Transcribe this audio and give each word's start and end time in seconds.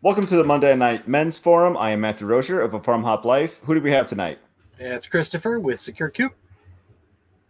Welcome 0.00 0.28
to 0.28 0.36
the 0.36 0.44
Monday 0.44 0.76
Night 0.76 1.08
Men's 1.08 1.38
Forum. 1.38 1.76
I 1.76 1.90
am 1.90 2.02
Matt 2.02 2.20
DeRocher 2.20 2.64
of 2.64 2.72
A 2.72 2.78
Farm 2.78 3.02
Hop 3.02 3.24
Life. 3.24 3.58
Who 3.64 3.74
do 3.74 3.80
we 3.80 3.90
have 3.90 4.08
tonight? 4.08 4.38
It's 4.78 5.08
Christopher 5.08 5.58
with 5.58 5.80
SecureCoop. 5.80 6.30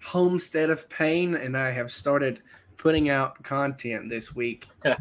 Homestead 0.02 0.70
of 0.70 0.88
Payne, 0.88 1.34
and 1.34 1.54
I 1.54 1.70
have 1.70 1.92
started 1.92 2.40
putting 2.78 3.10
out 3.10 3.42
content 3.42 4.08
this 4.08 4.34
week. 4.34 4.66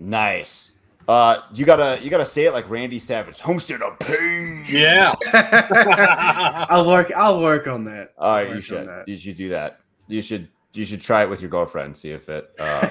Nice. 0.00 0.72
Uh, 1.06 1.42
you 1.52 1.64
gotta 1.64 2.02
you 2.02 2.10
gotta 2.10 2.26
say 2.26 2.46
it 2.46 2.52
like 2.52 2.68
Randy 2.68 2.98
Savage. 2.98 3.38
Homestead 3.40 3.80
of 3.80 3.98
Pain. 4.00 4.64
Yeah. 4.68 5.14
I'll 6.68 6.86
work. 6.86 7.12
I'll 7.14 7.40
work 7.40 7.68
on 7.68 7.84
that. 7.84 8.12
All 8.18 8.32
right, 8.34 8.52
you 8.52 8.60
should 8.60 8.90
you 9.06 9.16
should 9.16 9.36
do 9.36 9.48
that. 9.50 9.80
You 10.08 10.20
should 10.20 10.48
you 10.72 10.84
should 10.84 11.00
try 11.00 11.22
it 11.22 11.30
with 11.30 11.40
your 11.40 11.48
girlfriend. 11.48 11.96
See 11.96 12.10
if 12.10 12.28
it 12.28 12.50
uh, 12.58 12.88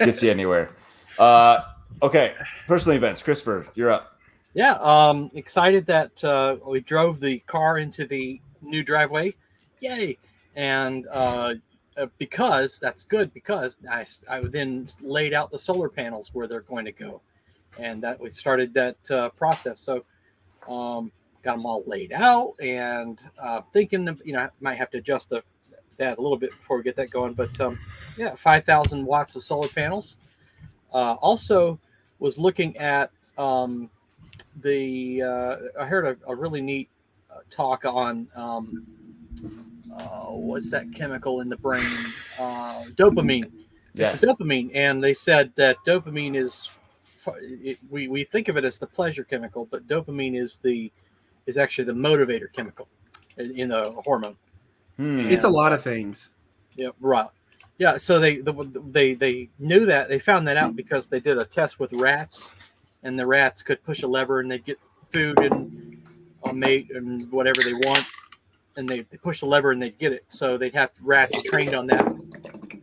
gets 0.00 0.22
you 0.22 0.30
anywhere. 0.30 0.70
Uh, 1.18 1.60
okay. 2.02 2.34
Personal 2.66 2.96
events. 2.96 3.22
Christopher, 3.22 3.66
you're 3.74 3.90
up. 3.90 4.18
yeah. 4.54 4.72
Um, 4.74 5.30
excited 5.34 5.86
that 5.86 6.22
uh, 6.24 6.56
we 6.66 6.80
drove 6.80 7.20
the 7.20 7.38
car 7.40 7.78
into 7.78 8.06
the 8.06 8.40
new 8.62 8.82
driveway. 8.82 9.34
Yay. 9.80 10.18
And 10.56 11.06
uh, 11.12 11.54
uh, 11.96 12.06
because 12.18 12.78
that's 12.78 13.04
good 13.04 13.32
because 13.34 13.78
I, 13.90 14.06
I 14.30 14.40
then 14.40 14.88
laid 15.00 15.34
out 15.34 15.50
the 15.50 15.58
solar 15.58 15.88
panels 15.88 16.30
where 16.32 16.46
they're 16.46 16.60
going 16.60 16.84
to 16.84 16.92
go. 16.92 17.20
And 17.78 18.02
that 18.02 18.20
we 18.20 18.30
started 18.30 18.74
that 18.74 19.10
uh, 19.10 19.28
process. 19.30 19.78
So 19.78 20.04
um, 20.68 21.12
got 21.42 21.56
them 21.56 21.66
all 21.66 21.84
laid 21.86 22.12
out 22.12 22.54
and 22.60 23.20
uh, 23.40 23.62
thinking 23.72 24.08
of, 24.08 24.20
you 24.24 24.32
know, 24.32 24.40
I 24.40 24.50
might 24.60 24.78
have 24.78 24.90
to 24.90 24.98
adjust 24.98 25.30
the 25.30 25.42
that 25.98 26.18
a 26.18 26.20
little 26.20 26.36
bit 26.38 26.50
before 26.50 26.76
we 26.76 26.82
get 26.82 26.96
that 26.96 27.10
going. 27.10 27.34
But 27.34 27.60
um, 27.60 27.78
yeah, 28.16 28.34
5,000 28.34 29.04
watts 29.04 29.36
of 29.36 29.42
solar 29.42 29.68
panels. 29.68 30.16
Uh, 30.92 31.14
also, 31.14 31.78
was 32.18 32.38
looking 32.38 32.76
at 32.76 33.10
um, 33.36 33.90
the. 34.62 35.22
Uh, 35.22 35.56
I 35.80 35.86
heard 35.86 36.06
a, 36.06 36.30
a 36.30 36.34
really 36.34 36.60
neat 36.60 36.88
uh, 37.30 37.38
talk 37.50 37.84
on 37.84 38.28
um, 38.34 38.86
uh, 39.94 40.26
what's 40.26 40.70
that 40.70 40.92
chemical 40.92 41.40
in 41.40 41.48
the 41.48 41.56
brain? 41.56 41.82
Uh, 42.38 42.84
dopamine. 42.94 43.50
Yes. 43.94 44.22
It's 44.22 44.32
dopamine, 44.32 44.70
and 44.74 45.02
they 45.02 45.14
said 45.14 45.52
that 45.56 45.76
dopamine 45.86 46.36
is. 46.36 46.68
It, 47.40 47.78
we 47.90 48.08
we 48.08 48.24
think 48.24 48.48
of 48.48 48.56
it 48.56 48.64
as 48.64 48.78
the 48.78 48.86
pleasure 48.86 49.24
chemical, 49.24 49.66
but 49.66 49.86
dopamine 49.86 50.40
is 50.40 50.58
the 50.58 50.90
is 51.46 51.58
actually 51.58 51.84
the 51.84 51.92
motivator 51.92 52.50
chemical 52.52 52.88
in, 53.36 53.50
in 53.52 53.68
the 53.68 53.90
hormone. 54.04 54.36
Hmm. 54.96 55.28
It's 55.28 55.44
a 55.44 55.48
lot 55.48 55.72
of 55.72 55.82
things. 55.82 56.30
Yeah, 56.76 56.90
right. 57.00 57.28
Yeah, 57.78 57.96
so 57.96 58.18
they 58.18 58.38
the, 58.38 58.82
they 58.90 59.14
they 59.14 59.50
knew 59.60 59.86
that 59.86 60.08
they 60.08 60.18
found 60.18 60.48
that 60.48 60.56
out 60.56 60.74
because 60.74 61.08
they 61.08 61.20
did 61.20 61.38
a 61.38 61.44
test 61.44 61.78
with 61.78 61.92
rats, 61.92 62.50
and 63.04 63.16
the 63.16 63.26
rats 63.26 63.62
could 63.62 63.82
push 63.84 64.02
a 64.02 64.08
lever 64.08 64.40
and 64.40 64.50
they'd 64.50 64.64
get 64.64 64.78
food 65.12 65.38
and 65.38 66.02
a 66.44 66.52
mate 66.52 66.90
and 66.90 67.30
whatever 67.30 67.62
they 67.62 67.74
want, 67.74 68.04
and 68.76 68.88
they, 68.88 69.02
they 69.02 69.16
push 69.16 69.40
the 69.40 69.46
lever 69.46 69.70
and 69.70 69.80
they'd 69.80 69.98
get 69.98 70.12
it. 70.12 70.24
So 70.26 70.58
they'd 70.58 70.74
have 70.74 70.90
rats 71.00 71.40
trained 71.42 71.74
on 71.74 71.86
that, 71.86 72.04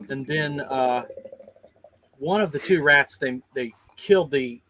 and 0.10 0.26
then 0.26 0.62
uh, 0.62 1.04
one 2.18 2.42
of 2.42 2.54
the 2.54 2.60
two 2.60 2.82
rats 2.82 3.18
they 3.18 3.42
they 3.54 3.74
killed 3.98 4.32
the 4.32 4.62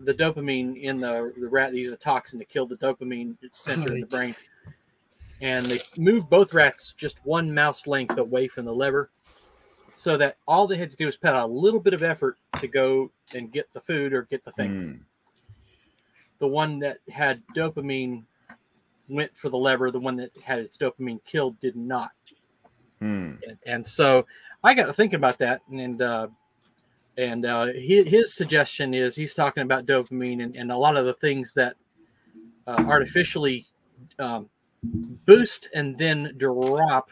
the 0.00 0.12
dopamine 0.12 0.78
in 0.82 1.00
the 1.00 1.32
the 1.40 1.48
rat. 1.48 1.72
They 1.72 1.78
used 1.78 1.94
a 1.94 1.96
toxin 1.96 2.38
to 2.40 2.44
kill 2.44 2.66
the 2.66 2.76
dopamine 2.76 3.36
center 3.50 3.94
in 3.94 4.00
the 4.02 4.06
brain 4.06 4.34
and 5.42 5.66
they 5.66 5.78
moved 5.98 6.30
both 6.30 6.54
rats 6.54 6.94
just 6.96 7.18
one 7.24 7.52
mouse 7.52 7.86
length 7.86 8.16
away 8.16 8.48
from 8.48 8.64
the 8.64 8.72
lever 8.72 9.10
so 9.96 10.18
that 10.18 10.36
all 10.46 10.66
they 10.66 10.76
had 10.76 10.90
to 10.90 10.96
do 10.96 11.06
was 11.06 11.16
put 11.16 11.30
out 11.30 11.48
a 11.48 11.52
little 11.52 11.80
bit 11.80 11.94
of 11.94 12.02
effort 12.02 12.36
to 12.58 12.68
go 12.68 13.10
and 13.34 13.50
get 13.50 13.66
the 13.72 13.80
food 13.80 14.12
or 14.12 14.24
get 14.24 14.44
the 14.44 14.52
thing. 14.52 14.70
Hmm. 14.70 14.92
The 16.38 16.46
one 16.46 16.78
that 16.80 16.98
had 17.10 17.42
dopamine 17.56 18.24
went 19.08 19.34
for 19.34 19.48
the 19.48 19.56
lever, 19.56 19.90
the 19.90 19.98
one 19.98 20.16
that 20.16 20.32
had 20.44 20.58
its 20.58 20.76
dopamine 20.76 21.24
killed 21.24 21.58
did 21.60 21.76
not. 21.76 22.10
Hmm. 23.00 23.36
And, 23.48 23.58
and 23.64 23.86
so 23.86 24.26
I 24.62 24.74
got 24.74 24.84
to 24.84 24.92
thinking 24.92 25.16
about 25.16 25.38
that 25.38 25.62
and 25.72 26.02
uh, 26.02 26.28
and 27.16 27.46
uh, 27.46 27.68
his, 27.74 28.06
his 28.06 28.36
suggestion 28.36 28.92
is 28.92 29.16
he's 29.16 29.32
talking 29.32 29.62
about 29.62 29.86
dopamine 29.86 30.42
and, 30.42 30.54
and 30.56 30.70
a 30.70 30.76
lot 30.76 30.98
of 30.98 31.06
the 31.06 31.14
things 31.14 31.54
that 31.54 31.74
uh, 32.66 32.84
artificially 32.86 33.66
um, 34.18 34.50
boost 34.82 35.70
and 35.74 35.96
then 35.96 36.34
drop 36.36 37.08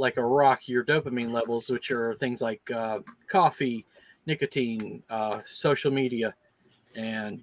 like 0.00 0.16
a 0.16 0.24
rock 0.24 0.66
your 0.66 0.84
dopamine 0.84 1.30
levels, 1.30 1.68
which 1.68 1.90
are 1.90 2.14
things 2.14 2.40
like 2.40 2.68
uh, 2.70 3.00
coffee, 3.28 3.84
nicotine, 4.26 5.02
uh, 5.10 5.42
social 5.44 5.90
media, 5.90 6.34
and 6.96 7.42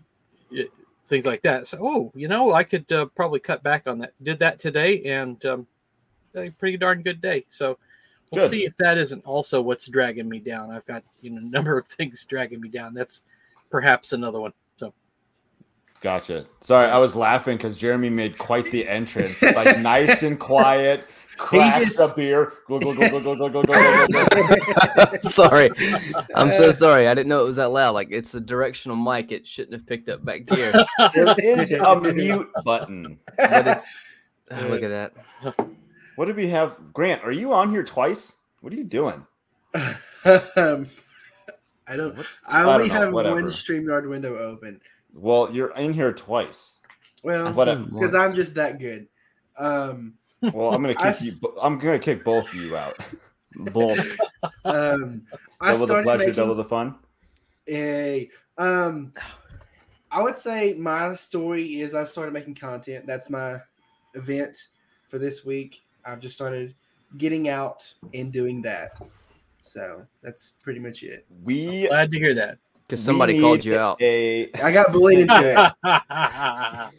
it, 0.51 0.71
things 1.07 1.25
like 1.25 1.41
that. 1.43 1.67
So, 1.67 1.77
oh, 1.81 2.11
you 2.15 2.27
know, 2.27 2.53
I 2.53 2.63
could 2.63 2.91
uh, 2.91 3.05
probably 3.15 3.39
cut 3.39 3.63
back 3.63 3.87
on 3.87 3.99
that. 3.99 4.13
Did 4.23 4.39
that 4.39 4.59
today, 4.59 5.03
and 5.03 5.43
um, 5.45 5.67
a 6.35 6.49
pretty 6.49 6.77
darn 6.77 7.03
good 7.03 7.21
day. 7.21 7.45
So 7.49 7.77
we'll 8.31 8.45
Good. 8.45 8.51
see 8.51 8.65
if 8.65 8.75
that 8.77 8.97
isn't 8.97 9.23
also 9.25 9.61
what's 9.61 9.85
dragging 9.87 10.27
me 10.27 10.39
down. 10.39 10.71
I've 10.71 10.85
got 10.85 11.03
you 11.21 11.29
know 11.29 11.37
a 11.37 11.49
number 11.49 11.77
of 11.77 11.87
things 11.97 12.25
dragging 12.25 12.59
me 12.59 12.69
down. 12.69 12.93
That's 12.93 13.21
perhaps 13.69 14.13
another 14.13 14.39
one. 14.39 14.53
Gotcha. 16.01 16.45
Sorry, 16.61 16.87
I 16.87 16.97
was 16.99 17.15
laughing 17.15 17.57
because 17.57 17.75
Jeremy 17.77 18.09
made 18.09 18.37
quite 18.37 18.65
the 18.71 18.87
entrance, 18.87 19.41
like 19.41 19.79
nice 19.79 20.23
and 20.23 20.39
quiet. 20.39 21.09
Cracks 21.37 21.97
just- 21.97 21.99
a 21.99 22.15
beer. 22.15 22.53
Sorry. 25.23 25.69
I'm 26.35 26.51
so 26.51 26.71
sorry. 26.71 27.07
I 27.07 27.13
didn't 27.13 27.27
know 27.29 27.41
it 27.41 27.47
was 27.47 27.57
that 27.57 27.69
loud. 27.71 27.93
Like 27.93 28.09
it's 28.11 28.33
a 28.33 28.41
directional 28.41 28.97
mic. 28.97 29.31
It 29.31 29.45
shouldn't 29.47 29.73
have 29.73 29.85
picked 29.85 30.09
up 30.09 30.25
back 30.25 30.49
here. 30.49 30.71
There 31.13 31.35
is 31.39 31.71
a 31.71 31.99
mute 32.01 32.49
button. 32.63 33.19
But 33.37 33.67
it's 33.67 33.87
oh, 34.51 34.67
look 34.67 34.83
at 34.83 34.89
that. 34.89 35.13
What 36.15 36.25
did 36.25 36.35
we 36.35 36.49
have? 36.49 36.77
Grant, 36.93 37.23
are 37.23 37.31
you 37.31 37.53
on 37.53 37.69
here 37.69 37.83
twice? 37.83 38.33
What 38.61 38.73
are 38.73 38.75
you 38.75 38.83
doing? 38.83 39.25
um, 39.75 40.87
I 41.87 41.95
don't. 41.95 42.17
I 42.47 42.63
don't 42.63 42.75
only 42.75 42.87
know, 42.87 42.93
have 42.95 43.13
whatever. 43.13 43.35
one 43.35 43.45
Streamyard 43.45 44.09
window 44.09 44.35
open. 44.37 44.81
Well, 45.13 45.49
you're 45.53 45.71
in 45.75 45.93
here 45.93 46.13
twice. 46.13 46.79
Well, 47.23 47.47
I 47.47 47.51
What 47.51 47.65
see 47.67 47.71
a- 47.71 47.75
him 47.75 47.85
because. 47.93 48.13
I'm 48.15 48.33
just 48.35 48.55
that 48.55 48.79
good. 48.79 49.07
Um, 49.57 50.13
Well, 50.41 50.73
I'm 50.73 50.81
gonna 50.81 50.93
I 50.99 51.11
kick 51.13 51.21
you. 51.41 51.53
I'm 51.61 51.79
gonna 51.79 51.99
kick 51.99 52.23
both 52.23 52.47
of 52.49 52.55
you 52.55 52.75
out. 52.77 52.97
Both. 53.73 53.97
um, 54.65 55.23
I 55.59 55.71
double 55.73 55.87
the 55.87 56.03
pleasure, 56.03 56.17
making 56.19 56.33
double 56.35 56.53
the 56.53 56.63
fun. 56.65 56.95
a. 57.67 58.29
Um, 58.59 59.13
I 60.11 60.21
would 60.21 60.35
say 60.37 60.75
my 60.75 61.15
story 61.15 61.81
is 61.81 61.95
I 61.95 62.03
started 62.03 62.33
making 62.33 62.53
content. 62.55 63.07
That's 63.07 63.29
my 63.31 63.59
event 64.13 64.67
for 65.07 65.17
this 65.17 65.43
week. 65.43 65.83
I've 66.05 66.19
just 66.19 66.35
started 66.35 66.75
getting 67.17 67.49
out 67.49 67.91
and 68.13 68.31
doing 68.31 68.61
that. 68.61 69.01
So 69.63 70.05
that's 70.21 70.51
pretty 70.61 70.79
much 70.79 71.01
it. 71.03 71.25
We 71.43 71.87
glad 71.87 72.11
to 72.11 72.19
hear 72.19 72.35
that. 72.35 72.59
Because 72.87 73.03
somebody 73.03 73.39
called 73.41 73.57
need 73.57 73.65
you 73.65 73.77
out. 73.77 74.01
A 74.01 74.51
I 74.53 74.71
got 74.71 74.93
bullied 74.93 75.19
into 75.19 75.41
it. 75.43 75.73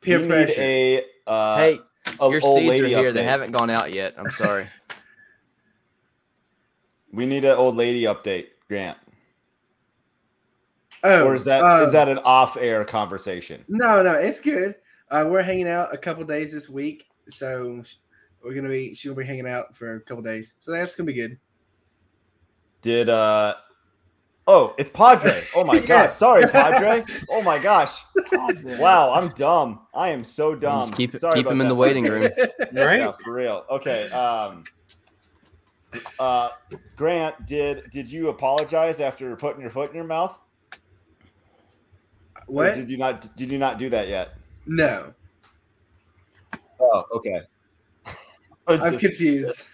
Peer 0.00 0.18
we 0.18 0.22
need 0.22 0.28
pressure. 0.28 0.60
a 0.60 1.04
uh, 1.26 1.56
hey, 1.56 1.80
a 2.20 2.30
your 2.30 2.40
old 2.44 2.58
seeds 2.58 2.70
are 2.70 2.82
lady 2.82 2.88
here. 2.94 3.12
They 3.12 3.24
haven't 3.24 3.50
gone 3.50 3.70
out 3.70 3.92
yet. 3.92 4.14
I'm 4.16 4.30
sorry. 4.30 4.66
We 7.12 7.26
need 7.26 7.44
an 7.44 7.56
old 7.56 7.76
lady 7.76 8.02
update, 8.02 8.46
Grant. 8.66 8.98
oh, 11.04 11.26
or 11.26 11.36
is 11.36 11.44
that 11.44 11.60
is 11.82 11.88
um, 11.88 11.92
that 11.92 12.08
an 12.08 12.18
off-air 12.18 12.84
conversation? 12.84 13.64
No, 13.68 14.02
no, 14.02 14.14
it's 14.14 14.40
good. 14.40 14.74
Uh, 15.12 15.24
we're 15.28 15.44
hanging 15.44 15.68
out 15.68 15.94
a 15.94 15.96
couple 15.96 16.24
days 16.24 16.52
this 16.52 16.68
week, 16.68 17.04
so 17.28 17.84
we're 18.42 18.52
gonna 18.52 18.68
be 18.68 18.94
she'll 18.94 19.14
be 19.14 19.24
hanging 19.24 19.48
out 19.48 19.76
for 19.76 19.94
a 19.94 20.00
couple 20.00 20.24
days, 20.24 20.54
so 20.58 20.72
that's 20.72 20.96
gonna 20.96 21.06
be 21.06 21.12
good. 21.12 21.38
Did 22.82 23.08
uh 23.08 23.54
oh 24.46 24.74
it's 24.78 24.90
Padre. 24.90 25.32
Oh 25.56 25.64
my 25.64 25.74
Yeah. 25.76 25.86
gosh. 25.86 26.12
Sorry, 26.12 26.46
Padre. 26.46 27.04
Oh 27.30 27.42
my 27.42 27.58
gosh. 27.62 27.92
Wow, 28.64 29.12
I'm 29.12 29.28
dumb. 29.30 29.80
I 29.94 30.08
am 30.10 30.24
so 30.24 30.54
dumb. 30.54 30.82
Just 30.82 30.96
keep 30.96 31.16
Sorry 31.16 31.34
keep 31.36 31.46
about 31.46 31.52
him 31.54 31.60
in 31.60 31.66
that, 31.66 31.70
the 31.70 31.74
waiting 31.76 32.04
room. 32.04 32.22
right? 32.74 33.00
Yeah, 33.00 33.12
for 33.24 33.32
real. 33.32 33.64
Okay. 33.70 34.10
Um 34.10 34.64
uh 36.18 36.50
Grant, 36.96 37.46
did 37.46 37.90
did 37.92 38.10
you 38.10 38.28
apologize 38.28 39.00
after 39.00 39.34
putting 39.36 39.60
your 39.60 39.70
foot 39.70 39.90
in 39.90 39.96
your 39.96 40.04
mouth? 40.04 40.36
Or 42.46 42.54
what? 42.54 42.74
did 42.74 42.90
you 42.90 42.96
not 42.98 43.34
did 43.36 43.50
you 43.50 43.58
not 43.58 43.78
do 43.78 43.88
that 43.90 44.08
yet? 44.08 44.34
No, 44.66 45.12
Oh, 46.80 47.04
okay. 47.14 47.40
I'm 48.66 48.92
Just- 48.92 48.98
confused. 49.04 49.66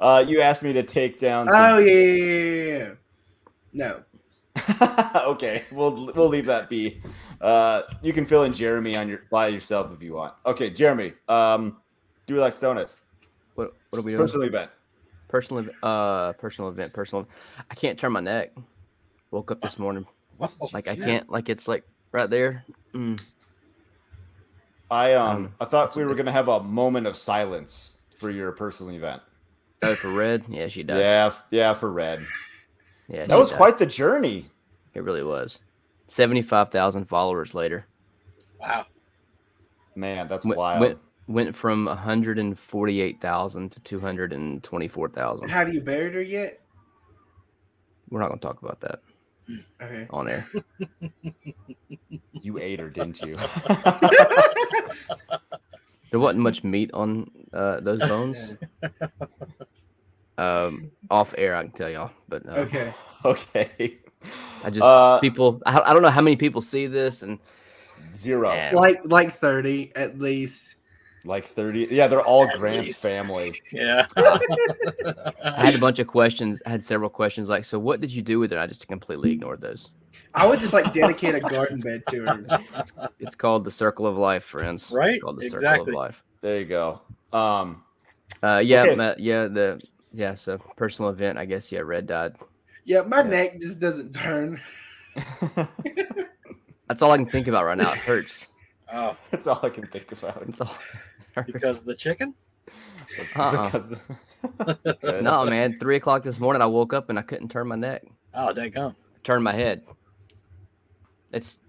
uh 0.00 0.24
you 0.26 0.40
asked 0.40 0.62
me 0.62 0.72
to 0.72 0.82
take 0.82 1.18
down 1.18 1.48
some- 1.48 1.56
Oh 1.56 1.78
yeah, 1.78 1.92
yeah, 1.92 2.14
yeah, 2.14 2.42
yeah, 2.72 2.78
yeah. 2.78 2.90
No, 3.74 4.02
okay, 5.26 5.64
we'll 5.72 6.12
we'll 6.14 6.28
leave 6.28 6.46
that 6.46 6.68
be. 6.68 7.00
Uh, 7.40 7.82
you 8.02 8.12
can 8.12 8.26
fill 8.26 8.44
in 8.44 8.52
Jeremy 8.52 8.96
on 8.96 9.08
your 9.08 9.22
by 9.30 9.48
yourself 9.48 9.92
if 9.92 10.02
you 10.02 10.14
want. 10.14 10.34
Okay, 10.46 10.70
Jeremy. 10.70 11.12
Um, 11.28 11.76
do 12.26 12.34
we 12.34 12.40
like 12.40 12.58
donuts? 12.58 13.00
What 13.54 13.74
what 13.90 13.98
are 13.98 14.02
we 14.02 14.12
doing? 14.12 14.22
Personal 14.22 14.46
event. 14.46 14.70
Personal 15.28 15.64
uh 15.82 16.32
personal 16.34 16.70
event. 16.70 16.92
Personal. 16.92 17.28
I 17.70 17.74
can't 17.74 17.98
turn 17.98 18.12
my 18.12 18.20
neck. 18.20 18.52
Woke 19.30 19.50
up 19.50 19.60
this 19.60 19.78
morning. 19.78 20.06
What? 20.36 20.52
Like 20.72 20.88
I 20.88 20.96
can't. 20.96 21.28
Like 21.30 21.48
it's 21.48 21.68
like 21.68 21.84
right 22.12 22.30
there. 22.30 22.64
Mm. 22.94 23.20
I 24.90 25.14
um 25.14 25.36
Um, 25.36 25.54
I 25.60 25.64
thought 25.66 25.94
we 25.96 26.04
were 26.04 26.14
gonna 26.14 26.32
have 26.32 26.48
a 26.48 26.62
moment 26.62 27.06
of 27.06 27.16
silence 27.16 27.98
for 28.18 28.30
your 28.30 28.52
personal 28.52 28.94
event. 28.94 29.22
Oh, 29.82 29.94
for 29.94 30.12
red. 30.12 30.44
Yeah, 30.48 30.68
she 30.68 30.82
died. 30.82 30.98
Yeah, 30.98 31.32
yeah, 31.50 31.74
for 31.74 31.90
red. 31.90 32.18
Yeah 33.08 33.26
That 33.26 33.38
was 33.38 33.50
died. 33.50 33.56
quite 33.56 33.78
the 33.78 33.86
journey. 33.86 34.46
It 34.94 35.02
really 35.02 35.22
was. 35.22 35.60
Seventy-five 36.08 36.70
thousand 36.70 37.04
followers 37.06 37.54
later. 37.54 37.86
Wow. 38.60 38.86
Man, 39.94 40.26
that's 40.26 40.44
Went, 40.46 40.58
wild. 40.58 40.80
went 40.80 40.98
went 41.26 41.54
from 41.56 41.84
one 41.84 41.96
hundred 41.96 42.38
and 42.38 42.58
forty-eight 42.58 43.20
thousand 43.20 43.70
to 43.72 43.80
two 43.80 44.00
hundred 44.00 44.32
and 44.32 44.62
twenty-four 44.62 45.10
thousand. 45.10 45.48
Have 45.50 45.72
you 45.72 45.80
buried 45.80 46.14
her 46.14 46.22
yet? 46.22 46.60
We're 48.10 48.20
not 48.20 48.28
gonna 48.28 48.40
talk 48.40 48.62
about 48.62 48.80
that 48.80 49.00
Okay. 49.82 50.06
on 50.10 50.28
air. 50.28 50.46
You 52.32 52.58
ate 52.58 52.80
her, 52.80 52.88
didn't 52.90 53.20
you? 53.22 53.36
There 56.10 56.18
wasn't 56.18 56.38
much 56.42 56.64
meat 56.64 56.90
on 56.94 57.30
uh, 57.52 57.80
those 57.80 57.98
bones. 58.00 58.54
um, 60.38 60.90
off 61.10 61.34
air, 61.36 61.54
I 61.54 61.62
can 61.64 61.72
tell 61.72 61.90
y'all, 61.90 62.10
but 62.28 62.46
uh, 62.48 62.52
Okay. 62.60 62.94
okay. 63.24 63.98
I 64.64 64.70
just 64.70 64.82
Uh, 64.84 65.18
people. 65.20 65.60
I, 65.66 65.80
I 65.80 65.92
don't 65.92 66.02
know 66.02 66.10
how 66.10 66.22
many 66.22 66.36
people 66.36 66.62
see 66.62 66.86
this, 66.86 67.22
and 67.22 67.38
Zero. 68.14 68.52
Yeah. 68.52 68.72
Like 68.74 69.00
like 69.04 69.32
30 69.32 69.92
at 69.94 70.18
least. 70.18 70.76
Like 71.24 71.46
30. 71.46 71.88
Yeah, 71.90 72.06
they're 72.08 72.22
all 72.22 72.48
At 72.48 72.56
Grant's 72.56 72.86
least. 72.88 73.02
family. 73.02 73.52
Yeah. 73.72 74.06
I 75.44 75.66
had 75.66 75.74
a 75.74 75.78
bunch 75.78 75.98
of 75.98 76.06
questions. 76.06 76.62
I 76.64 76.70
had 76.70 76.82
several 76.82 77.10
questions 77.10 77.48
like, 77.48 77.64
"So 77.64 77.78
what 77.78 78.00
did 78.00 78.12
you 78.12 78.22
do 78.22 78.38
with 78.38 78.52
it?" 78.52 78.58
I 78.58 78.66
just 78.66 78.86
completely 78.88 79.32
ignored 79.32 79.60
those. 79.60 79.90
I 80.34 80.46
would 80.46 80.58
just 80.60 80.72
like 80.72 80.92
dedicate 80.92 81.34
a 81.34 81.40
garden 81.40 81.78
bed 81.80 82.02
to 82.10 82.22
her. 82.24 82.60
It's 83.18 83.36
called 83.36 83.64
the 83.64 83.70
circle 83.70 84.06
of 84.06 84.16
life, 84.16 84.44
friends. 84.44 84.90
Right? 84.90 85.14
It's 85.14 85.22
called 85.22 85.38
the 85.38 85.42
circle 85.50 85.56
Exactly. 85.58 85.92
of 85.92 85.96
life. 85.96 86.22
There 86.40 86.58
you 86.60 86.64
go. 86.66 87.00
Um, 87.32 87.82
Uh, 88.42 88.62
yeah, 88.64 88.82
Okay. 88.82 88.94
ma- 88.94 89.14
yeah, 89.18 89.46
the 89.48 89.80
yeah. 90.12 90.34
So 90.34 90.58
personal 90.76 91.10
event, 91.10 91.38
I 91.38 91.44
guess. 91.44 91.70
Yeah, 91.72 91.80
Red 91.80 92.06
died. 92.06 92.34
Yeah, 92.84 93.02
my 93.02 93.18
Yeah. 93.18 93.28
neck 93.28 93.60
just 93.60 93.80
doesn't 93.80 94.12
turn. 94.12 94.60
That's 96.88 97.02
all 97.02 97.10
I 97.10 97.16
can 97.18 97.26
think 97.26 97.48
about 97.48 97.64
right 97.64 97.76
now. 97.76 97.92
It 97.92 97.98
hurts. 97.98 98.46
Oh, 98.92 99.14
that's 99.30 99.46
all 99.46 99.60
I 99.62 99.68
can 99.68 99.86
think 99.88 100.10
about. 100.12 100.40
That's 100.46 100.60
all. 100.62 100.74
it 101.36 101.46
because 101.46 101.80
of 101.80 101.84
the 101.84 101.94
chicken? 101.94 102.34
Uh-uh. 103.36 103.66
Because 103.66 103.92
Good. 105.02 105.22
no, 105.24 105.44
man. 105.44 105.72
Three 105.72 105.96
o'clock 105.96 106.22
this 106.22 106.40
morning, 106.40 106.62
I 106.62 106.66
woke 106.66 106.94
up 106.94 107.10
and 107.10 107.18
I 107.18 107.22
couldn't 107.22 107.48
turn 107.50 107.68
my 107.68 107.76
neck, 107.76 108.04
Oh, 108.32 108.54
daggone. 108.54 108.94
turn 109.24 109.42
my 109.42 109.52
head. 109.52 109.82
It's 111.30 111.60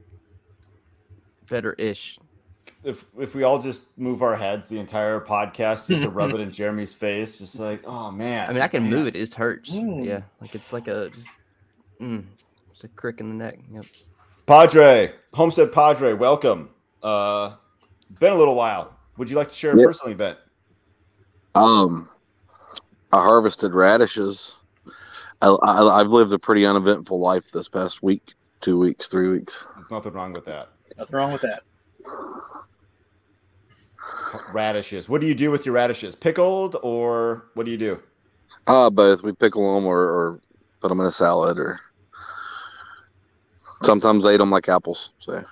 better 1.50 1.74
ish. 1.74 2.18
If 2.84 3.06
if 3.18 3.36
we 3.36 3.44
all 3.44 3.60
just 3.60 3.86
move 3.98 4.22
our 4.22 4.36
heads 4.36 4.68
the 4.68 4.80
entire 4.80 5.20
podcast 5.20 5.88
just 5.88 6.02
to 6.02 6.10
rub 6.10 6.32
it 6.32 6.40
in 6.40 6.52
Jeremy's 6.60 6.94
face, 6.94 7.38
just 7.38 7.60
like, 7.60 7.82
oh 7.86 8.12
man. 8.12 8.50
I 8.50 8.54
mean, 8.54 8.62
I 8.62 8.68
can 8.68 8.84
move 8.84 9.08
it. 9.08 9.16
It 9.16 9.20
just 9.20 9.34
hurts. 9.36 9.76
Mm. 9.76 10.06
Yeah, 10.06 10.22
like 10.42 10.56
it's 10.56 10.72
like 10.72 10.88
a 10.88 11.10
just, 11.10 11.28
mm, 12.02 12.24
it's 12.72 12.84
a 12.84 12.88
crick 12.90 13.20
in 13.20 13.30
the 13.30 13.36
neck. 13.36 13.60
Yep. 13.74 13.86
Padre, 14.46 15.12
Homestead 15.34 15.72
Padre, 15.72 16.14
welcome. 16.14 16.70
Uh, 17.04 17.56
been 18.20 18.34
a 18.34 18.38
little 18.38 18.56
while. 18.56 18.94
Would 19.18 19.30
you 19.30 19.36
like 19.36 19.50
to 19.50 19.56
share 19.56 19.74
a 19.74 19.78
Yep. 19.78 19.86
personal 19.86 20.14
event? 20.14 20.38
Um, 21.56 22.10
I 23.12 23.22
harvested 23.22 23.74
radishes. 23.74 24.58
I, 25.42 25.48
I, 25.50 26.00
I've 26.00 26.08
lived 26.08 26.34
a 26.34 26.40
pretty 26.40 26.66
uneventful 26.66 27.20
life 27.20 27.52
this 27.52 27.70
past 27.70 28.02
week, 28.02 28.34
two 28.62 28.78
weeks, 28.80 29.08
three 29.08 29.30
weeks. 29.30 29.64
There's 29.76 29.92
nothing 29.92 30.14
wrong 30.14 30.34
with 30.34 30.46
that. 30.46 30.70
Nothing 30.98 31.16
wrong 31.16 31.32
with 31.32 31.42
that. 31.42 31.64
Radishes. 34.52 35.10
What 35.10 35.22
do 35.22 35.28
you 35.28 35.36
do 35.36 35.52
with 35.52 35.66
your 35.66 35.76
radishes? 35.76 36.16
Pickled 36.16 36.76
or 36.82 37.46
what 37.54 37.66
do 37.66 37.72
you 37.72 37.78
do? 37.78 38.00
Uh, 38.68 38.90
both. 38.90 39.24
We 39.24 39.32
pickle 39.34 39.76
them 39.76 39.86
or, 39.86 40.00
or 40.00 40.40
put 40.80 40.90
them 40.90 41.00
in 41.00 41.06
a 41.06 41.12
salad, 41.12 41.58
or 41.58 41.80
sometimes 43.84 44.26
I 44.26 44.34
eat 44.34 44.38
them 44.38 44.52
like 44.52 44.70
apples. 44.70 45.12
So 45.20 45.44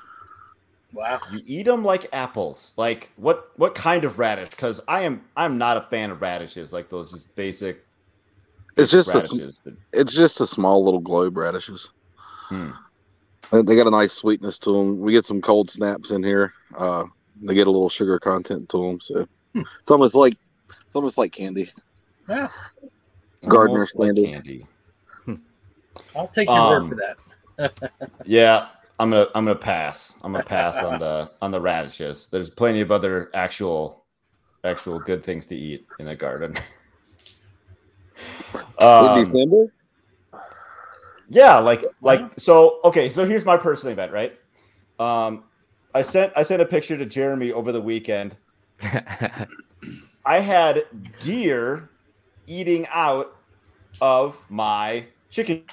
Wow. 0.94 1.20
You 1.32 1.42
eat 1.46 1.64
them 1.64 1.84
like 1.84 2.08
apples. 2.14 2.74
Like 2.78 3.10
what? 3.18 3.52
What 3.58 3.76
kind 3.76 4.04
of 4.04 4.20
radish? 4.20 4.50
Because 4.50 4.82
I 4.88 5.02
am 5.02 5.24
I'm 5.36 5.58
not 5.58 5.78
a 5.78 5.82
fan 5.82 6.12
of 6.12 6.22
radishes. 6.22 6.72
Like 6.74 6.90
those 6.90 7.12
just 7.12 7.34
basic. 7.36 7.86
it's 8.78 8.92
just 8.92 9.10
a, 9.10 9.52
but- 9.64 9.74
it's 9.94 10.14
just 10.14 10.42
a 10.42 10.48
small 10.48 10.84
little 10.84 11.00
globe 11.00 11.38
radishes. 11.38 11.90
Hmm. 12.50 12.72
They 13.52 13.62
they 13.62 13.76
got 13.76 13.88
a 13.88 13.92
nice 13.92 14.14
sweetness 14.14 14.60
to 14.60 14.72
them. 14.74 15.00
We 15.00 15.12
get 15.12 15.26
some 15.26 15.42
cold 15.42 15.70
snaps 15.70 16.12
in 16.12 16.24
here. 16.24 16.54
Uh, 16.78 17.06
they 17.42 17.54
get 17.56 17.68
a 17.68 17.72
little 17.72 17.90
sugar 17.90 18.20
content 18.20 18.70
to 18.70 18.78
them, 18.78 19.00
so 19.00 19.28
it's 19.56 19.92
almost 19.92 20.16
like 20.16 20.34
it's 20.86 20.96
almost 20.96 21.18
like 21.18 21.32
candy. 21.32 21.70
Yeah. 22.28 22.50
It's 23.38 23.48
gardener's 23.48 23.92
like 23.96 24.16
candy. 24.16 24.26
candy. 24.26 24.68
I'll 26.16 26.28
take 26.28 26.48
your 26.48 26.58
Um, 26.58 26.84
word 26.84 26.90
for 26.90 26.96
that. 26.96 27.18
Yeah, 28.26 28.68
I'm 29.00 29.10
gonna 29.10 29.28
I'm 29.34 29.46
gonna 29.46 29.56
pass. 29.56 30.18
I'm 30.24 30.32
gonna 30.32 30.44
pass 30.44 30.78
on 30.78 31.00
the 31.00 31.32
on 31.42 31.52
the 31.52 31.60
radishes. 31.62 32.28
There's 32.32 32.50
plenty 32.50 32.82
of 32.82 32.92
other 32.92 33.30
actual 33.34 34.06
actual 34.64 35.00
good 35.00 35.24
things 35.24 35.48
to 35.48 35.56
eat 35.56 35.88
in 36.00 36.08
a 36.08 36.16
garden. 36.16 36.56
Would 38.54 38.84
um, 38.84 39.26
December? 39.26 39.74
yeah, 41.30 41.58
like 41.60 41.84
like 42.02 42.40
so. 42.40 42.80
Okay, 42.84 43.10
so 43.10 43.26
here's 43.26 43.46
my 43.46 43.58
personal 43.58 43.94
event, 43.94 44.12
right? 44.12 44.38
Um, 45.00 45.44
I 45.98 46.04
sent 46.04 46.32
I 46.36 46.44
sent 46.44 46.62
a 46.62 46.66
picture 46.66 46.96
to 46.96 47.08
Jeremy 47.08 47.52
over 47.52 47.72
the 47.72 47.82
weekend. 47.82 48.36
I 50.24 50.40
had 50.40 50.84
deer 51.20 51.90
eating 52.46 52.86
out 52.94 53.36
of 54.00 54.38
my 54.48 55.08
chicken. 55.32 55.64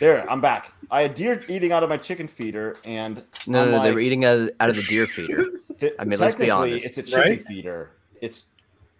There, 0.00 0.30
I'm 0.30 0.42
back. 0.42 0.74
I 0.90 1.00
had 1.00 1.14
deer 1.14 1.42
eating 1.48 1.72
out 1.72 1.82
of 1.82 1.88
my 1.88 1.96
chicken 1.96 2.28
feeder, 2.28 2.76
and 2.84 3.24
no, 3.46 3.62
I'm 3.62 3.70
no, 3.70 3.82
they 3.82 3.92
were 3.92 4.00
eating 4.00 4.26
out 4.26 4.38
of, 4.38 4.50
out 4.60 4.68
of 4.68 4.76
the 4.76 4.82
deer 4.82 5.06
feeder. 5.06 5.42
I 5.98 6.04
mean, 6.04 6.18
let's 6.18 6.34
be 6.34 6.50
honest. 6.50 6.84
It's 6.84 6.98
a 6.98 7.02
chicken 7.02 7.22
Right? 7.22 7.46
feeder. 7.46 7.92
It's 8.20 8.48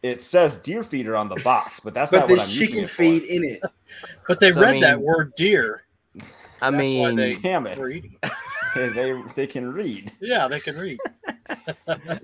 it 0.03 0.23
says 0.23 0.57
deer 0.57 0.83
feeder 0.83 1.15
on 1.15 1.29
the 1.29 1.37
box, 1.45 1.79
but 1.81 1.93
that's 1.93 2.11
But 2.11 2.21
not 2.21 2.23
what 2.31 2.39
there's 2.39 2.43
I'm 2.45 2.49
using 2.49 2.69
chicken 2.69 2.85
it 2.85 2.89
for. 2.89 3.03
feed 3.03 3.25
in 3.25 3.45
it. 3.45 3.61
But 4.27 4.41
they 4.41 4.51
So, 4.51 4.61
I 4.61 4.73
read 4.73 4.83
that 4.83 4.99
word 4.99 5.35
deer. 5.37 5.83
I 6.63 6.71
That's 6.71 6.73
why 6.73 6.79
mean, 6.79 7.17
they 7.17 7.35
Damn 7.37 7.67
it! 7.67 7.79
they 8.75 9.23
they 9.35 9.47
can 9.47 9.73
read. 9.73 10.13
Yeah, 10.21 10.49
they 10.49 10.61
can 10.61 10.77
read. 10.77 10.99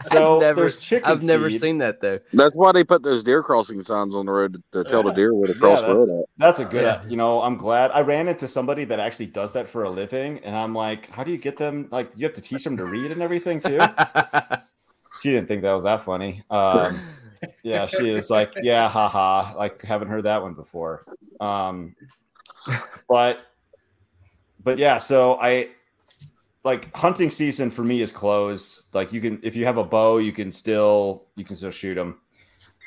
So 0.01 0.37
I've 0.37 0.41
never, 0.41 0.61
there's 0.61 0.77
chicken. 0.79 1.11
I've 1.11 1.23
never 1.23 1.51
seen 1.51 1.79
that 1.79 2.01
though. 2.01 2.21
That's 2.33 2.55
why 2.55 2.71
they 2.73 2.85
put 2.85 3.03
those 3.03 3.25
deer 3.25 3.43
crossing 3.43 3.83
signs 3.83 4.15
on 4.15 4.27
the 4.27 4.33
road 4.33 4.63
to, 4.73 4.85
to 4.85 4.89
tell 4.89 5.03
the 5.03 5.11
deer 5.11 5.35
where 5.35 5.49
to 5.49 5.53
Yeah, 5.55 5.59
cross 5.59 5.81
the 5.81 5.95
road 5.95 6.21
at. 6.21 6.27
that's 6.39 6.59
a 6.61 6.65
good. 6.65 6.83
Yeah. 6.83 7.03
You 7.09 7.17
know, 7.17 7.43
I'm 7.43 7.57
glad 7.57 7.91
I 7.91 8.03
ran 8.03 8.29
into 8.29 8.47
somebody 8.47 8.85
that 8.85 9.01
actually 9.01 9.27
does 9.27 9.53
that 9.55 9.67
for 9.69 9.83
a 9.83 9.91
living, 9.91 10.39
and 10.45 10.55
I'm 10.55 10.75
like, 10.75 11.11
how 11.11 11.25
do 11.25 11.33
you 11.33 11.39
get 11.39 11.57
them? 11.57 11.89
Like, 11.91 12.13
you 12.15 12.25
have 12.25 12.35
to 12.37 12.41
teach 12.41 12.63
them 12.63 12.77
to 12.77 12.85
read 12.85 13.11
and 13.11 13.21
everything 13.21 13.59
too. 13.59 13.81
she 15.21 15.33
didn't 15.33 15.49
think 15.49 15.63
that 15.63 15.73
was 15.73 15.85
that 15.85 16.03
funny. 16.03 16.45
Um, 16.51 17.01
yeah, 17.63 17.87
she 17.87 18.09
is 18.11 18.31
like, 18.31 18.55
yeah, 18.63 18.89
haha. 18.89 19.57
Like, 19.57 19.83
haven't 19.83 20.09
heard 20.09 20.25
that 20.25 20.43
one 20.43 20.55
before. 20.55 21.05
Um, 21.41 21.97
but, 23.09 23.41
but 24.67 24.79
yeah, 24.79 24.99
so 24.99 25.39
I 25.41 25.69
like 26.65 26.93
hunting 26.93 27.31
season 27.31 27.71
for 27.71 27.85
me 27.85 28.03
is 28.03 28.11
closed. 28.11 28.87
Like, 28.93 29.13
you 29.13 29.21
can 29.21 29.39
if 29.45 29.55
you 29.55 29.65
have 29.65 29.79
a 29.79 29.85
bow, 29.85 30.19
you 30.19 30.33
can 30.33 30.51
still 30.51 31.29
you 31.37 31.45
can 31.45 31.55
still 31.55 31.71
shoot 31.71 31.95
them. 31.95 32.19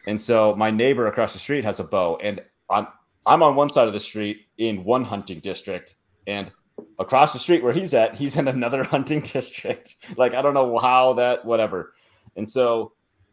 And 0.05 0.19
so 0.19 0.53
my 0.57 0.71
neighbor 0.71 1.07
across 1.07 1.31
the 1.31 1.39
street 1.39 1.63
has 1.63 1.79
a 1.79 1.85
bow, 1.85 2.17
and 2.17 2.41
I'm 2.69 2.87
I'm 3.25 3.41
on 3.41 3.55
one 3.55 3.69
side 3.69 3.87
of 3.87 3.93
the 3.93 3.99
street 4.01 4.47
in 4.57 4.83
one 4.83 5.05
hunting 5.05 5.39
district, 5.39 5.95
and 6.27 6.51
across 6.99 7.31
the 7.31 7.39
street 7.39 7.63
where 7.63 7.71
he's 7.71 7.93
at, 7.93 8.13
he's 8.13 8.35
in 8.35 8.49
another 8.49 8.83
hunting 8.95 9.21
district. 9.21 9.95
Like 10.17 10.33
I 10.33 10.41
don't 10.41 10.53
know 10.53 10.77
how 10.79 11.13
that 11.13 11.45
whatever. 11.45 11.93
And 12.35 12.47
so 12.47 12.91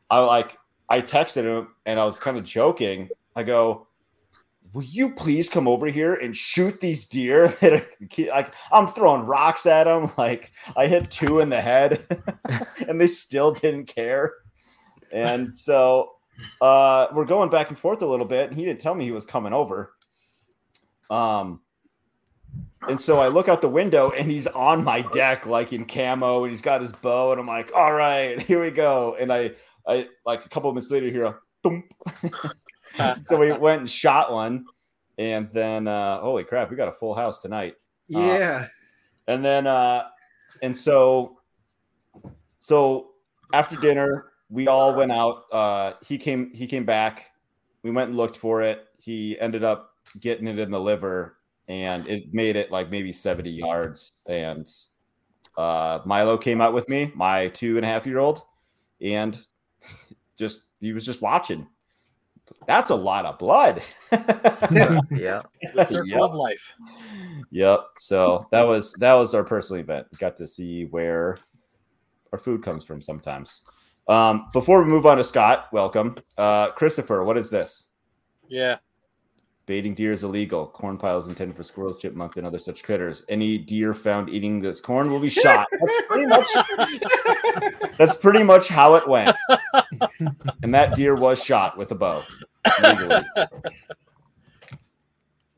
I 0.09 0.21
like 0.21 0.57
I 0.89 1.01
texted 1.01 1.43
him 1.43 1.75
and 1.85 1.99
I 1.99 2.05
was 2.05 2.17
kind 2.17 2.39
of 2.39 2.45
joking. 2.45 3.09
I 3.35 3.43
go, 3.43 3.86
"Will 4.77 4.85
you 4.85 5.15
please 5.15 5.49
come 5.49 5.67
over 5.67 5.87
here 5.87 6.13
and 6.13 6.37
shoot 6.37 6.81
these 6.81 7.07
deer 7.07 7.49
that 7.63 7.73
are 7.73 7.87
like 8.31 8.53
I'm 8.71 8.87
throwing 8.87 9.23
rocks 9.23 9.65
at 9.65 9.85
them. 9.85 10.13
Like 10.19 10.53
I 10.77 10.87
hit 10.87 11.11
two 11.11 11.41
in 11.41 11.49
the 11.49 11.63
head, 11.63 12.07
and 12.87 13.01
they 13.01 13.07
still 13.07 13.53
didn't 13.53 13.87
care. 13.87 14.35
And 15.11 15.57
so 15.57 16.13
uh, 16.61 17.07
we're 17.15 17.25
going 17.25 17.49
back 17.49 17.71
and 17.71 17.79
forth 17.79 18.03
a 18.03 18.07
little 18.07 18.27
bit, 18.27 18.51
and 18.51 18.59
he 18.59 18.67
didn't 18.67 18.83
tell 18.83 18.95
me 18.95 19.07
he 19.07 19.13
was 19.13 19.25
coming 19.25 19.55
over. 19.55 19.95
Um, 21.09 21.61
and 22.87 23.01
so 23.01 23.19
I 23.19 23.29
look 23.29 23.49
out 23.49 23.63
the 23.63 23.71
window, 23.71 24.11
and 24.11 24.31
he's 24.31 24.47
on 24.47 24.85
my 24.85 25.01
deck, 25.01 25.47
like 25.47 25.73
in 25.73 25.87
camo, 25.87 26.45
and 26.45 26.51
he's 26.51 26.61
got 26.61 26.83
his 26.83 26.93
bow, 26.93 27.33
and 27.33 27.41
I'm 27.41 27.47
like, 27.47 27.73
"All 27.75 27.95
right, 27.95 28.39
here 28.43 28.61
we 28.61 28.71
go." 28.71 29.17
And 29.19 29.33
I, 29.33 29.53
I 29.87 30.09
like 30.27 30.45
a 30.45 30.51
couple 30.51 30.69
of 30.69 30.75
minutes 30.75 30.91
later, 30.91 31.11
here. 31.11 31.41
so 33.23 33.39
we 33.39 33.53
went 33.53 33.81
and 33.81 33.91
shot 33.91 34.33
one, 34.33 34.67
and 35.19 35.51
then 35.51 35.89
uh, 35.89 36.21
holy 36.21 36.45
crap, 36.45 36.71
we 36.71 36.77
got 36.77 36.89
a 36.89 36.93
full 36.93 37.15
house 37.15 37.43
tonight. 37.43 37.77
Yeah. 38.09 38.67
And 39.27 39.45
then 39.45 39.67
uh 39.67 40.05
and 40.63 40.75
so 40.75 41.39
so 42.59 43.11
after 43.53 43.77
dinner, 43.77 44.33
we 44.49 44.69
all 44.69 44.95
went 44.95 45.13
out. 45.13 45.45
Uh 45.53 45.93
he 46.05 46.19
came 46.19 46.53
he 46.55 46.67
came 46.67 46.85
back. 46.85 47.31
We 47.83 47.91
went 47.91 48.09
and 48.09 48.17
looked 48.17 48.37
for 48.37 48.63
it. 48.63 48.87
He 48.99 49.39
ended 49.41 49.65
up 49.65 49.93
getting 50.21 50.47
it 50.47 50.59
in 50.59 50.71
the 50.71 50.81
liver 50.81 51.39
and 51.69 52.07
it 52.07 52.33
made 52.33 52.57
it 52.57 52.71
like 52.71 52.91
maybe 52.91 53.13
70 53.13 53.51
yards. 53.51 54.13
And 54.27 54.69
uh 55.57 56.01
Milo 56.05 56.39
came 56.39 56.61
out 56.61 56.75
with 56.75 56.89
me, 56.89 57.13
my 57.15 57.49
two 57.49 57.77
and 57.77 57.85
a 57.85 57.89
half 57.89 58.07
year 58.07 58.19
old, 58.19 58.43
and 59.01 59.43
just 60.37 60.63
he 60.81 60.93
was 60.93 61.05
just 61.05 61.23
watching. 61.23 61.67
That's 62.67 62.91
a 62.91 62.95
lot 62.95 63.25
of 63.27 63.39
blood. 63.39 63.83
yeah. 64.13 65.43
The 65.75 65.85
circle 65.85 66.07
Yep. 66.09 66.21
of 66.21 66.35
life. 66.35 66.73
Yep. 67.51 67.81
So 68.01 68.47
that 68.51 68.63
was 68.63 68.93
that 68.95 69.13
was 69.15 69.35
our 69.35 69.45
personal 69.45 69.81
event. 69.83 70.07
Got 70.19 70.37
to 70.37 70.47
see 70.47 70.85
where 70.87 71.39
our 72.33 72.39
food 72.39 72.63
comes 72.63 72.85
from 72.85 73.01
sometimes. 73.03 73.63
Um, 74.09 74.49
before 74.53 74.83
we 74.83 74.89
move 74.89 75.07
on 75.07 75.17
to 75.17 75.25
Scott, 75.25 75.67
welcome. 75.73 76.17
Uh, 76.39 76.71
Christopher, 76.73 77.25
what 77.25 77.37
is 77.37 77.51
this? 77.51 77.87
Yeah. 78.49 78.77
Baiting 79.67 79.95
deer 79.97 80.13
is 80.13 80.23
illegal. 80.23 80.69
Corn 80.69 80.97
piles 80.97 81.27
intended 81.27 81.57
for 81.57 81.65
squirrels, 81.65 81.99
chipmunks, 81.99 82.37
and 82.37 82.47
other 82.47 82.59
such 82.61 82.85
critters. 82.85 83.25
Any 83.29 83.59
deer 83.59 83.93
found 83.95 84.29
eating 84.31 84.61
this 84.61 84.81
corn 84.81 85.11
will 85.11 85.19
be 85.19 85.29
shot. 85.29 85.67
That's 85.73 86.03
pretty 86.07 86.27
much 86.27 86.47
that's 87.99 88.15
pretty 88.19 88.45
much 88.45 88.69
how 88.69 88.95
it 88.95 89.09
went. 89.09 89.35
and 90.63 90.73
that 90.73 90.95
deer 90.95 91.17
was 91.17 91.43
shot 91.43 91.77
with 91.77 91.91
a 91.91 91.95
bow. 91.97 92.23
Legally. 92.83 93.23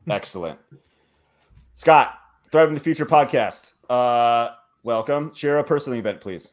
Excellent. 0.09 0.59
Scott, 1.73 2.19
Thriving 2.51 2.73
the 2.73 2.79
Future 2.79 3.05
podcast. 3.05 3.73
Uh, 3.89 4.55
welcome. 4.83 5.33
Share 5.33 5.59
a 5.59 5.63
personal 5.63 5.99
event, 5.99 6.19
please. 6.19 6.51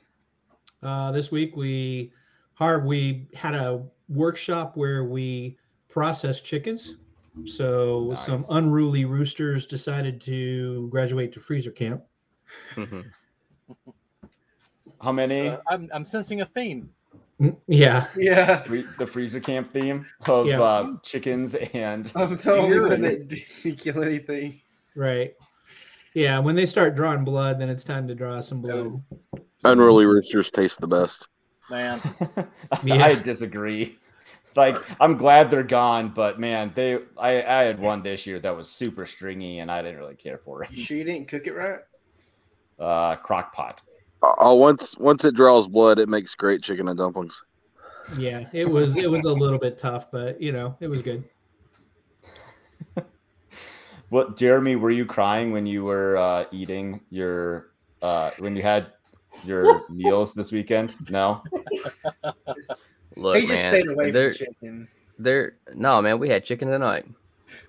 Uh, 0.83 1.11
this 1.13 1.31
week 1.31 1.57
we 1.57 2.13
hard 2.55 2.85
we 2.85 3.27
had 3.35 3.55
a 3.55 3.83
workshop 4.09 4.77
where 4.77 5.05
we 5.05 5.57
processed 5.89 6.45
chickens. 6.45 6.95
So 7.45 8.15
some 8.15 8.47
unruly 8.51 9.05
roosters 9.05 9.67
decided 9.67 10.21
to 10.23 10.89
graduate 10.89 11.33
to 11.35 11.41
freezer 11.41 11.71
camp. 11.71 12.03
Mhm. 12.75 13.05
How 15.03 15.13
many? 15.13 15.49
Uh, 15.49 15.59
I'm, 15.69 15.91
I'm 15.93 16.05
sensing 16.05 16.41
a 16.41 16.47
theme. 16.47 16.89
Mm, 17.41 17.57
Yeah, 17.69 18.07
Yeah. 18.17 18.63
Free- 18.63 18.87
the 18.99 19.07
freezer 19.07 19.41
camp 19.41 19.71
theme 19.73 20.07
of 20.27 20.47
Yeah. 20.47 20.61
uh, 20.63 20.93
chickens 21.03 21.55
and 21.55 22.11
I'm 22.17 22.35
the 22.35 22.53
only 22.55 22.71
Deer 22.77 22.89
one 22.89 23.01
that 23.03 23.29
didn't 23.29 23.79
kill 23.79 24.03
anything. 24.03 24.61
right. 24.95 25.35
Yeah, 26.15 26.39
when 26.39 26.55
they 26.57 26.65
start 26.65 26.97
drawing 26.97 27.25
blood, 27.25 27.61
then 27.61 27.69
it's 27.69 27.85
time 27.85 28.09
to 28.09 28.15
draw 28.15 28.41
some 28.41 28.63
blood. 28.63 29.03
Unruly 29.65 30.07
roosters 30.07 30.49
taste 30.51 30.81
the 30.81 30.87
best. 30.89 31.29
Man, 31.69 32.01
Yeah. 32.85 33.05
I 33.05 33.17
disagree. 33.17 33.99
Like 34.55 34.79
I'm 34.99 35.19
glad 35.19 35.51
they're 35.51 35.63
gone, 35.63 36.09
but 36.15 36.41
man, 36.41 36.73
they 36.75 36.95
I, 37.19 37.43
I 37.43 37.65
had 37.65 37.79
one 37.79 38.03
this 38.03 38.25
year 38.27 38.39
that 38.41 38.57
was 38.57 38.71
super 38.71 39.05
stringy 39.05 39.59
and 39.59 39.71
I 39.71 39.83
didn't 39.83 39.99
really 39.99 40.15
care 40.15 40.39
for 40.39 40.65
You 40.71 40.81
it. 40.81 40.85
sure 40.87 40.97
you 40.97 41.05
didn't 41.05 41.29
cook 41.29 41.47
it 41.47 41.53
right? 41.53 41.81
Uh 42.79 43.17
crock 43.17 43.53
pot. 43.53 43.83
Oh, 44.23 44.55
once 44.55 44.97
once 44.99 45.25
it 45.25 45.35
draws 45.35 45.67
blood, 45.69 45.99
it 45.99 46.09
makes 46.09 46.35
great 46.35 46.63
chicken 46.63 46.89
and 46.89 46.99
dumplings. 46.99 47.43
Yeah, 48.17 48.47
it 48.53 48.69
was 48.69 48.97
it 48.97 49.11
was 49.11 49.25
a 49.25 49.33
little 49.33 49.59
bit 49.59 49.79
tough, 49.79 50.11
but 50.11 50.41
you 50.41 50.53
know 50.53 50.77
it 50.81 50.89
was 50.89 51.03
good. 51.03 51.25
What 54.09 54.37
Jeremy, 54.37 54.77
were 54.77 54.93
you 54.93 55.05
crying 55.05 55.51
when 55.51 55.67
you 55.67 55.85
were 55.85 56.17
uh 56.17 56.45
eating 56.53 57.01
your 57.11 57.71
uh 58.03 58.31
when 58.39 58.55
you 58.55 58.63
had 58.63 58.93
your 59.45 59.83
meals 59.91 60.33
this 60.33 60.53
weekend? 60.53 60.95
No? 61.11 61.43
Look, 63.17 63.37
he 63.37 63.47
just 63.47 63.53
man, 63.65 63.71
stayed 63.73 63.89
away 63.89 64.11
they're, 64.13 64.33
from 64.33 64.47
chicken. 64.47 64.89
they're 65.19 65.57
no 65.75 66.01
man. 66.01 66.21
We 66.21 66.29
had 66.29 66.45
chicken 66.45 66.69
tonight. 66.69 67.07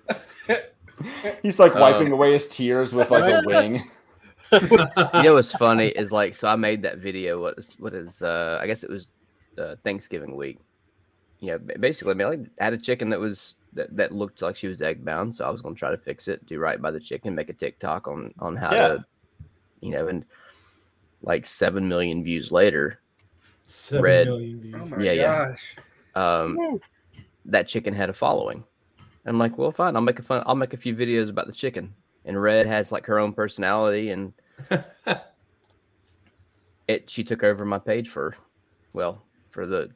He's 1.42 1.58
like 1.58 1.74
Um, 1.74 1.80
wiping 1.80 2.12
away 2.12 2.32
his 2.32 2.48
tears 2.48 2.94
with 2.94 3.10
like 3.10 3.24
a 3.24 3.42
wing. 3.44 3.82
You 4.52 5.22
know 5.22 5.34
what's 5.34 5.52
funny 5.52 5.88
is 5.96 6.12
like 6.12 6.34
so 6.34 6.48
I 6.48 6.56
made 6.56 6.82
that 6.82 6.98
video. 6.98 7.40
What 7.40 7.58
is 7.58 7.68
what 7.78 7.94
is 7.94 8.22
uh 8.22 8.58
I 8.60 8.66
guess 8.66 8.84
it 8.84 8.90
was 8.90 9.08
uh, 9.58 9.76
Thanksgiving 9.84 10.36
week. 10.36 10.58
You 11.40 11.52
know, 11.52 11.58
basically, 11.58 12.12
I 12.12 12.14
mean, 12.14 12.26
I 12.26 12.30
like, 12.30 12.40
had 12.58 12.72
a 12.72 12.78
chicken 12.78 13.10
that 13.10 13.20
was 13.20 13.54
that, 13.74 13.94
that 13.96 14.12
looked 14.12 14.42
like 14.42 14.56
she 14.56 14.66
was 14.66 14.82
egg 14.82 15.04
bound, 15.04 15.34
so 15.34 15.44
I 15.44 15.50
was 15.50 15.62
gonna 15.62 15.74
try 15.74 15.90
to 15.90 15.96
fix 15.98 16.26
it, 16.28 16.44
do 16.46 16.58
right 16.58 16.80
by 16.80 16.90
the 16.90 17.00
chicken, 17.00 17.34
make 17.34 17.48
a 17.50 17.52
TikTok 17.52 18.08
on 18.08 18.32
on 18.40 18.56
how 18.56 18.70
Yeah. 18.70 18.88
to, 18.88 19.04
you 19.80 19.90
know, 19.90 20.08
and 20.08 20.24
like 21.22 21.46
seven 21.46 21.88
million 21.88 22.24
views 22.24 22.50
later, 22.50 23.00
Seven 23.66 24.02
Red. 24.04 24.26
million 24.26 24.60
views. 24.60 24.76
Oh 24.92 24.96
my 24.96 25.04
Yeah, 25.04 25.12
yeah. 25.12 25.48
gosh. 25.48 25.76
um, 26.14 26.80
that 27.44 27.68
chicken 27.68 27.94
had 27.94 28.10
a 28.10 28.14
following. 28.14 28.64
I'm 29.26 29.38
like, 29.38 29.58
well, 29.58 29.70
fine, 29.72 29.94
I'll 29.94 30.02
make 30.02 30.18
a 30.18 30.22
fun, 30.22 30.42
I'll 30.46 30.54
make 30.54 30.72
a 30.72 30.78
few 30.78 30.94
videos 30.94 31.28
about 31.28 31.46
the 31.46 31.52
chicken. 31.52 31.94
And 32.24 32.40
Red 32.40 32.66
has 32.66 32.92
like 32.92 33.06
her 33.06 33.18
own 33.18 33.32
personality, 33.32 34.10
and 34.10 34.32
it 36.88 37.08
she 37.08 37.24
took 37.24 37.42
over 37.42 37.64
my 37.64 37.78
page 37.78 38.08
for, 38.08 38.36
well, 38.92 39.22
for 39.50 39.66
the 39.66 39.90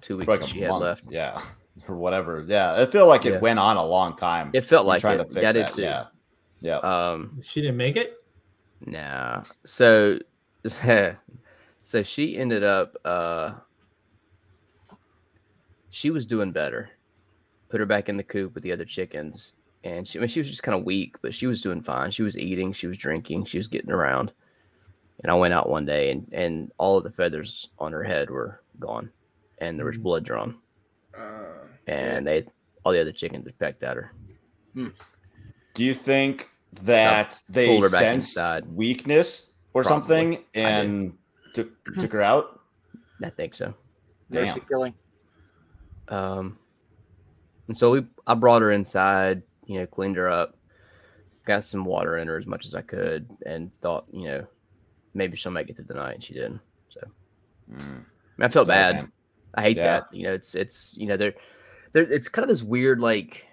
two 0.00 0.16
weeks 0.16 0.24
for 0.26 0.36
like 0.38 0.48
she 0.48 0.60
had 0.60 0.70
month. 0.70 0.82
left. 0.82 1.04
Yeah. 1.08 1.40
Or 1.88 1.96
whatever. 1.96 2.44
Yeah. 2.46 2.80
It 2.82 2.90
felt 2.92 3.08
like 3.08 3.24
it 3.26 3.34
Yeah. 3.34 3.38
went 3.38 3.58
on 3.58 3.76
a 3.76 3.84
long 3.84 4.16
time. 4.16 4.50
It 4.52 4.62
felt 4.62 4.86
like 4.86 5.00
trying 5.00 5.20
it. 5.20 5.28
to 5.28 5.34
fix 5.34 5.42
Yeah, 5.42 5.52
that. 5.52 5.72
too. 5.74 5.82
Yeah. 5.82 6.06
Yeah. 6.60 6.78
Um, 6.78 7.40
she 7.42 7.60
didn't 7.60 7.76
make 7.76 7.96
it. 7.96 8.14
Nah. 8.84 9.44
So 9.64 10.18
so 11.82 12.02
she 12.02 12.36
ended 12.36 12.64
up 12.64 12.96
uh 13.04 13.52
she 15.90 16.10
was 16.10 16.26
doing 16.26 16.52
better. 16.52 16.90
Put 17.68 17.80
her 17.80 17.86
back 17.86 18.08
in 18.08 18.16
the 18.16 18.22
coop 18.24 18.54
with 18.54 18.62
the 18.64 18.72
other 18.72 18.84
chickens. 18.84 19.52
And 19.84 20.06
she 20.06 20.18
I 20.18 20.20
mean 20.20 20.28
she 20.28 20.40
was 20.40 20.48
just 20.48 20.62
kind 20.62 20.78
of 20.78 20.84
weak, 20.84 21.16
but 21.22 21.34
she 21.34 21.46
was 21.46 21.62
doing 21.62 21.82
fine. 21.82 22.10
She 22.10 22.22
was 22.22 22.36
eating, 22.38 22.72
she 22.72 22.86
was 22.86 22.98
drinking, 22.98 23.44
she 23.44 23.58
was 23.58 23.66
getting 23.68 23.90
around. 23.92 24.32
And 25.22 25.30
I 25.30 25.34
went 25.34 25.54
out 25.54 25.68
one 25.68 25.84
day 25.86 26.10
and 26.10 26.28
and 26.32 26.72
all 26.78 26.96
of 26.96 27.04
the 27.04 27.10
feathers 27.12 27.68
on 27.78 27.92
her 27.92 28.02
head 28.02 28.30
were 28.30 28.62
gone. 28.78 29.10
And 29.58 29.78
there 29.78 29.86
was 29.86 29.98
Mm. 29.98 30.02
blood 30.02 30.24
drawn. 30.24 30.58
Uh, 31.16 31.66
And 31.86 32.26
they 32.26 32.46
all 32.84 32.92
the 32.92 33.00
other 33.00 33.12
chickens 33.12 33.46
had 33.46 33.58
pecked 33.58 33.82
at 33.82 33.96
her. 33.96 34.12
Do 34.74 35.84
you 35.84 35.94
think 35.94 36.48
that 36.82 37.40
they 37.48 37.66
pulled 37.66 37.82
her 37.84 37.88
sensed 37.88 38.36
inside. 38.36 38.66
weakness 38.66 39.52
or 39.74 39.82
Probably. 39.82 40.06
something 40.06 40.44
and 40.54 41.18
took 41.54 41.70
took 41.98 42.12
her 42.12 42.22
out? 42.22 42.60
I 43.22 43.30
think 43.30 43.54
so. 43.54 43.74
mercy 44.28 44.60
killing. 44.68 44.94
Um, 46.08 46.58
and 47.66 47.76
so 47.76 47.90
we, 47.90 48.06
I 48.26 48.34
brought 48.34 48.62
her 48.62 48.70
inside, 48.72 49.42
you 49.68 49.78
know, 49.78 49.86
cleaned 49.86 50.16
her 50.16 50.28
up, 50.28 50.56
got 51.44 51.62
some 51.62 51.84
water 51.84 52.18
in 52.18 52.26
her 52.26 52.36
as 52.36 52.46
much 52.46 52.66
as 52.66 52.74
I 52.74 52.80
could, 52.82 53.30
and 53.46 53.70
thought, 53.80 54.06
you 54.12 54.24
know, 54.24 54.46
maybe 55.14 55.36
she'll 55.36 55.52
make 55.52 55.70
it 55.70 55.76
through 55.76 55.84
the 55.84 55.94
night. 55.94 56.14
And 56.16 56.24
she 56.24 56.34
didn't. 56.34 56.60
So 56.88 57.00
Mm. 57.70 57.80
I, 57.80 57.82
mean, 57.84 58.02
I 58.40 58.48
felt 58.48 58.66
Yeah, 58.68 58.74
bad. 58.74 58.94
man. 58.96 59.12
I 59.54 59.62
hate 59.62 59.76
Yeah. 59.76 59.84
that. 60.00 60.14
You 60.14 60.24
know, 60.24 60.32
it's 60.34 60.54
it's 60.56 60.96
you 60.96 61.06
know, 61.06 61.16
they're 61.16 61.34
they're 61.92 62.10
it's 62.10 62.28
kind 62.28 62.42
of 62.44 62.48
this 62.48 62.62
weird 62.64 62.98
like 62.98 63.46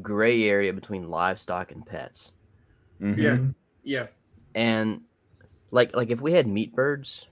gray 0.00 0.44
area 0.44 0.72
between 0.72 1.08
livestock 1.10 1.72
and 1.72 1.84
pets. 1.86 2.32
Mhm. 3.00 3.16
Yeah. 3.16 3.38
Yeah. 3.82 4.06
And 4.54 5.02
like 5.70 5.94
like 5.94 6.10
if 6.10 6.20
we 6.20 6.32
had 6.32 6.46
meat 6.46 6.74
birds, 6.74 7.26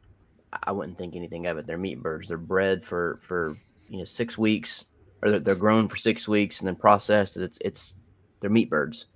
I- 0.52 0.58
I 0.64 0.72
wouldn't 0.72 0.98
think 0.98 1.14
anything 1.16 1.46
of 1.46 1.58
it. 1.58 1.66
They're 1.66 1.78
meat 1.78 2.02
birds. 2.02 2.28
They're 2.28 2.38
bred 2.38 2.84
for 2.84 3.18
for 3.22 3.56
you 3.88 3.98
know 3.98 4.04
six 4.04 4.36
weeks, 4.38 4.84
or 5.22 5.30
they're, 5.30 5.40
they're 5.40 5.54
grown 5.54 5.88
for 5.88 5.96
six 5.96 6.26
weeks 6.26 6.60
and 6.60 6.68
then 6.68 6.76
processed. 6.76 7.36
And 7.36 7.44
it's 7.44 7.58
it's 7.64 7.94
they're 8.40 8.50
meat 8.50 8.70
birds. 8.70 9.06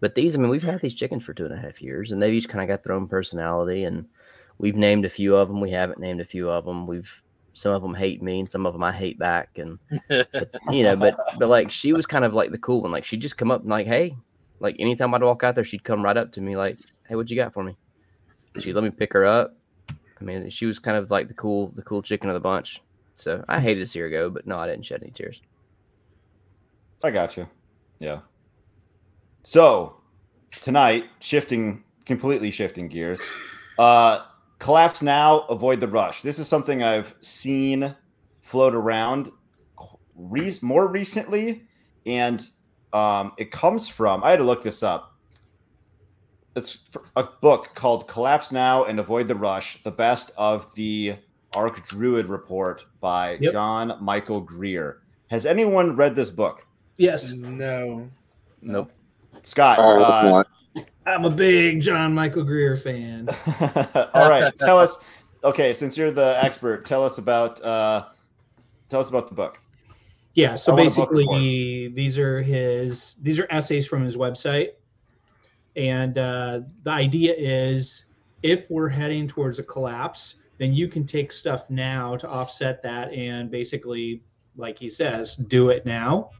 But 0.00 0.16
these, 0.16 0.34
I 0.34 0.40
mean, 0.40 0.50
we've 0.50 0.62
had 0.62 0.80
these 0.80 0.94
chickens 0.94 1.22
for 1.22 1.32
two 1.32 1.44
and 1.44 1.54
a 1.54 1.56
half 1.56 1.80
years, 1.80 2.10
and 2.10 2.20
they've 2.20 2.34
each 2.34 2.48
kind 2.48 2.62
of 2.62 2.68
got 2.68 2.82
their 2.82 2.96
own 2.96 3.06
personality. 3.06 3.84
And 3.84 4.06
we've 4.58 4.74
named 4.74 5.04
a 5.04 5.08
few 5.10 5.36
of 5.36 5.46
them. 5.46 5.60
We 5.60 5.70
haven't 5.70 6.00
named 6.00 6.20
a 6.20 6.24
few 6.24 6.50
of 6.50 6.64
them. 6.64 6.86
We've 6.86 7.22
some 7.52 7.72
of 7.72 7.82
them 7.82 7.94
hate 7.94 8.22
me, 8.22 8.40
and 8.40 8.50
some 8.50 8.66
of 8.66 8.72
them 8.72 8.82
I 8.82 8.92
hate 8.92 9.18
back. 9.18 9.58
And 9.58 9.78
you 10.70 10.82
know, 10.82 10.96
but 10.96 11.16
but 11.38 11.48
like 11.48 11.70
she 11.70 11.92
was 11.92 12.06
kind 12.06 12.24
of 12.24 12.34
like 12.34 12.50
the 12.50 12.58
cool 12.58 12.82
one. 12.82 12.90
Like 12.90 13.04
she'd 13.04 13.22
just 13.22 13.38
come 13.38 13.50
up 13.50 13.60
and 13.60 13.70
like, 13.70 13.86
hey, 13.86 14.16
like 14.58 14.76
anytime 14.78 15.14
I'd 15.14 15.22
walk 15.22 15.44
out 15.44 15.54
there, 15.54 15.64
she'd 15.64 15.84
come 15.84 16.02
right 16.02 16.16
up 16.16 16.32
to 16.32 16.40
me 16.40 16.56
like, 16.56 16.78
hey, 17.08 17.14
what 17.14 17.30
you 17.30 17.36
got 17.36 17.52
for 17.52 17.62
me? 17.62 17.76
She'd 18.58 18.74
let 18.74 18.84
me 18.84 18.90
pick 18.90 19.12
her 19.12 19.24
up. 19.24 19.56
I 20.20 20.24
mean, 20.24 20.50
she 20.50 20.66
was 20.66 20.78
kind 20.78 20.96
of 20.96 21.10
like 21.10 21.28
the 21.28 21.34
cool 21.34 21.72
the 21.74 21.82
cool 21.82 22.02
chicken 22.02 22.28
of 22.28 22.34
the 22.34 22.40
bunch. 22.40 22.80
So 23.14 23.44
I 23.48 23.60
hated 23.60 23.80
to 23.80 23.86
see 23.86 24.00
her 24.00 24.10
go, 24.10 24.30
but 24.30 24.46
no, 24.46 24.58
I 24.58 24.66
didn't 24.66 24.84
shed 24.84 25.02
any 25.02 25.12
tears. 25.12 25.40
I 27.04 27.10
got 27.10 27.36
you. 27.36 27.48
Yeah. 27.98 28.20
So 29.42 30.00
tonight, 30.50 31.04
shifting 31.20 31.84
completely 32.04 32.50
shifting 32.50 32.88
gears. 32.88 33.20
Uh 33.78 34.22
collapse 34.62 35.02
now, 35.02 35.40
avoid 35.48 35.80
the 35.80 35.88
rush. 35.88 36.22
This 36.22 36.38
is 36.38 36.46
something 36.46 36.82
I've 36.82 37.14
seen 37.20 37.94
float 38.40 38.74
around 38.74 39.30
re- 40.14 40.58
more 40.62 40.86
recently, 40.86 41.64
and 42.06 42.44
um, 42.92 43.32
it 43.38 43.50
comes 43.50 43.88
from. 43.88 44.22
I 44.22 44.30
had 44.30 44.38
to 44.38 44.44
look 44.44 44.62
this 44.62 44.82
up. 44.82 45.16
It's 46.54 46.78
a 47.16 47.24
book 47.40 47.74
called 47.74 48.06
"Collapse 48.06 48.52
Now 48.52 48.84
and 48.84 49.00
Avoid 49.00 49.26
the 49.26 49.34
Rush: 49.34 49.82
The 49.82 49.90
Best 49.90 50.30
of 50.36 50.72
the 50.74 51.16
Archdruid 51.54 52.28
Report" 52.28 52.84
by 53.00 53.38
Yep. 53.40 53.52
John 53.52 53.96
Michael 54.00 54.40
Greer. 54.40 55.02
Has 55.28 55.46
anyone 55.46 55.96
read 55.96 56.14
this 56.14 56.30
book? 56.30 56.66
Yes, 56.96 57.30
No. 57.32 58.08
Nope. 58.60 58.92
Scott. 59.42 59.78
Uh. 59.78 60.44
I'm 61.04 61.24
a 61.24 61.30
big 61.30 61.80
John 61.80 62.14
Michael 62.14 62.44
Greer 62.44 62.76
fan. 62.76 63.28
All 64.14 64.28
right, 64.28 64.56
tell 64.58 64.78
us. 64.78 64.98
Okay, 65.44 65.74
since 65.74 65.96
you're 65.96 66.12
the 66.12 66.38
expert, 66.42 66.86
tell 66.86 67.04
us 67.04 67.18
about 67.18 67.62
uh, 67.64 68.06
tell 68.88 69.00
us 69.00 69.08
about 69.08 69.28
the 69.28 69.34
book. 69.34 69.58
Yeah, 70.34 70.54
so 70.54 70.72
I 70.72 70.76
want 70.76 70.92
a 70.92 70.94
book 70.94 71.10
basically 71.10 71.88
these 71.88 72.18
are 72.18 72.40
his 72.40 73.16
these 73.22 73.38
are 73.38 73.46
essays 73.50 73.86
from 73.86 74.04
his 74.04 74.16
website. 74.16 74.70
And 75.74 76.18
uh, 76.18 76.60
the 76.84 76.90
idea 76.90 77.34
is 77.36 78.04
if 78.42 78.70
we're 78.70 78.88
heading 78.88 79.26
towards 79.26 79.58
a 79.58 79.62
collapse, 79.62 80.36
then 80.58 80.72
you 80.72 80.88
can 80.88 81.06
take 81.06 81.32
stuff 81.32 81.68
now 81.70 82.16
to 82.16 82.28
offset 82.28 82.82
that 82.82 83.12
and 83.12 83.50
basically, 83.50 84.22
like 84.56 84.78
he 84.78 84.88
says, 84.88 85.34
do 85.34 85.70
it 85.70 85.84
now. 85.86 86.30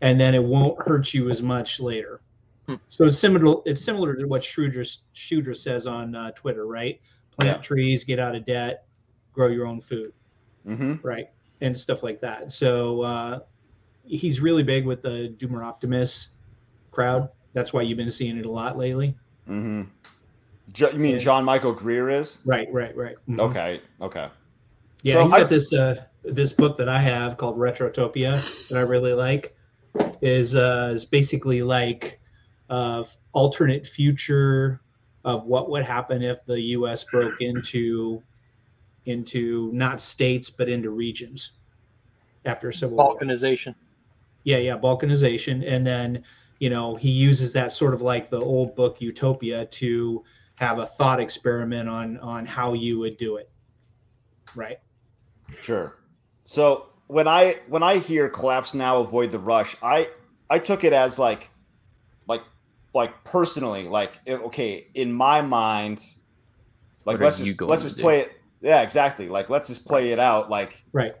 And 0.00 0.20
then 0.20 0.34
it 0.34 0.42
won't 0.42 0.80
hurt 0.82 1.14
you 1.14 1.30
as 1.30 1.42
much 1.42 1.78
later. 1.80 2.22
Hmm. 2.66 2.74
So 2.88 3.06
it's 3.06 3.18
similar. 3.18 3.62
It's 3.64 3.84
similar 3.84 4.14
to 4.16 4.26
what 4.26 4.44
Shooter 4.44 5.54
says 5.54 5.86
on 5.86 6.14
uh, 6.14 6.32
Twitter, 6.32 6.66
right? 6.66 7.00
Plant 7.38 7.58
Yeah. 7.58 7.62
trees, 7.62 8.04
get 8.04 8.18
out 8.18 8.34
of 8.34 8.44
debt, 8.44 8.86
grow 9.32 9.48
your 9.48 9.66
own 9.66 9.80
food 9.80 10.12
hmm 10.64 10.94
right 11.02 11.26
and 11.60 11.76
stuff 11.76 12.02
like 12.02 12.20
that 12.20 12.52
so 12.52 13.02
uh 13.02 13.40
he's 14.04 14.40
really 14.40 14.62
big 14.62 14.86
with 14.86 15.02
the 15.02 15.34
doomer 15.38 15.64
optimist 15.64 16.28
crowd 16.90 17.28
that's 17.52 17.72
why 17.72 17.82
you've 17.82 17.98
been 17.98 18.10
seeing 18.10 18.36
it 18.36 18.46
a 18.46 18.50
lot 18.50 18.78
lately 18.78 19.16
hmm 19.46 19.82
Jo- 20.72 20.90
you 20.90 20.98
mean 20.98 21.14
Yeah. 21.14 21.20
John 21.20 21.44
Michael 21.44 21.72
Greer 21.72 22.08
is? 22.08 22.38
right 22.44 22.68
right 22.72 22.96
right 22.96 23.16
Mhm. 23.28 23.40
Okay, 23.40 23.80
okay. 24.00 24.28
yeah 25.02 25.14
So 25.14 25.22
he's 25.24 25.32
I- 25.34 25.38
got 25.40 25.48
this 25.48 25.72
uh 25.72 26.04
this 26.24 26.52
book 26.52 26.76
that 26.76 26.88
i 26.88 27.00
have 27.00 27.36
called 27.36 27.56
retrotopia 27.58 28.40
that 28.68 28.78
i 28.78 28.82
really 28.82 29.12
like 29.12 29.56
is 30.22 30.54
uh 30.54 30.92
is 30.94 31.04
basically 31.04 31.62
like 31.62 32.20
uh 32.70 33.02
alternate 33.32 33.86
future 33.86 34.80
of 35.24 35.44
what 35.46 35.68
would 35.70 35.82
happen 35.84 36.22
if 36.22 36.38
the 36.46 36.60
us 36.60 37.02
broke 37.04 37.40
into 37.40 38.22
into 39.06 39.70
not 39.72 40.00
states 40.00 40.48
but 40.48 40.68
into 40.68 40.90
regions 40.90 41.52
after 42.44 42.68
a 42.68 42.74
civil 42.74 42.96
war 42.96 43.18
Balkanization. 43.18 43.74
yeah 44.44 44.58
yeah 44.58 44.76
balkanization 44.78 45.66
and 45.66 45.84
then 45.84 46.22
you 46.60 46.70
know 46.70 46.94
he 46.94 47.10
uses 47.10 47.52
that 47.52 47.72
sort 47.72 47.94
of 47.94 48.00
like 48.02 48.30
the 48.30 48.40
old 48.40 48.76
book 48.76 49.00
utopia 49.00 49.66
to 49.66 50.22
have 50.62 50.78
a 50.78 50.86
thought 50.86 51.18
experiment 51.20 51.88
on 51.88 52.18
on 52.18 52.46
how 52.46 52.72
you 52.72 52.98
would 53.00 53.16
do 53.16 53.36
it 53.36 53.50
right 54.54 54.78
Sure. 55.60 55.96
So 56.46 56.86
when 57.08 57.28
I 57.28 57.58
when 57.68 57.82
I 57.82 57.98
hear 57.98 58.28
collapse 58.28 58.72
now, 58.74 58.98
avoid 59.00 59.32
the 59.32 59.38
rush, 59.38 59.76
I 59.82 60.08
I 60.48 60.58
took 60.60 60.84
it 60.84 60.92
as 60.92 61.18
like 61.18 61.50
like 62.26 62.42
like 62.94 63.24
personally, 63.24 63.88
like 63.88 64.12
okay, 64.26 64.86
in 64.94 65.12
my 65.12 65.42
mind, 65.42 65.98
like 67.04 67.18
What 67.18 67.24
let's 67.24 67.38
just 67.38 67.60
let's 67.60 67.82
to 67.82 67.88
just 67.88 67.96
do? 67.96 68.02
play 68.02 68.20
it. 68.20 68.32
Yeah, 68.62 68.80
exactly. 68.82 69.28
Like 69.28 69.50
let's 69.50 69.66
just 69.68 69.84
play 69.84 70.12
it 70.12 70.18
out. 70.18 70.48
Like 70.48 70.84
right 70.92 71.14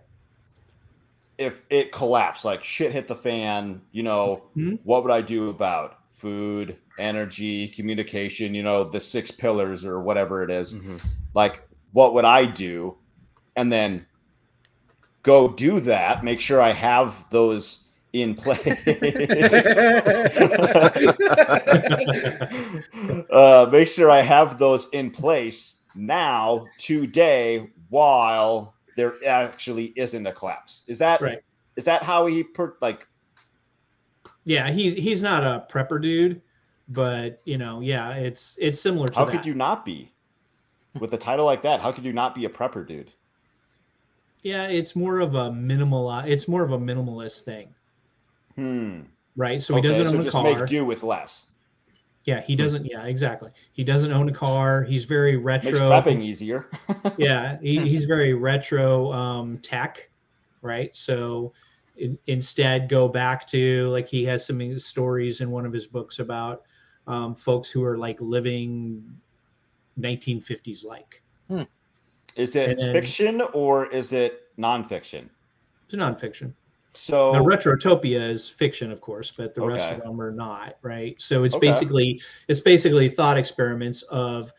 if 1.36 1.60
it 1.68 1.92
collapsed, 1.92 2.44
like 2.44 2.62
shit 2.62 2.92
hit 2.92 3.08
the 3.08 3.16
fan, 3.16 3.82
you 3.90 4.02
know, 4.02 4.44
Mhm. 4.56 4.78
what 4.84 5.02
would 5.02 5.12
I 5.12 5.20
do 5.20 5.50
about 5.50 5.98
food, 6.22 6.78
energy, 6.98 7.68
communication, 7.68 8.54
you 8.54 8.62
know, 8.62 8.88
the 8.88 9.00
six 9.00 9.30
pillars 9.30 9.84
or 9.84 10.00
whatever 10.00 10.42
it 10.44 10.50
is? 10.50 10.74
Mhm. 10.74 11.02
Like, 11.34 11.68
what 11.92 12.14
would 12.14 12.24
I 12.24 12.46
do? 12.46 12.96
And 13.56 13.70
then 13.70 14.06
go 15.22 15.48
do 15.48 15.80
that, 15.80 16.24
make 16.24 16.40
sure 16.40 16.62
I 16.62 16.70
have 16.70 17.26
those 17.30 17.88
in 18.12 18.34
place. 18.34 18.60
uh, 23.30 23.68
make 23.70 23.88
sure 23.88 24.10
I 24.10 24.20
have 24.20 24.58
those 24.58 24.88
in 24.92 25.10
place 25.10 25.80
now, 25.94 26.68
today, 26.78 27.70
while 27.88 28.74
there 28.96 29.14
actually 29.26 29.92
isn't 29.96 30.26
a 30.26 30.32
collapse. 30.32 30.82
Is 30.86 30.98
that 30.98 31.20
Right. 31.20 31.38
is 31.76 31.84
that 31.86 32.02
how 32.02 32.26
he 32.26 32.42
per 32.42 32.76
like 32.80 33.06
yeah 34.44 34.70
he 34.70 34.94
he's 34.94 35.22
not 35.22 35.42
a 35.44 35.66
prepper 35.72 36.00
dude 36.00 36.40
but 36.88 37.40
you 37.44 37.56
know 37.58 37.80
yeah 37.80 38.10
it's 38.14 38.58
it's 38.60 38.80
similar 38.80 39.08
to 39.08 39.14
how 39.14 39.24
that. 39.24 39.32
could 39.32 39.46
you 39.46 39.54
not 39.54 39.84
be? 39.84 40.10
With 40.98 41.14
a 41.14 41.16
title 41.18 41.46
like 41.46 41.62
that, 41.62 41.80
how 41.80 41.90
could 41.90 42.04
you 42.04 42.12
not 42.12 42.34
be 42.34 42.44
a 42.44 42.48
prepper 42.50 42.86
dude? 42.86 43.10
yeah 44.42 44.66
it's 44.66 44.96
more 44.96 45.20
of 45.20 45.34
a 45.36 45.52
minimal 45.52 46.10
it's 46.20 46.48
more 46.48 46.62
of 46.64 46.72
a 46.72 46.78
minimalist 46.78 47.42
thing 47.42 47.72
Hmm. 48.56 49.02
right 49.36 49.62
so 49.62 49.74
he 49.76 49.80
doesn't 49.80 50.06
own 50.08 50.20
a 50.20 50.22
just 50.24 50.32
car 50.32 50.42
make 50.42 50.66
do 50.66 50.84
with 50.84 51.02
less. 51.04 51.46
yeah 52.24 52.40
he 52.42 52.56
doesn't 52.56 52.84
yeah 52.84 53.04
exactly 53.04 53.50
he 53.72 53.84
doesn't 53.84 54.10
own 54.12 54.28
a 54.28 54.32
car 54.32 54.82
he's 54.82 55.04
very 55.04 55.36
retro 55.36 55.70
Makes 55.70 55.80
prepping 55.80 56.22
easier. 56.22 56.66
yeah 57.16 57.56
he, 57.62 57.78
he's 57.88 58.04
very 58.04 58.34
retro 58.34 59.12
um, 59.12 59.58
tech 59.58 60.10
right 60.60 60.90
so 60.96 61.52
in, 61.96 62.18
instead 62.26 62.88
go 62.88 63.08
back 63.08 63.46
to 63.48 63.88
like 63.88 64.08
he 64.08 64.24
has 64.24 64.46
some 64.46 64.78
stories 64.78 65.40
in 65.40 65.50
one 65.50 65.66
of 65.66 65.72
his 65.72 65.86
books 65.86 66.18
about 66.18 66.62
um, 67.06 67.34
folks 67.34 67.70
who 67.70 67.84
are 67.84 67.98
like 67.98 68.20
living 68.20 69.02
1950s 70.00 70.84
like 70.86 71.22
Is 72.36 72.56
it 72.56 72.78
then- 72.78 72.92
fiction 72.92 73.42
or 73.52 73.86
is 73.86 74.12
it 74.12 74.48
nonfiction? 74.58 75.28
it's 75.86 75.94
nonfiction 75.96 76.54
So 76.94 77.32
now 77.32 77.44
retrotopia 77.44 78.28
is 78.30 78.48
fiction 78.48 78.90
of 78.90 79.00
course 79.00 79.30
but 79.36 79.54
the 79.54 79.60
rest 79.62 79.88
of 79.90 80.02
them 80.02 80.20
are 80.20 80.32
not 80.32 80.78
right 80.82 81.20
so 81.20 81.44
it's 81.44 81.54
Okay. 81.54 81.68
basically 81.68 82.20
it's 82.48 82.60
basically 82.60 83.08
thought 83.10 83.36
experiments 83.36 84.02
of 84.02 84.50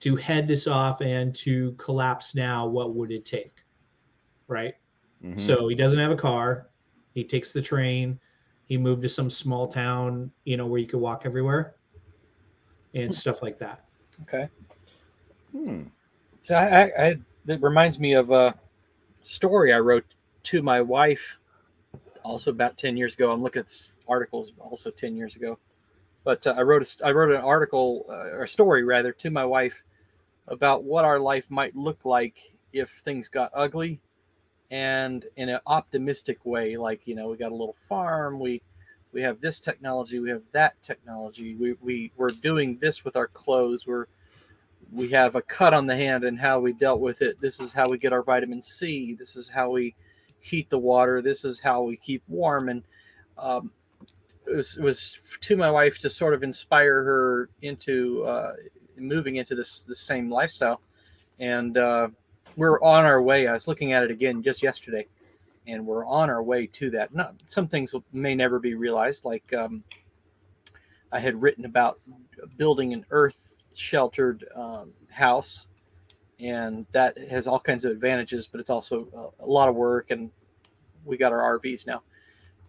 to 0.00 0.16
head 0.16 0.48
this 0.48 0.66
off 0.66 1.00
and 1.00 1.32
to 1.36 1.72
collapse 1.72 2.34
now 2.34 2.66
what 2.66 2.94
would 2.94 3.12
it 3.12 3.24
take 3.24 3.62
right 4.48 4.74
Mhm. 5.24 5.38
So 5.38 5.68
he 5.68 5.76
doesn't 5.76 6.00
have 6.00 6.10
a 6.10 6.16
car. 6.16 6.66
He 7.14 7.24
takes 7.24 7.52
the 7.52 7.62
train. 7.62 8.18
He 8.66 8.78
moved 8.78 9.02
to 9.02 9.08
some 9.08 9.28
small 9.28 9.68
town, 9.68 10.30
you 10.44 10.56
know, 10.56 10.66
where 10.66 10.80
you 10.80 10.86
could 10.86 11.00
walk 11.00 11.22
everywhere 11.24 11.74
and 12.94 13.12
stuff 13.12 13.42
like 13.42 13.58
that. 13.58 13.84
Okay. 14.22 14.48
Hmm. 15.52 15.84
So 16.40 16.54
I, 16.54 16.82
I, 16.82 17.06
I 17.06 17.16
that 17.44 17.62
reminds 17.62 17.98
me 17.98 18.14
of 18.14 18.30
a 18.30 18.54
story 19.22 19.72
I 19.72 19.78
wrote 19.78 20.04
to 20.44 20.62
my 20.62 20.80
wife, 20.80 21.38
also 22.22 22.50
about 22.50 22.78
ten 22.78 22.96
years 22.96 23.14
ago. 23.14 23.32
I'm 23.32 23.42
looking 23.42 23.60
at 23.60 23.66
this 23.66 23.92
articles 24.08 24.52
also 24.58 24.90
ten 24.90 25.16
years 25.16 25.36
ago, 25.36 25.58
but 26.24 26.46
uh, 26.46 26.54
I 26.56 26.62
wrote 26.62 26.82
a, 26.82 27.06
I 27.06 27.12
wrote 27.12 27.30
an 27.30 27.40
article 27.40 28.06
uh, 28.08 28.36
or 28.36 28.42
a 28.44 28.48
story 28.48 28.84
rather 28.84 29.12
to 29.12 29.30
my 29.30 29.44
wife 29.44 29.82
about 30.48 30.84
what 30.84 31.04
our 31.04 31.18
life 31.18 31.50
might 31.50 31.76
look 31.76 32.04
like 32.04 32.52
if 32.72 33.00
things 33.04 33.28
got 33.28 33.50
ugly, 33.54 34.00
and 34.72 35.26
in 35.36 35.50
an 35.50 35.60
optimistic 35.66 36.44
way. 36.44 36.76
Like 36.76 37.06
you 37.06 37.14
know, 37.14 37.28
we 37.28 37.36
got 37.36 37.52
a 37.52 37.54
little 37.54 37.76
farm. 37.88 38.40
We 38.40 38.62
we 39.12 39.22
have 39.22 39.40
this 39.40 39.60
technology. 39.60 40.18
We 40.18 40.30
have 40.30 40.42
that 40.52 40.82
technology. 40.82 41.54
We 41.54 41.74
we 41.80 42.10
we're 42.16 42.28
doing 42.28 42.78
this 42.78 43.04
with 43.04 43.14
our 43.14 43.28
clothes. 43.28 43.86
We're 43.86 44.06
we 44.90 45.08
have 45.10 45.36
a 45.36 45.42
cut 45.42 45.74
on 45.74 45.86
the 45.86 45.94
hand 45.94 46.24
and 46.24 46.38
how 46.38 46.58
we 46.58 46.72
dealt 46.72 47.00
with 47.00 47.22
it. 47.22 47.40
This 47.40 47.60
is 47.60 47.72
how 47.72 47.88
we 47.88 47.98
get 47.98 48.12
our 48.12 48.22
vitamin 48.22 48.60
C. 48.60 49.14
This 49.14 49.36
is 49.36 49.48
how 49.48 49.70
we 49.70 49.94
heat 50.40 50.68
the 50.70 50.78
water. 50.78 51.22
This 51.22 51.44
is 51.44 51.60
how 51.60 51.82
we 51.82 51.96
keep 51.96 52.22
warm. 52.28 52.68
And 52.68 52.82
um, 53.38 53.70
it, 54.46 54.54
was, 54.54 54.76
it 54.76 54.82
was 54.82 55.16
to 55.40 55.56
my 55.56 55.70
wife 55.70 55.98
to 56.00 56.10
sort 56.10 56.34
of 56.34 56.42
inspire 56.42 57.02
her 57.04 57.48
into 57.62 58.22
uh, 58.24 58.52
moving 58.98 59.36
into 59.36 59.54
this 59.54 59.80
the 59.80 59.94
same 59.94 60.28
lifestyle. 60.28 60.82
And 61.38 61.78
uh, 61.78 62.08
we're 62.56 62.80
on 62.82 63.04
our 63.04 63.22
way. 63.22 63.46
I 63.46 63.52
was 63.52 63.68
looking 63.68 63.92
at 63.92 64.02
it 64.02 64.10
again 64.10 64.42
just 64.42 64.62
yesterday, 64.62 65.06
and 65.66 65.86
we're 65.86 66.06
on 66.06 66.30
our 66.30 66.42
way 66.42 66.66
to 66.68 66.90
that. 66.90 67.14
Not 67.14 67.34
some 67.46 67.68
things 67.68 67.94
may 68.12 68.34
never 68.34 68.58
be 68.58 68.74
realized, 68.74 69.24
like 69.24 69.52
um, 69.52 69.84
I 71.12 71.20
had 71.20 71.40
written 71.40 71.64
about 71.64 72.00
building 72.56 72.92
an 72.92 73.04
earth 73.10 73.54
sheltered 73.74 74.44
um, 74.54 74.92
house 75.10 75.66
and 76.40 76.86
that 76.92 77.16
has 77.30 77.46
all 77.46 77.60
kinds 77.60 77.84
of 77.84 77.92
advantages 77.92 78.46
but 78.46 78.60
it's 78.60 78.70
also 78.70 79.08
a, 79.40 79.44
a 79.44 79.46
lot 79.46 79.68
of 79.68 79.74
work 79.74 80.10
and 80.10 80.30
we 81.04 81.16
got 81.16 81.32
our 81.32 81.58
rvs 81.58 81.86
now 81.86 82.02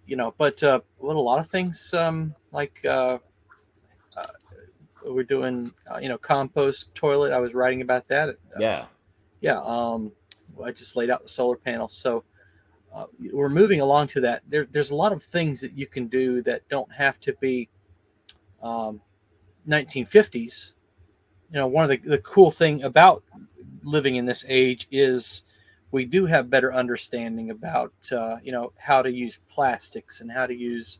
you 0.06 0.16
know 0.16 0.34
but 0.38 0.62
uh, 0.64 0.80
what 0.98 1.16
a 1.16 1.20
lot 1.20 1.40
of 1.40 1.50
things 1.50 1.94
um, 1.94 2.34
like 2.52 2.80
uh, 2.86 3.18
uh, 4.16 4.28
we're 5.06 5.24
doing 5.24 5.74
uh, 5.94 5.98
you 5.98 6.08
know 6.08 6.18
compost 6.18 6.94
toilet 6.96 7.34
i 7.34 7.40
was 7.40 7.54
writing 7.54 7.82
about 7.82 8.08
that 8.08 8.30
Uh, 8.30 8.34
Yeah. 8.60 8.86
Yeah 9.44 9.62
um, 9.64 10.12
i 10.66 10.72
just 10.72 10.96
laid 10.96 11.12
out 11.12 11.22
the 11.22 11.30
solar 11.30 11.56
panels 11.56 11.96
so 11.96 12.24
uh, 12.94 13.06
we're 13.32 13.50
moving 13.50 13.82
along 13.82 14.08
to 14.08 14.22
that. 14.22 14.44
There, 14.48 14.68
there's 14.72 14.92
a 14.92 14.96
lot 14.96 15.12
of 15.12 15.24
things 15.24 15.60
that 15.62 15.76
you 15.76 15.88
can 15.88 16.08
do 16.08 16.42
that 16.44 16.68
don't 16.70 16.92
have 16.94 17.20
to 17.22 17.34
be 17.42 17.70
um, 18.62 19.02
1950s. 19.68 20.74
You 21.52 21.60
know, 21.60 21.68
one 21.68 21.84
of 21.84 21.90
the, 21.90 21.98
the 21.98 22.20
cool 22.20 22.52
thing 22.52 22.84
about 22.84 23.24
living 23.84 24.16
in 24.18 24.26
this 24.26 24.46
age 24.48 24.88
is 24.92 25.44
we 25.92 26.06
do 26.06 26.26
have 26.26 26.50
better 26.50 26.74
understanding 26.74 27.50
about 27.50 27.94
uh, 28.12 28.38
you 28.44 28.52
know 28.52 28.72
how 28.78 29.02
to 29.02 29.12
use 29.12 29.40
plastics 29.50 30.22
and 30.22 30.32
how 30.32 30.46
to 30.46 30.56
use 30.56 31.00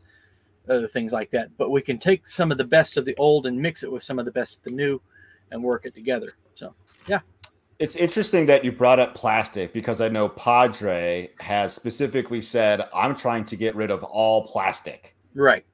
other 0.68 0.88
things 0.88 1.14
like 1.14 1.30
that. 1.32 1.56
But 1.58 1.70
we 1.70 1.82
can 1.82 1.98
take 1.98 2.28
some 2.28 2.52
of 2.52 2.58
the 2.58 2.64
best 2.64 2.98
of 2.98 3.06
the 3.06 3.16
old 3.18 3.46
and 3.46 3.60
mix 3.60 3.84
it 3.84 3.92
with 3.92 4.04
some 4.04 4.20
of 4.20 4.26
the 4.26 4.32
best 4.32 4.58
of 4.58 4.64
the 4.64 4.72
new, 4.72 5.00
and 5.52 5.64
work 5.64 5.86
it 5.86 5.94
together. 5.94 6.34
So 6.56 6.74
yeah. 7.08 7.20
It's 7.80 7.96
interesting 7.96 8.46
that 8.46 8.64
you 8.64 8.72
brought 8.72 9.00
up 9.00 9.16
plastic 9.16 9.74
because 9.74 10.00
I 10.00 10.08
know 10.08 10.30
Padre 10.30 11.30
has 11.40 11.74
specifically 11.74 12.42
said, 12.42 12.82
"I'm 12.94 13.16
trying 13.16 13.46
to 13.46 13.56
get 13.56 13.76
rid 13.76 13.92
of 13.92 14.04
all 14.04 14.48
plastic." 14.48 15.16
Right. 15.34 15.66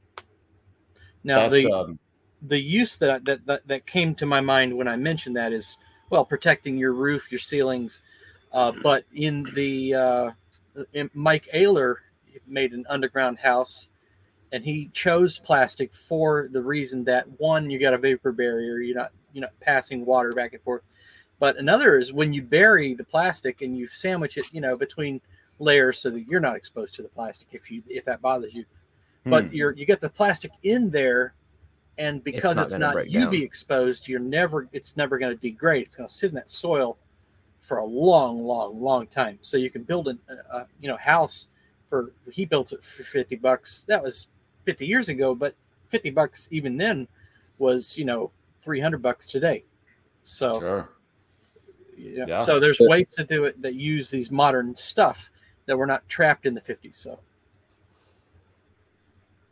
Now 1.23 1.49
That's, 1.49 1.63
the 1.63 1.71
um, 1.71 1.99
the 2.41 2.59
use 2.59 2.97
that, 2.97 3.09
I- 3.09 3.19
that 3.19 3.45
that 3.45 3.67
that 3.67 3.85
came 3.85 4.15
to 4.15 4.25
my 4.25 4.41
mind 4.41 4.75
when 4.75 4.87
I 4.87 4.95
mentioned 4.95 5.35
that 5.35 5.53
is 5.53 5.77
well 6.09 6.25
protecting 6.25 6.77
your 6.77 6.93
roof, 6.93 7.31
your 7.31 7.39
ceilings, 7.39 8.01
uh, 8.53 8.71
but 8.81 9.03
in 9.13 9.43
the 9.53 9.93
uh, 9.93 10.31
in 10.93 11.09
Mike 11.13 11.47
Oehler 11.53 11.95
made 12.47 12.73
an 12.73 12.85
underground 12.89 13.37
house, 13.37 13.89
and 14.51 14.63
he 14.63 14.89
chose 14.93 15.37
plastic 15.37 15.93
for 15.93 16.47
the 16.51 16.61
reason 16.61 17.03
that 17.03 17.27
one, 17.39 17.69
you 17.69 17.79
got 17.79 17.93
a 17.93 17.97
vapor 17.97 18.31
barrier, 18.31 18.79
you're 18.79 18.95
not 18.95 19.11
you're 19.33 19.41
not 19.41 19.59
passing 19.59 20.05
water 20.05 20.31
back 20.31 20.53
and 20.53 20.63
forth, 20.63 20.81
but 21.39 21.57
another 21.57 21.97
is 21.97 22.11
when 22.13 22.33
you 22.33 22.41
bury 22.41 22.93
the 22.93 23.03
plastic 23.03 23.61
and 23.61 23.77
you 23.77 23.87
sandwich 23.87 24.37
it, 24.37 24.53
you 24.53 24.61
know, 24.61 24.75
between 24.75 25.21
layers 25.59 25.99
so 25.99 26.09
that 26.09 26.21
you're 26.27 26.39
not 26.39 26.55
exposed 26.55 26.93
to 26.95 27.01
the 27.01 27.09
plastic 27.09 27.47
if 27.51 27.69
you 27.69 27.83
if 27.89 28.05
that 28.05 28.21
bothers 28.21 28.53
you 28.53 28.65
but 29.25 29.45
hmm. 29.45 29.53
you're 29.53 29.73
you 29.73 29.85
get 29.85 29.99
the 29.99 30.09
plastic 30.09 30.51
in 30.63 30.89
there 30.89 31.33
and 31.97 32.23
because 32.23 32.55
not 32.55 32.65
it's 32.65 32.77
not, 32.77 32.95
uv 32.95 33.31
down. 33.31 33.35
exposed 33.35 34.07
you're 34.07 34.19
never 34.19 34.67
it's 34.71 34.95
never 34.95 35.17
going 35.17 35.35
to 35.35 35.41
degrade 35.41 35.85
it's 35.85 35.95
going 35.95 36.07
to 36.07 36.13
sit 36.13 36.29
in 36.29 36.35
that 36.35 36.49
soil 36.49 36.97
for 37.59 37.77
a 37.77 37.85
long 37.85 38.41
long 38.41 38.81
long 38.81 39.05
time 39.07 39.37
so 39.41 39.57
you 39.57 39.69
can 39.69 39.83
build 39.83 40.07
an, 40.07 40.17
a, 40.51 40.65
you 40.79 40.87
know 40.87 40.97
house 40.97 41.47
for 41.89 42.13
he 42.31 42.45
built 42.45 42.71
it 42.71 42.83
for 42.83 43.03
50 43.03 43.35
bucks 43.35 43.83
that 43.87 44.01
was 44.01 44.27
50 44.65 44.85
years 44.85 45.09
ago 45.09 45.35
but 45.35 45.53
50 45.89 46.09
bucks 46.11 46.47
even 46.51 46.77
then 46.77 47.07
was 47.57 47.97
you 47.97 48.05
know 48.05 48.31
300 48.61 49.01
bucks 49.01 49.27
today 49.27 49.63
so 50.23 50.59
sure. 50.59 50.89
Yeah. 51.99 52.25
Yeah. 52.27 52.43
so 52.43 52.59
there's 52.59 52.79
ways 52.79 53.11
to 53.11 53.23
do 53.23 53.45
it 53.45 53.61
that 53.61 53.73
use 53.75 54.09
these 54.09 54.31
modern 54.31 54.75
stuff 54.75 55.29
that 55.65 55.77
we're 55.77 55.85
not 55.85 56.07
trapped 56.09 56.45
in 56.45 56.53
the 56.53 56.61
50s 56.61 56.95
so 56.95 57.19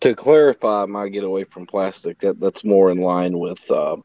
To 0.01 0.15
clarify 0.15 0.85
my 0.85 1.09
getaway 1.09 1.43
from 1.43 1.65
plastic, 1.65 2.19
that, 2.19 2.39
that's 2.39 2.63
more 2.63 2.91
in 2.91 2.97
line 2.97 3.37
with 3.37 3.69
uh, 3.71 3.97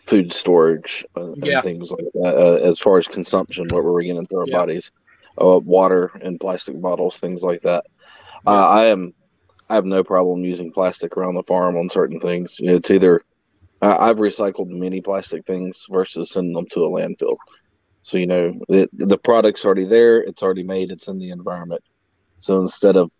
food 0.00 0.32
storage 0.32 1.04
uh, 1.16 1.32
and 1.32 1.46
Yeah. 1.46 1.60
things 1.60 1.90
like 1.90 2.06
that. 2.14 2.34
Uh, 2.36 2.54
as 2.68 2.78
far 2.78 2.98
as 2.98 3.06
consumption, 3.06 3.68
what 3.68 3.84
we're 3.84 4.02
getting 4.02 4.16
into 4.18 4.36
our 4.36 4.46
Yeah. 4.46 4.56
bodies, 4.58 4.90
uh, 5.40 5.58
water 5.62 6.12
and 6.22 6.40
plastic 6.40 6.80
bottles, 6.80 7.18
things 7.18 7.42
like 7.42 7.62
that. 7.62 7.84
Yeah. 8.46 8.52
Uh, 8.52 8.66
I 8.68 8.84
am, 8.86 9.14
I 9.68 9.74
have 9.74 9.84
no 9.84 10.02
problem 10.04 10.44
using 10.44 10.70
plastic 10.72 11.16
around 11.16 11.34
the 11.34 11.42
farm 11.42 11.76
on 11.76 11.90
certain 11.90 12.20
things. 12.20 12.56
It's 12.60 12.90
either 12.90 13.22
I 13.82 14.08
I've 14.10 14.16
recycled 14.16 14.68
many 14.68 15.00
plastic 15.00 15.44
things 15.46 15.84
versus 15.90 16.30
sending 16.30 16.54
them 16.54 16.66
to 16.72 16.84
a 16.84 16.90
landfill. 16.90 17.36
So 18.02 18.18
you 18.18 18.26
know 18.26 18.54
the 18.68 18.88
the 18.92 19.18
product's 19.18 19.64
already 19.64 19.84
there. 19.84 20.18
It's 20.22 20.42
already 20.42 20.62
made. 20.62 20.90
It's 20.90 21.08
in 21.08 21.18
the 21.18 21.30
environment. 21.30 21.82
So 22.40 22.60
instead 22.60 22.96
of 22.96 23.10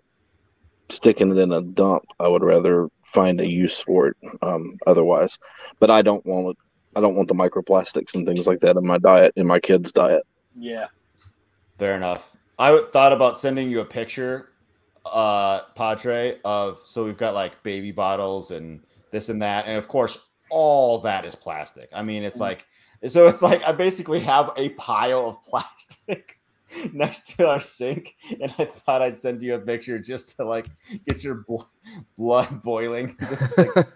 sticking 0.89 1.31
it 1.33 1.39
in 1.39 1.53
a 1.53 1.63
dump, 1.63 2.05
I 2.21 2.29
would 2.29 2.43
rather 2.45 2.89
find 3.05 3.41
a 3.41 3.47
use 3.49 3.81
for 3.81 4.09
it. 4.09 4.17
Um, 4.43 4.73
otherwise, 4.87 5.39
but 5.81 5.91
I 5.91 6.03
don't 6.03 6.25
want 6.27 6.51
it. 6.51 6.57
I 6.97 7.01
don't 7.01 7.15
want 7.17 7.29
the 7.29 7.35
microplastics 7.35 8.15
and 8.15 8.27
things 8.27 8.47
like 8.47 8.61
that 8.61 8.77
in 8.77 8.87
my 8.87 8.99
diet, 8.99 9.33
in 9.37 9.47
my 9.47 9.61
kids' 9.61 9.93
diet. 9.93 10.23
yeah 10.55 10.87
Fair 11.79 11.95
enough. 11.97 12.37
I 12.59 12.69
w- 12.71 12.89
thought 12.91 13.13
about 13.13 13.39
sending 13.39 13.71
you 13.71 13.81
a 13.81 13.85
picture, 13.85 14.49
uh, 15.05 15.61
Padre, 15.75 16.39
of 16.45 16.81
so 16.87 17.05
we've 17.05 17.19
got 17.19 17.35
like 17.35 17.63
baby 17.63 17.93
bottles 17.93 18.51
and 18.51 18.81
this 19.11 19.29
and 19.29 19.43
that, 19.43 19.67
and 19.67 19.77
of 19.77 19.89
course, 19.89 20.19
all 20.51 21.01
that 21.01 21.25
is 21.25 21.35
plastic. 21.35 21.89
I 21.93 22.03
mean, 22.03 22.23
it's 22.23 22.39
mm. 22.39 22.43
like 22.43 22.67
so 23.09 23.29
it's 23.29 23.43
like 23.43 23.63
I 23.63 23.73
basically 23.73 24.21
have 24.21 24.51
a 24.57 24.71
pile 24.71 25.29
of 25.29 25.43
plastic 25.49 26.39
next 26.93 27.37
to 27.37 27.49
our 27.49 27.61
sink, 27.61 28.17
and 28.41 28.53
I 28.59 28.65
thought 28.65 29.03
I'd 29.03 29.19
send 29.19 29.43
you 29.43 29.55
a 29.55 29.59
picture 29.59 29.99
just 29.99 30.37
to 30.37 30.45
like 30.45 30.67
get 31.09 31.23
your 31.23 31.45
bl- 31.47 31.63
blood 32.17 32.63
boiling. 32.63 33.17
Like, 33.57 33.87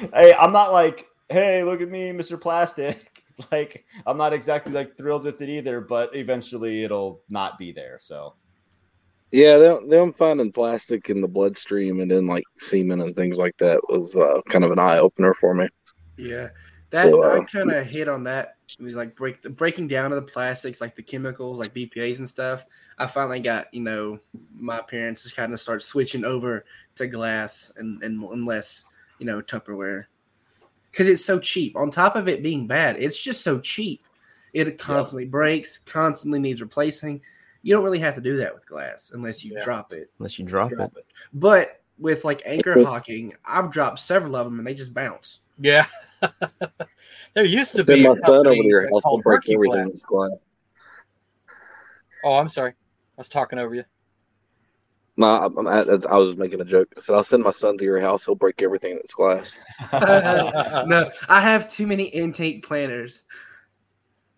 hey, 0.14 0.34
I'm 0.34 0.52
not 0.52 0.72
like, 0.72 1.06
hey, 1.28 1.64
look 1.64 1.80
at 1.80 1.88
me, 1.88 2.10
Mr. 2.12 2.40
Plastic. 2.40 3.24
Like, 3.52 3.84
I'm 4.04 4.16
not 4.16 4.32
exactly 4.32 4.72
like 4.72 4.96
thrilled 4.96 5.24
with 5.24 5.40
it 5.40 5.48
either, 5.48 5.80
but 5.80 6.14
eventually 6.14 6.82
it'll 6.82 7.22
not 7.28 7.56
be 7.58 7.70
there. 7.72 7.98
So, 8.00 8.34
Yeah, 9.30 9.58
them, 9.58 9.88
them 9.88 10.12
finding 10.14 10.52
plastic 10.52 11.10
in 11.10 11.20
the 11.20 11.28
bloodstream 11.28 12.00
and 12.00 12.10
then 12.10 12.26
like 12.26 12.44
semen 12.58 13.00
and 13.00 13.14
things 13.14 13.36
like 13.36 13.56
that 13.58 13.80
was 13.88 14.16
uh, 14.16 14.40
kind 14.48 14.64
of 14.64 14.70
an 14.70 14.78
eye 14.78 14.98
opener 14.98 15.34
for 15.34 15.54
me. 15.54 15.68
Yeah, 16.16 16.48
that 16.90 17.10
So, 17.10 17.22
I 17.22 17.38
uh, 17.38 17.44
kind 17.44 17.70
of 17.70 17.86
hit 17.86 18.08
on 18.08 18.24
that. 18.24 18.56
It 18.78 18.82
was 18.82 18.94
like 18.94 19.14
break 19.16 19.42
the 19.42 19.50
breaking 19.50 19.88
down 19.88 20.12
of 20.12 20.16
the 20.16 20.32
plastics, 20.32 20.80
like 20.80 20.96
the 20.96 21.02
chemicals, 21.02 21.58
like 21.58 21.74
BPA's 21.74 22.20
and 22.20 22.28
stuff. 22.28 22.64
I 22.98 23.06
finally 23.06 23.40
got 23.40 23.72
you 23.74 23.82
know 23.82 24.18
my 24.54 24.80
parents 24.80 25.24
just 25.24 25.36
kind 25.36 25.52
of 25.52 25.60
start 25.60 25.82
switching 25.82 26.24
over 26.24 26.64
to 26.94 27.06
glass 27.06 27.72
and 27.76 28.02
and, 28.02 28.22
and 28.22 28.46
less 28.46 28.84
you 29.18 29.26
know 29.26 29.42
Tupperware 29.42 30.06
because 30.90 31.08
it's 31.08 31.24
so 31.24 31.38
cheap. 31.38 31.76
On 31.76 31.90
top 31.90 32.16
of 32.16 32.28
it 32.28 32.42
being 32.42 32.66
bad, 32.66 32.96
it's 32.98 33.22
just 33.22 33.42
so 33.42 33.58
cheap. 33.58 34.04
It 34.52 34.78
constantly 34.78 35.26
breaks, 35.26 35.78
constantly 35.78 36.38
needs 36.38 36.60
replacing. 36.60 37.20
You 37.62 37.74
don't 37.74 37.84
really 37.84 37.98
have 37.98 38.14
to 38.14 38.20
do 38.20 38.36
that 38.36 38.54
with 38.54 38.66
glass 38.66 39.10
unless 39.12 39.44
you 39.44 39.54
Yeah. 39.54 39.64
drop 39.64 39.92
it. 39.92 40.10
Unless 40.18 40.38
you 40.38 40.44
drop 40.44 40.72
it. 40.72 40.76
Drop 40.76 40.96
it. 40.96 41.06
But 41.32 41.80
with 41.98 42.24
like 42.24 42.42
Anchor 42.46 42.82
Hocking, 42.82 43.34
I've 43.44 43.70
dropped 43.70 43.98
several 43.98 44.36
of 44.36 44.46
them 44.46 44.58
and 44.58 44.66
they 44.66 44.74
just 44.74 44.94
bounce. 44.94 45.40
Yeah. 45.58 45.86
there 47.34 47.44
used 47.44 47.72
to 47.72 47.84
Send 47.84 47.86
be 47.86 48.02
my 48.08 48.14
son 48.14 48.24
over 48.24 48.42
company 48.44 48.62
to 48.62 48.68
your 48.68 48.82
house 48.82 48.90
and 48.92 49.02
called 49.02 49.22
break 49.24 49.48
everything. 49.50 49.70
Glass. 49.70 49.86
that's 49.86 50.04
glass. 50.04 50.30
Oh, 52.24 52.34
I'm 52.34 52.48
sorry. 52.48 52.70
I 52.70 53.20
was 53.20 53.28
talking 53.28 53.58
over 53.58 53.74
you. 53.74 53.84
No, 55.16 55.26
I'm, 55.26 55.66
I, 55.66 55.80
I 55.80 56.16
was 56.16 56.36
making 56.36 56.60
a 56.60 56.64
joke. 56.64 56.86
I 56.96 57.00
said 57.00 57.16
I'll 57.16 57.24
send 57.24 57.42
my 57.42 57.50
son 57.50 57.76
to 57.78 57.84
your 57.84 58.00
house. 58.00 58.24
He'll 58.24 58.36
break 58.36 58.62
everything 58.62 58.94
that's 58.94 59.14
glass. 59.14 59.56
no, 59.92 61.10
I 61.28 61.40
have 61.40 61.66
too 61.66 61.88
many 61.88 62.04
intake 62.04 62.64
planners. 62.64 63.24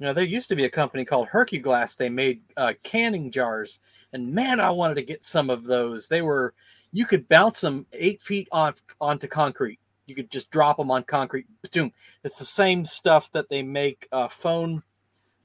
You 0.00 0.06
know, 0.06 0.12
there 0.14 0.24
used 0.24 0.48
to 0.48 0.56
be 0.56 0.64
a 0.64 0.70
company 0.70 1.04
called 1.04 1.28
Herky 1.28 1.58
Glass. 1.58 1.94
They 1.94 2.08
made 2.08 2.40
uh, 2.56 2.72
canning 2.82 3.30
jars, 3.30 3.78
and 4.12 4.32
man, 4.32 4.58
I 4.58 4.70
wanted 4.70 4.94
to 4.94 5.02
get 5.02 5.22
some 5.22 5.50
of 5.50 5.64
those. 5.64 6.08
They 6.08 6.22
were, 6.22 6.54
you 6.90 7.04
could 7.04 7.28
bounce 7.28 7.60
them 7.60 7.86
eight 7.92 8.22
feet 8.22 8.48
off 8.50 8.80
onto 9.00 9.28
concrete. 9.28 9.78
You 10.06 10.14
could 10.14 10.30
just 10.30 10.50
drop 10.50 10.78
them 10.78 10.90
on 10.90 11.04
concrete. 11.04 11.46
Boom. 11.72 11.92
It's 12.24 12.38
the 12.38 12.44
same 12.44 12.84
stuff 12.84 13.30
that 13.32 13.48
they 13.50 13.62
make 13.62 14.08
uh, 14.10 14.26
phone 14.26 14.82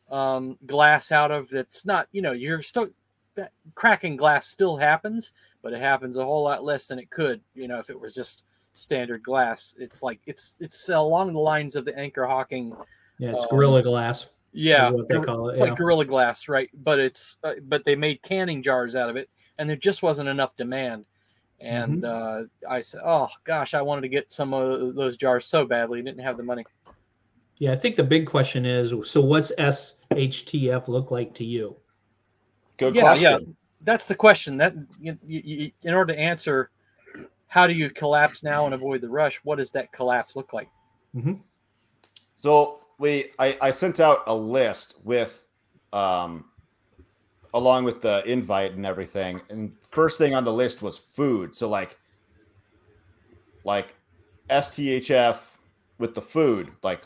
um, 0.10 0.58
glass 0.66 1.12
out 1.12 1.32
of. 1.32 1.50
That's 1.50 1.86
not, 1.86 2.08
you 2.14 2.22
know, 2.22 2.32
you're 2.32 2.64
still 2.64 2.88
that 3.36 3.52
cracking 3.76 4.16
glass 4.16 4.48
still 4.48 4.78
happens, 4.78 5.34
but 5.62 5.74
it 5.74 5.82
happens 5.82 6.16
a 6.16 6.24
whole 6.24 6.44
lot 6.44 6.64
less 6.64 6.88
than 6.88 6.98
it 6.98 7.10
could. 7.10 7.42
You 7.54 7.68
know, 7.68 7.80
if 7.80 7.90
it 7.90 8.00
was 8.00 8.16
just 8.16 8.44
standard 8.76 9.24
glass. 9.24 9.74
It's 9.78 10.04
like 10.04 10.20
it's 10.26 10.56
it's 10.60 10.90
along 10.90 11.34
the 11.34 11.40
lines 11.40 11.76
of 11.76 11.86
the 11.86 11.98
Anchor 11.98 12.26
Hocking 12.26 12.76
Yeah, 13.18 13.32
it's 13.32 13.44
Um, 13.44 13.50
Gorilla 13.50 13.82
Glass. 13.82 14.28
Yeah, 14.56 14.90
what 14.90 15.08
they 15.08 15.20
call 15.20 15.48
it, 15.48 15.52
It's 15.52 15.60
yeah. 15.60 15.66
like 15.66 15.78
Gorilla 15.78 16.06
Glass, 16.06 16.48
right? 16.48 16.70
But 16.74 17.00
it's 17.00 17.38
uh, 17.44 17.54
but 17.64 17.84
they 17.86 17.96
made 17.96 18.22
canning 18.24 18.64
jars 18.64 18.96
out 18.96 19.10
of 19.10 19.16
it, 19.16 19.30
and 19.60 19.70
there 19.70 19.78
just 19.78 20.02
wasn't 20.02 20.30
enough 20.30 20.56
demand. 20.56 21.06
And 21.62 22.04
Mm-hmm. 22.04 22.68
uh, 22.70 22.72
I 22.74 22.82
said, 22.82 23.02
"Oh 23.06 23.30
gosh, 23.44 23.74
I 23.74 23.82
wanted 23.82 24.02
to 24.02 24.10
get 24.10 24.32
some 24.32 24.54
of 24.54 24.96
those 24.96 25.18
jars 25.18 25.46
so 25.46 25.66
badly, 25.66 26.02
didn't 26.02 26.24
have 26.24 26.38
the 26.38 26.44
money." 26.44 26.64
Yeah, 27.58 27.72
I 27.72 27.76
think 27.76 27.96
the 27.96 28.04
big 28.04 28.28
question 28.28 28.66
is 28.66 28.94
so 29.10 29.22
what's 29.22 29.52
SHTF 29.58 30.88
look 30.88 31.12
like 31.12 31.34
to 31.36 31.46
you? 31.46 31.76
Good 32.78 32.96
Yeah, 32.96 33.02
question. 33.02 33.24
yeah. 33.24 33.38
That's 33.82 34.06
the 34.08 34.16
question. 34.16 34.58
That 34.58 34.74
you, 35.00 35.18
you, 35.26 35.42
you, 35.44 35.72
in 35.84 35.94
order 35.94 36.14
to 36.14 36.20
answer, 36.20 36.72
how 37.48 37.68
do 37.68 37.74
you 37.74 37.90
collapse 37.90 38.44
now 38.44 38.66
and 38.66 38.74
avoid 38.74 39.00
the 39.02 39.10
rush? 39.10 39.40
What 39.44 39.58
does 39.58 39.72
that 39.72 39.92
collapse 39.94 40.36
look 40.36 40.52
like? 40.52 40.70
Mm-hmm. 41.16 41.36
So 42.42 42.80
we, 42.98 43.32
I, 43.40 43.58
I 43.62 43.72
sent 43.72 44.00
out 44.00 44.24
a 44.28 44.36
list 44.36 44.96
with, 45.04 45.44
um, 45.94 46.46
along 47.54 47.86
with 47.86 48.02
the 48.02 48.24
invite 48.26 48.74
and 48.74 48.86
everything. 48.86 49.42
And 49.50 49.74
first 49.92 50.18
thing 50.18 50.34
on 50.34 50.44
the 50.44 50.54
list 50.54 50.82
was 50.82 50.98
food. 50.98 51.56
So 51.56 51.70
like, 51.70 51.98
like 53.64 53.96
STHF 54.50 55.38
with 55.98 56.16
the 56.16 56.22
food. 56.22 56.72
Like, 56.84 57.02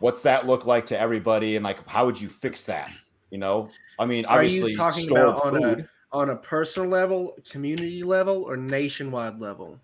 what's 0.00 0.22
that 0.22 0.46
look 0.46 0.66
like 0.66 0.86
to 0.86 0.98
everybody? 0.98 1.56
And 1.56 1.64
like, 1.64 1.86
how 1.88 2.06
would 2.06 2.20
you 2.20 2.28
fix 2.28 2.64
that? 2.64 2.90
You 3.30 3.38
know, 3.38 3.68
I 3.98 4.06
mean, 4.06 4.24
Are 4.26 4.38
obviously, 4.38 4.70
you 4.70 4.76
talking 4.76 5.10
about 5.10 5.44
on 5.44 5.60
food, 5.60 5.80
a 5.80 6.16
on 6.16 6.30
a 6.30 6.36
personal 6.36 6.88
level, 6.88 7.36
community 7.50 8.02
level, 8.02 8.44
or 8.44 8.56
nationwide 8.56 9.38
level? 9.38 9.78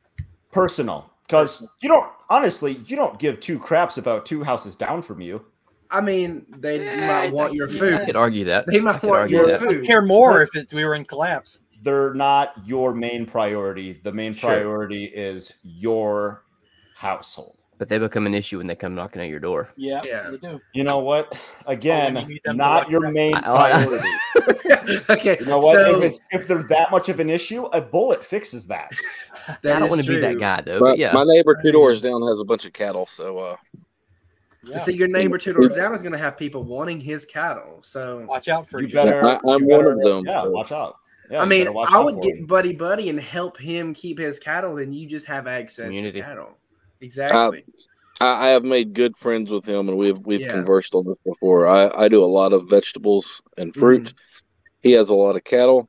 personal, 0.55 1.11
because 1.27 1.69
you 1.83 1.89
don't 1.89 2.11
honestly, 2.31 2.83
you 2.87 2.97
don't 2.97 3.19
give 3.19 3.41
two 3.41 3.59
craps 3.59 3.99
about 3.99 4.27
two 4.27 4.43
houses 4.43 4.77
down 4.77 5.03
from 5.03 5.21
you. 5.21 5.45
I 5.91 6.01
mean, 6.01 6.47
they 6.49 6.85
Yeah, 6.85 7.07
might 7.07 7.33
want 7.33 7.55
your 7.55 7.69
food. 7.69 7.95
I 7.95 8.05
could 8.05 8.17
argue 8.17 8.45
that. 8.45 8.67
They 8.67 8.81
might 8.81 9.01
could 9.01 9.11
want 9.11 9.31
your 9.31 9.47
that. 9.47 9.61
food. 9.61 9.83
I'd 9.83 9.87
care 9.87 10.03
more 10.03 10.43
if 10.43 10.55
it, 10.55 10.73
we 10.73 10.85
were 10.85 10.95
in 10.95 11.05
collapse. 11.05 11.59
They're 11.83 12.15
not 12.15 12.55
your 12.65 12.95
main 12.95 13.27
priority. 13.27 14.01
The 14.03 14.13
main 14.13 14.35
Sure. 14.35 14.51
priority 14.51 15.05
is 15.05 15.53
your 15.63 16.45
household. 16.95 17.59
But 17.77 17.89
they 17.89 17.99
become 17.99 18.25
an 18.27 18.35
issue 18.35 18.59
when 18.59 18.69
they 18.69 18.77
come 18.77 18.95
knocking 18.95 19.21
at 19.21 19.29
your 19.29 19.41
door. 19.41 19.69
Yeah, 19.77 20.01
Yeah. 20.05 20.31
you 20.31 20.39
do. 20.39 20.61
You 20.75 20.85
know 20.85 20.99
what? 21.01 21.37
Again, 21.67 22.15
you 22.17 22.27
need 22.27 22.41
them 22.45 22.57
to 22.57 22.63
not 22.65 22.89
your 22.89 23.01
that. 23.03 23.13
main 23.13 23.35
I- 23.35 23.39
I- 23.53 23.85
priority. 23.85 25.03
okay, 25.11 25.37
You 25.41 25.47
know 25.47 25.59
what? 25.59 25.75
So, 25.75 25.97
if 25.99 26.05
it's 26.05 26.21
if 26.31 26.47
they're 26.47 26.63
that 26.65 26.91
much 26.93 27.09
of 27.09 27.19
an 27.19 27.29
issue, 27.29 27.65
a 27.67 27.81
bullet 27.81 28.25
fixes 28.25 28.67
that. 28.69 28.93
that 29.63 29.77
I 29.77 29.79
don't 29.81 29.89
want 29.91 30.03
to 30.05 30.09
be 30.09 30.21
that 30.21 30.39
guy 30.39 30.61
though. 30.61 30.79
My, 30.79 30.91
But 30.91 30.99
yeah, 30.99 31.13
my 31.13 31.25
neighbor 31.25 31.59
two 31.61 31.73
doors 31.73 32.01
down 32.01 32.23
has 32.29 32.39
a 32.41 32.45
bunch 32.45 32.65
of 32.65 32.73
cattle, 32.73 33.07
so 33.07 33.39
uh, 33.39 33.57
Yeah. 34.63 34.79
See, 34.79 34.93
your 34.95 35.09
neighbor 35.09 35.37
two 35.37 35.53
doors 35.53 35.75
down 35.77 35.93
is 35.95 36.01
going 36.03 36.13
to 36.13 36.19
have 36.19 36.39
people 36.39 36.63
wanting 36.63 37.01
his 37.01 37.25
cattle. 37.25 37.81
So, 37.83 38.25
Watch 38.29 38.47
out 38.49 38.69
for 38.69 38.81
You 38.81 38.87
each 38.87 38.95
better. 38.95 39.25
I- 39.25 39.35
I'm 39.49 39.63
you 39.63 39.69
one 39.69 39.81
better- 39.81 39.93
of 39.93 39.99
them, 40.01 40.25
Yeah, 40.27 40.43
so- 40.43 40.51
watch 40.51 40.71
out. 40.73 40.97
Yeah, 41.31 41.41
I 41.43 41.47
mean, 41.47 41.67
I 41.69 41.99
would 41.99 42.21
get 42.21 42.37
him. 42.37 42.45
buddy 42.47 42.75
buddy 42.75 43.09
and 43.09 43.19
help 43.19 43.59
him 43.59 43.95
keep 43.95 44.19
his 44.19 44.39
cattle. 44.39 44.75
Then 44.77 44.93
you 44.93 45.09
just 45.09 45.25
have 45.27 45.47
access 45.47 45.89
Community. 45.89 46.21
to 46.21 46.27
cattle. 46.27 46.59
Exactly. 47.05 47.65
I, 48.21 48.47
I 48.47 48.49
have 48.49 48.65
made 48.65 48.95
good 48.95 49.17
friends 49.17 49.51
with 49.51 49.65
him, 49.67 49.89
and 49.89 49.99
we've 49.99 50.19
we've 50.19 50.41
Yeah. 50.41 50.53
conversed 50.53 50.95
on 50.95 51.05
this 51.05 51.19
before. 51.25 51.67
I, 51.67 51.91
I 51.95 52.09
do 52.09 52.23
a 52.23 52.27
lot 52.27 52.53
of 52.53 52.69
vegetables 52.69 53.43
and 53.59 53.75
fruit. 53.75 54.15
He 54.83 54.93
has 54.93 55.11
a 55.11 55.15
lot 55.15 55.37
of 55.37 55.45
cattle. 55.45 55.89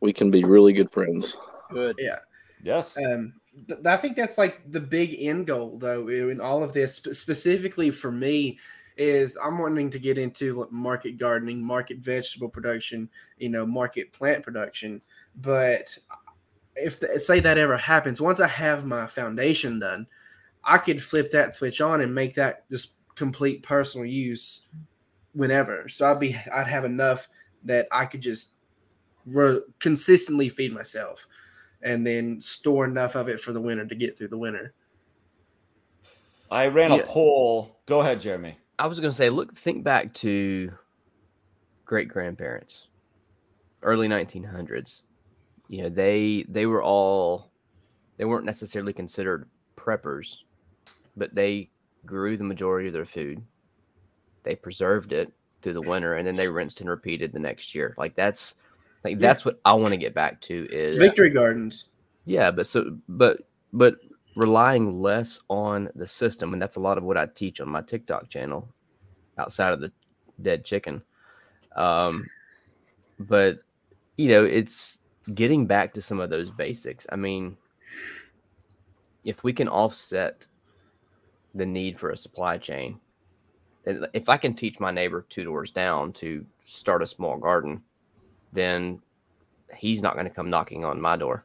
We 0.00 0.12
can 0.12 0.30
be 0.30 0.44
really 0.44 0.72
good 0.72 0.90
friends. 0.90 1.36
good. 1.70 1.96
yeah. 1.98 2.18
Yes. 2.62 2.96
Um, 2.98 3.34
th- 3.68 3.80
I 3.84 3.96
think 3.96 4.16
that's 4.16 4.38
like 4.38 4.60
the 4.70 4.80
big 4.80 5.16
end 5.18 5.46
goal, 5.46 5.78
though, 5.78 6.08
in 6.08 6.40
all 6.40 6.62
of 6.62 6.72
this, 6.72 6.96
spe- 6.96 7.10
specifically 7.10 7.90
for 7.90 8.10
me, 8.10 8.58
is 8.96 9.36
I'm 9.42 9.58
wanting 9.58 9.90
to 9.90 9.98
get 9.98 10.18
into 10.18 10.66
market 10.70 11.18
gardening, 11.18 11.62
market 11.62 11.98
vegetable 11.98 12.48
production, 12.48 13.08
you 13.38 13.48
know, 13.48 13.64
market 13.66 14.12
plant 14.12 14.42
production. 14.42 15.00
But 15.36 15.96
if 16.76 17.00
the, 17.00 17.18
say 17.20 17.40
that 17.40 17.58
ever 17.58 17.76
happens, 17.76 18.20
once 18.20 18.40
I 18.40 18.48
have 18.48 18.84
my 18.84 19.06
foundation 19.06 19.78
done, 19.78 20.06
I 20.64 20.78
could 20.78 21.02
flip 21.02 21.30
that 21.30 21.54
switch 21.54 21.80
on 21.80 22.00
and 22.00 22.14
make 22.14 22.34
that 22.34 22.68
just 22.70 22.94
complete 23.14 23.62
personal 23.62 24.04
use 24.06 24.62
whenever. 25.32 25.88
So 25.88 26.10
I'd 26.10 26.20
be, 26.20 26.36
I'd 26.52 26.66
have 26.66 26.84
enough 26.84 27.28
that 27.64 27.88
I 27.92 28.06
could 28.06 28.20
just 28.20 28.52
re- 29.26 29.60
consistently 29.78 30.48
feed 30.48 30.72
myself 30.72 31.26
and 31.82 32.06
then 32.06 32.40
store 32.40 32.84
enough 32.84 33.14
of 33.14 33.28
it 33.28 33.40
for 33.40 33.52
the 33.52 33.60
winter 33.60 33.86
to 33.86 33.94
get 33.94 34.16
through 34.18 34.28
the 34.28 34.38
winter. 34.38 34.72
I 36.50 36.68
ran 36.68 36.92
Yeah. 36.92 36.98
a 36.98 37.06
poll. 37.06 37.78
Go 37.86 38.00
ahead, 38.00 38.20
Jeremy. 38.20 38.58
I 38.78 38.86
was 38.86 39.00
going 39.00 39.10
to 39.10 39.16
say, 39.16 39.28
look, 39.30 39.54
think 39.54 39.84
back 39.84 40.12
to 40.14 40.72
great 41.84 42.08
grandparents, 42.08 42.88
early 43.82 44.08
1900s. 44.08 45.02
You 45.68 45.82
know, 45.82 45.88
they 45.90 46.46
they 46.48 46.64
were 46.66 46.82
all 46.82 47.50
they 48.16 48.24
weren't 48.24 48.46
necessarily 48.46 48.92
considered 48.92 49.48
preppers, 49.76 50.38
but 51.18 51.34
they 51.34 51.70
grew 52.06 52.36
the 52.36 52.44
majority 52.44 52.88
of 52.88 52.94
their 52.94 53.04
food. 53.04 53.42
They 54.44 54.54
preserved 54.54 55.12
it 55.12 55.32
through 55.60 55.74
the 55.74 55.82
winter, 55.82 56.14
and 56.14 56.26
then 56.26 56.36
they 56.36 56.48
rinsed 56.48 56.80
and 56.80 56.88
repeated 56.88 57.32
the 57.32 57.38
next 57.38 57.74
year. 57.74 57.94
Like 57.98 58.14
that's 58.14 58.54
like 59.04 59.14
Yeah. 59.14 59.28
that's 59.28 59.44
what 59.44 59.60
I 59.64 59.74
want 59.74 59.92
to 59.92 59.98
get 59.98 60.14
back 60.14 60.40
to 60.42 60.66
is 60.70 60.98
Victory 60.98 61.30
gardens. 61.30 61.86
yeah, 62.24 62.50
but 62.50 62.66
so 62.66 62.96
but 63.08 63.42
but 63.72 63.96
relying 64.36 65.00
less 65.00 65.40
on 65.50 65.88
the 65.96 66.06
system, 66.06 66.52
and 66.52 66.62
that's 66.62 66.76
a 66.76 66.80
lot 66.80 66.96
of 66.98 67.04
what 67.04 67.16
I 67.16 67.26
teach 67.26 67.60
on 67.60 67.68
my 67.68 67.82
TikTok 67.82 68.28
channel, 68.30 68.68
outside 69.36 69.72
of 69.72 69.80
the 69.80 69.90
dead 70.40 70.64
chicken. 70.64 71.02
Um, 71.76 72.24
but 73.18 73.58
you 74.16 74.28
know, 74.28 74.44
it's 74.44 75.00
getting 75.34 75.66
back 75.66 75.92
to 75.94 76.00
some 76.00 76.20
of 76.20 76.30
those 76.30 76.50
basics. 76.50 77.06
I 77.10 77.16
mean, 77.16 77.56
if 79.24 79.42
we 79.44 79.52
can 79.52 79.68
offset 79.68 80.46
the 81.54 81.66
need 81.66 81.98
for 81.98 82.10
a 82.10 82.16
supply 82.16 82.58
chain, 82.58 83.00
if 84.12 84.28
I 84.28 84.36
can 84.36 84.54
teach 84.54 84.80
my 84.80 84.90
neighbor 84.90 85.24
two 85.28 85.44
doors 85.44 85.70
down 85.70 86.12
to 86.14 86.44
start 86.66 87.02
a 87.02 87.06
small 87.06 87.36
garden, 87.36 87.82
then 88.52 89.00
he's 89.74 90.02
not 90.02 90.14
going 90.14 90.26
to 90.26 90.34
come 90.34 90.50
knocking 90.50 90.84
on 90.84 91.00
my 91.00 91.16
door. 91.16 91.44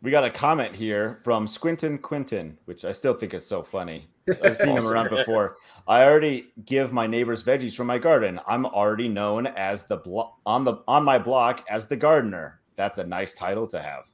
We 0.00 0.10
got 0.10 0.24
a 0.24 0.30
comment 0.30 0.74
here 0.74 1.20
from 1.22 1.46
Squinton 1.46 2.00
Quinton, 2.00 2.58
which 2.64 2.84
I 2.84 2.90
still 2.90 3.14
think 3.14 3.34
is 3.34 3.46
so 3.46 3.62
funny. 3.62 4.08
I've 4.44 4.56
seen 4.56 4.76
him 4.76 4.86
around 4.86 5.10
before. 5.10 5.56
I 5.86 6.04
already 6.04 6.52
give 6.64 6.92
my 6.92 7.06
neighbors 7.06 7.44
veggies 7.44 7.74
from 7.74 7.86
my 7.86 7.98
garden. 7.98 8.40
I'm 8.46 8.66
already 8.66 9.08
known 9.08 9.46
as 9.46 9.86
the 9.86 9.96
blo- 9.96 10.34
on 10.44 10.64
the 10.64 10.76
on 10.88 11.04
my 11.04 11.18
block 11.18 11.64
as 11.68 11.86
the 11.86 11.96
gardener. 11.96 12.60
That's 12.76 12.98
a 12.98 13.04
nice 13.04 13.32
title 13.34 13.66
to 13.68 13.80
have. 13.80 14.04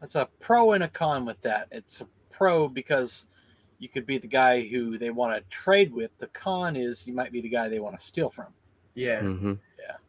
That's 0.00 0.14
a 0.14 0.28
pro 0.40 0.72
and 0.72 0.84
a 0.84 0.88
con 0.88 1.24
with 1.24 1.40
that. 1.42 1.68
It's 1.70 2.00
a 2.00 2.08
pro 2.30 2.68
because 2.68 3.26
you 3.78 3.88
could 3.88 4.06
be 4.06 4.18
the 4.18 4.26
guy 4.26 4.60
who 4.62 4.98
they 4.98 5.10
want 5.10 5.36
to 5.36 5.42
trade 5.50 5.92
with. 5.92 6.10
The 6.18 6.26
con 6.28 6.76
is 6.76 7.06
you 7.06 7.12
might 7.14 7.32
be 7.32 7.40
the 7.40 7.48
guy 7.48 7.68
they 7.68 7.78
want 7.80 7.98
to 7.98 8.04
steal 8.04 8.30
from. 8.30 8.46
Yeah. 8.94 9.20
hmm 9.20 9.54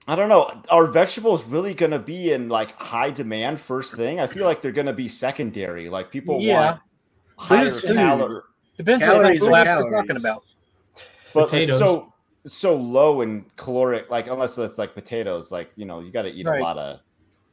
I 0.10 0.16
don't 0.16 0.30
know. 0.30 0.62
Are 0.70 0.86
vegetables 0.88 1.44
really 1.44 1.74
going 1.74 1.92
to 1.92 2.00
be 2.00 2.32
in 2.32 2.48
like 2.48 2.72
high 2.80 3.12
demand 3.12 3.60
first 3.60 3.94
thing? 3.94 4.22
I 4.22 4.28
feel 4.28 4.46
like 4.46 4.62
they're 4.62 4.72
going 4.72 4.88
to 4.88 4.94
be 4.94 5.10
secondary. 5.10 5.90
Like 5.90 6.10
people 6.12 6.42
Yeah. 6.42 6.56
want 6.66 6.82
higher 7.38 7.72
Food's 7.72 7.82
calorie, 7.82 8.42
Depends 8.78 9.04
Calories 9.04 9.42
what 9.42 9.50
are 9.62 9.66
kind 9.66 9.68
of 9.68 9.76
collapse 9.76 9.84
we're 9.84 9.98
talking 9.98 10.18
about. 10.18 10.44
but 11.34 11.44
it's 11.44 11.52
Potatoes. 11.52 11.80
so 11.80 12.14
so 12.46 12.76
low 12.78 13.20
in 13.22 13.46
caloric. 13.58 14.10
Like 14.10 14.28
unless 14.28 14.58
it's 14.58 14.78
like 14.78 14.94
potatoes, 14.94 15.52
like 15.52 15.72
you 15.76 15.84
know, 15.86 16.00
you 16.00 16.12
got 16.12 16.22
to 16.22 16.30
eat 16.30 16.46
Right. 16.46 16.62
a 16.62 16.64
lot 16.64 16.78
of. 16.78 17.00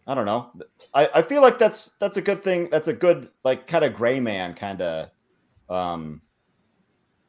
I 0.07 0.15
don't 0.15 0.27
know. 0.27 0.53
I, 0.93 1.09
I 1.17 1.23
feel 1.23 1.43
like 1.43 1.59
that's 1.59 1.97
that's 1.97 2.19
a 2.19 2.23
good 2.23 2.45
thing. 2.45 2.69
That's 2.71 2.89
a 2.89 2.93
good 2.93 3.31
like 3.43 3.67
kind 3.67 3.85
of 3.85 3.95
gray 3.95 4.21
man 4.21 4.55
kind 4.55 4.81
of 4.81 5.09
um 5.69 6.21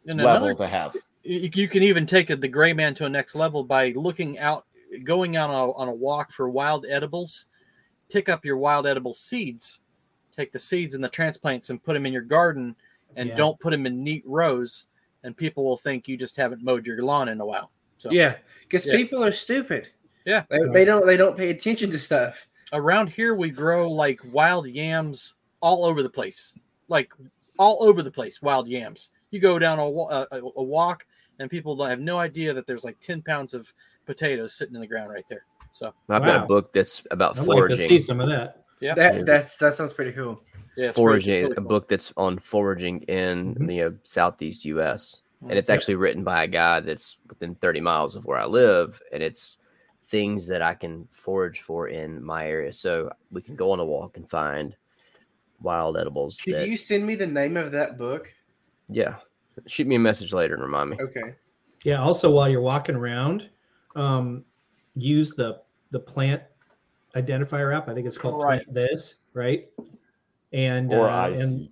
And 0.07 0.19
level 0.19 0.47
another, 0.47 0.55
to 0.55 0.67
have. 0.67 0.95
you 1.23 1.49
you 1.53 1.67
can 1.67 1.83
even 1.83 2.05
take 2.05 2.27
the 2.27 2.47
gray 2.47 2.73
man 2.73 2.93
to 2.95 3.05
a 3.05 3.09
next 3.09 3.35
level 3.35 3.63
by 3.63 3.89
looking 3.95 4.37
out, 4.39 4.65
going 5.03 5.37
on 5.37 5.49
a 5.49 5.71
on 5.73 5.87
a 5.87 5.93
walk 5.93 6.31
for 6.31 6.49
wild 6.49 6.85
edibles. 6.89 7.45
Pick 8.09 8.29
up 8.29 8.45
your 8.45 8.57
wild 8.57 8.85
edible 8.85 9.13
seeds, 9.13 9.79
take 10.37 10.51
the 10.51 10.59
seeds 10.59 10.93
and 10.93 11.03
the 11.03 11.09
transplants 11.09 11.69
and 11.71 11.83
put 11.83 11.93
them 11.93 12.05
in 12.05 12.13
your 12.13 12.21
garden, 12.21 12.75
and 13.15 13.29
Yeah. 13.29 13.35
don't 13.35 13.59
put 13.59 13.71
them 13.71 13.85
in 13.85 14.03
neat 14.03 14.23
rows. 14.25 14.85
And 15.23 15.35
people 15.35 15.63
will 15.65 15.77
think 15.77 16.07
you 16.07 16.17
just 16.17 16.37
haven't 16.37 16.61
mowed 16.61 16.85
your 16.85 17.01
lawn 17.01 17.29
in 17.29 17.41
a 17.41 17.45
while. 17.45 17.71
So 17.97 18.11
Yeah. 18.11 18.37
Because 18.61 18.85
Yeah. 18.85 18.95
people 18.95 19.23
are 19.23 19.31
stupid. 19.31 19.89
Yeah. 20.25 20.43
They, 20.49 20.59
they 20.71 20.85
don't 20.85 21.05
they 21.07 21.17
don't 21.17 21.35
pay 21.35 21.49
attention 21.49 21.89
to 21.91 21.97
stuff. 21.99 22.47
around 22.73 23.07
here 23.07 23.33
we 23.35 23.49
grow 23.49 23.89
like 23.91 24.19
wild 24.31 24.67
yams 24.67 25.35
all 25.61 25.85
over 25.85 26.01
the 26.03 26.09
place 26.09 26.51
like 26.89 27.11
all 27.57 27.77
over 27.81 28.01
the 28.03 28.11
place 28.11 28.41
wild 28.41 28.67
yams 28.67 29.09
you 29.31 29.39
go 29.39 29.57
down 29.59 29.79
a, 29.79 29.83
a, 29.85 30.27
a 30.57 30.63
walk 30.63 31.05
and 31.39 31.49
people 31.49 31.83
have 31.85 31.99
no 31.99 32.17
idea 32.19 32.53
that 32.53 32.65
there's 32.67 32.83
like 32.83 32.99
10 33.01 33.21
pounds 33.21 33.53
of 33.53 33.71
potatoes 34.05 34.53
sitting 34.55 34.75
in 34.75 34.81
the 34.81 34.87
ground 34.87 35.09
right 35.11 35.25
there 35.29 35.45
so 35.73 35.93
I've 36.09 36.23
got 36.23 36.43
a 36.43 36.45
book 36.45 36.71
that's 36.73 37.03
about 37.11 37.37
I'd 37.37 37.45
like 37.45 37.67
to 37.67 37.75
see 37.77 37.99
some 37.99 38.21
of 38.21 38.29
that. 38.29 38.63
yeah 38.79 38.93
That 38.95 39.25
that's 39.25 39.57
that 39.57 39.73
sounds 39.73 39.91
pretty 39.93 40.11
cool. 40.13 40.41
yeah 40.77 40.87
it's 40.87 40.95
Foraging, 40.95 41.31
really- 41.33 41.43
really 41.43 41.55
a 41.57 41.61
book 41.61 41.89
that's 41.89 42.13
on 42.17 42.39
foraging 42.39 43.01
in 43.03 43.55
Mhm. 43.55 43.67
the 43.67 43.81
uh, 43.83 43.89
southeast 44.03 44.63
U.S. 44.65 45.21
and 45.41 45.51
it's 45.53 45.69
actually 45.69 45.95
written 45.95 46.23
by 46.23 46.45
a 46.45 46.47
guy 46.47 46.79
that's 46.79 47.17
within 47.27 47.55
30 47.55 47.81
miles 47.81 48.15
of 48.15 48.25
where 48.25 48.37
I 48.39 48.45
live, 48.45 48.99
and 49.13 49.21
it's 49.21 49.57
things 50.07 50.47
that 50.47 50.61
I 50.61 50.73
can 50.73 51.07
forage 51.11 51.61
for 51.61 51.89
in 51.89 52.23
my 52.23 52.47
area. 52.47 52.71
So 52.73 53.11
we 53.31 53.41
can 53.41 53.55
go 53.55 53.71
on 53.71 53.79
a 53.79 53.85
walk 53.85 54.17
and 54.17 54.27
find 54.29 54.75
wild 55.61 55.97
edibles. 55.97 56.39
Could 56.41 56.55
that- 56.55 56.67
you 56.67 56.77
send 56.77 57.05
me 57.05 57.15
the 57.15 57.27
name 57.27 57.57
of 57.57 57.71
that 57.71 57.97
book? 57.97 58.33
Yeah, 58.89 59.15
shoot 59.67 59.87
me 59.87 59.95
a 59.95 59.99
message 59.99 60.33
later 60.33 60.53
and 60.55 60.63
remind 60.63 60.91
me. 60.91 60.97
Okay. 61.01 61.35
Yeah. 61.83 62.01
Also, 62.01 62.29
while 62.31 62.49
you're 62.49 62.61
walking 62.61 62.95
around, 62.95 63.49
um, 63.95 64.43
use 64.95 65.33
the 65.33 65.61
the 65.91 65.99
plant 65.99 66.43
identifier 67.15 67.75
app. 67.75 67.89
I 67.89 67.93
think 67.93 68.07
it's 68.07 68.17
called 68.17 68.43
Right. 68.43 68.63
Plant 68.63 68.73
This, 68.73 69.15
right? 69.33 69.69
And 70.51 70.91
Or 70.93 71.07
uh, 71.07 71.29
and 71.29 71.37
see. 71.37 71.71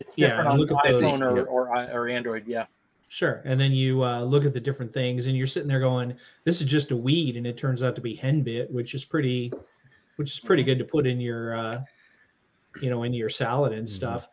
it's 0.00 0.16
yeah, 0.16 0.28
different 0.28 0.48
on 0.50 0.58
look 0.58 0.70
at 0.72 0.78
those, 0.84 1.02
iphone 1.02 1.20
or, 1.20 1.44
or, 1.46 1.68
or 1.90 2.08
android 2.08 2.46
yeah 2.46 2.66
Sure. 3.08 3.40
And 3.46 3.58
then 3.58 3.72
you 3.72 4.04
uh, 4.04 4.22
look 4.22 4.44
at 4.44 4.52
the 4.52 4.60
different 4.60 4.92
things, 4.92 5.26
and 5.26 5.36
you're 5.36 5.46
sitting 5.46 5.66
there 5.68 5.80
going, 5.80 6.14
"This 6.44 6.60
is 6.60 6.66
just 6.66 6.90
a 6.90 6.96
weed," 6.96 7.36
and 7.38 7.46
it 7.46 7.56
turns 7.56 7.82
out 7.82 7.96
to 7.96 8.02
be 8.02 8.14
henbit, 8.14 8.70
which 8.70 8.94
is 8.94 9.02
pretty, 9.02 9.50
which 10.16 10.30
is 10.34 10.40
pretty 10.40 10.62
good 10.62 10.78
to 10.78 10.84
put 10.84 11.06
in 11.06 11.18
your, 11.18 11.56
uh, 11.56 11.82
you 12.80 12.90
know, 12.90 13.02
in 13.02 13.12
your 13.12 13.30
salad 13.30 13.72
and 13.72 13.86
Mhm. 13.86 13.90
stuff. 13.90 14.28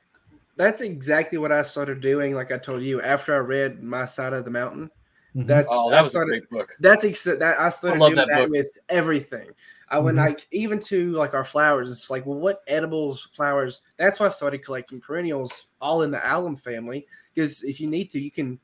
That's 0.57 0.81
exactly 0.81 1.37
what 1.37 1.51
I 1.51 1.61
started 1.63 2.01
doing. 2.01 2.33
Like 2.33 2.51
I 2.51 2.57
told 2.57 2.83
you, 2.83 3.01
after 3.01 3.33
I 3.35 3.39
read 3.39 3.83
My 3.83 4.05
Side 4.05 4.33
of 4.33 4.45
the 4.45 4.51
Mountain, 4.51 4.89
Mhm. 5.35 5.47
That's 5.47 5.67
Oh, 5.69 5.89
I 5.89 5.95
that 5.95 6.03
was 6.03 6.15
a 6.15 6.23
great 6.23 6.49
book. 6.49 6.73
That's 6.79 7.03
ex- 7.03 7.23
that 7.25 7.41
I 7.43 7.67
started 7.69 7.99
love 7.99 8.15
doing 8.15 8.27
that 8.27 8.29
that, 8.29 8.49
with 8.49 8.77
everything. 8.87 9.49
I 9.89 9.99
went 9.99 10.17
Mhm. 10.17 10.25
like 10.25 10.47
even 10.51 10.79
to 10.79 11.11
like 11.11 11.33
our 11.33 11.43
flowers. 11.43 11.91
It's 11.91 12.09
like, 12.09 12.25
well, 12.25 12.39
what 12.39 12.61
edibles 12.67 13.27
flowers? 13.33 13.81
That's 13.97 14.19
why 14.19 14.27
I 14.27 14.29
started 14.29 14.63
collecting 14.63 15.01
perennials, 15.01 15.67
all 15.81 16.03
in 16.03 16.11
the 16.11 16.25
allium 16.25 16.55
family. 16.55 17.05
Because 17.33 17.63
if 17.65 17.81
you 17.81 17.87
need 17.89 18.09
to, 18.11 18.19
you 18.21 18.31
can 18.31 18.59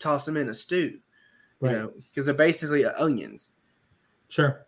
toss 0.00 0.26
them 0.26 0.36
in 0.36 0.48
a 0.48 0.54
stew. 0.54 0.98
You 1.60 1.68
know, 1.70 1.92
because 2.02 2.26
they're 2.26 2.34
basically 2.34 2.84
onions. 2.84 3.52
Sure. 4.28 4.66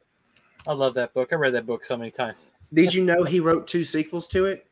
I 0.68 0.72
love 0.72 0.94
that 0.94 1.12
book. 1.12 1.32
I 1.32 1.34
read 1.34 1.52
that 1.54 1.66
book 1.66 1.82
so 1.84 1.96
many 1.96 2.12
times. 2.12 2.46
Did 2.74 2.92
you 2.92 3.04
know 3.04 3.24
he 3.24 3.40
wrote 3.40 3.66
two 3.66 3.84
sequels 3.84 4.26
to 4.28 4.46
it? 4.46 4.66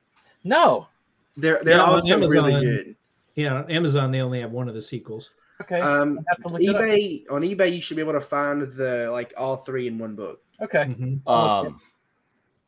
No. 0.45 0.89
They're 1.37 1.61
they're 1.63 1.77
Yeah, 1.77 1.85
on 1.85 1.89
also 1.91 2.19
really 2.19 2.53
Amazon. 2.55 2.63
good. 2.63 2.97
Yeah, 3.37 3.65
Amazon 3.71 4.11
they 4.11 4.21
only 4.21 4.41
have 4.41 4.51
one 4.51 4.69
of 4.69 4.75
the 4.75 4.83
sequels. 4.83 5.31
Okay. 5.63 5.81
Um, 5.81 6.19
I 6.19 6.23
have 6.35 6.43
to 6.43 6.49
look 6.49 6.63
it 6.63 6.75
up. 6.75 6.83
eBay 6.83 7.25
on 7.31 7.43
eBay, 7.43 7.75
you 7.75 7.81
should 7.81 7.97
be 7.97 8.03
able 8.03 8.13
to 8.15 8.21
find 8.21 8.63
the 8.63 9.09
like 9.11 9.33
all 9.37 9.57
three 9.57 9.87
in 9.87 9.99
one 9.99 10.15
book. 10.15 10.43
Okay. 10.61 10.85
Mhm. 10.85 11.27
Um, 11.29 11.81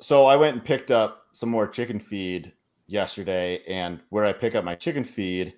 so 0.01 0.27
I 0.27 0.37
went 0.37 0.57
and 0.57 0.64
picked 0.64 0.90
up 0.90 1.27
some 1.33 1.49
more 1.51 1.66
chicken 1.66 1.99
feed 1.99 2.53
yesterday, 2.87 3.62
and 3.68 4.01
where 4.11 4.25
I 4.25 4.33
pick 4.33 4.55
up 4.55 4.64
my 4.64 4.75
chicken 4.77 5.05
feed, 5.05 5.55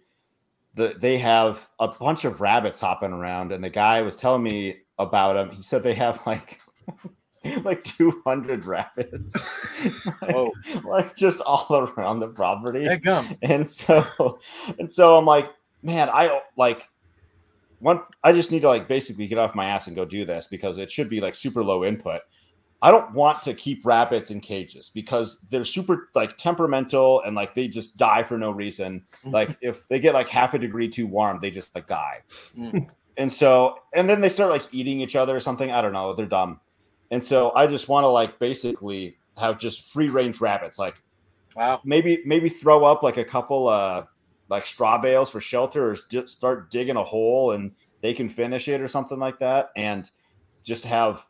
the 0.74 0.96
they 0.98 1.18
have 1.18 1.68
a 1.78 1.88
bunch 1.88 2.24
of 2.24 2.40
rabbits 2.40 2.80
hopping 2.80 3.12
around, 3.12 3.52
and 3.52 3.62
the 3.62 3.70
guy 3.70 4.02
was 4.02 4.16
telling 4.16 4.42
me 4.42 4.78
about 4.98 5.34
them. 5.34 5.50
He 5.54 5.62
said 5.62 5.82
they 5.82 5.94
have 5.94 6.20
like 6.26 6.58
like 7.64 7.84
200 7.84 8.66
rabbits, 8.66 10.06
Whoa. 10.22 10.52
like 10.84 11.16
just 11.16 11.40
all 11.42 11.90
around 11.96 12.20
the 12.20 12.28
property 12.28 12.86
and 13.42 13.66
so 13.66 14.38
and 14.78 14.90
so 14.90 15.16
I'm 15.16 15.24
like, 15.24 15.50
man, 15.82 16.08
I 16.08 16.40
like 16.56 16.88
one 17.78 18.00
I 18.24 18.32
just 18.32 18.52
need 18.52 18.62
to 18.62 18.68
like 18.68 18.88
basically 18.88 19.26
get 19.26 19.38
off 19.38 19.54
my 19.54 19.66
ass 19.66 19.86
and 19.86 19.96
go 19.96 20.04
do 20.04 20.24
this 20.24 20.46
because 20.46 20.78
it 20.78 20.90
should 20.90 21.08
be 21.08 21.20
like 21.20 21.34
super 21.34 21.62
low 21.62 21.84
input. 21.84 22.22
I 22.82 22.90
don't 22.90 23.12
want 23.14 23.42
to 23.42 23.54
keep 23.54 23.86
rabbits 23.86 24.30
in 24.30 24.40
cages 24.40 24.90
because 24.92 25.40
they're 25.50 25.64
super 25.64 26.10
like 26.14 26.36
temperamental 26.36 27.22
and 27.22 27.34
like 27.34 27.54
they 27.54 27.68
just 27.68 27.96
die 27.96 28.22
for 28.22 28.36
no 28.36 28.50
reason. 28.50 29.02
Like 29.24 29.56
if 29.60 29.88
they 29.88 29.98
get 29.98 30.14
like 30.14 30.28
half 30.28 30.54
a 30.54 30.58
degree 30.58 30.88
too 30.88 31.06
warm, 31.06 31.38
they 31.40 31.50
just 31.50 31.74
like 31.74 31.86
die. 31.86 32.22
Mm. 32.56 32.88
and 33.16 33.32
so 33.32 33.78
and 33.94 34.08
then 34.08 34.20
they 34.20 34.28
start 34.28 34.50
like 34.50 34.62
eating 34.72 35.00
each 35.00 35.16
other 35.16 35.34
or 35.34 35.40
something. 35.40 35.70
I 35.70 35.80
don't 35.80 35.92
know. 35.92 36.14
They're 36.14 36.26
dumb. 36.26 36.60
And 37.10 37.22
so 37.22 37.52
I 37.54 37.66
just 37.66 37.88
want 37.88 38.04
to 38.04 38.08
like 38.08 38.38
basically 38.38 39.16
have 39.36 39.58
just 39.58 39.92
free 39.92 40.08
range 40.08 40.40
rabbits. 40.40 40.78
Like 40.78 40.96
Wow. 41.56 41.80
maybe 41.84 42.22
maybe 42.26 42.50
throw 42.50 42.84
up 42.84 43.02
like 43.02 43.16
a 43.16 43.24
couple 43.24 43.66
uh 43.68 44.04
like 44.48 44.66
straw 44.66 44.98
bales 44.98 45.30
for 45.30 45.40
shelter 45.40 45.90
or 45.90 45.96
just 46.10 46.28
start 46.28 46.70
digging 46.70 46.96
a 46.96 47.02
hole 47.02 47.52
and 47.52 47.72
they 48.02 48.12
can 48.12 48.28
finish 48.28 48.68
it 48.68 48.80
or 48.82 48.88
something 48.88 49.18
like 49.18 49.38
that 49.38 49.70
and 49.74 50.10
just 50.62 50.84
have 50.84 51.24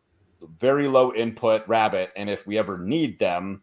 very 0.58 0.88
low 0.88 1.14
input 1.14 1.66
rabbit 1.68 2.10
and 2.16 2.28
if 2.28 2.44
we 2.46 2.58
ever 2.58 2.76
need 2.76 3.18
them 3.20 3.62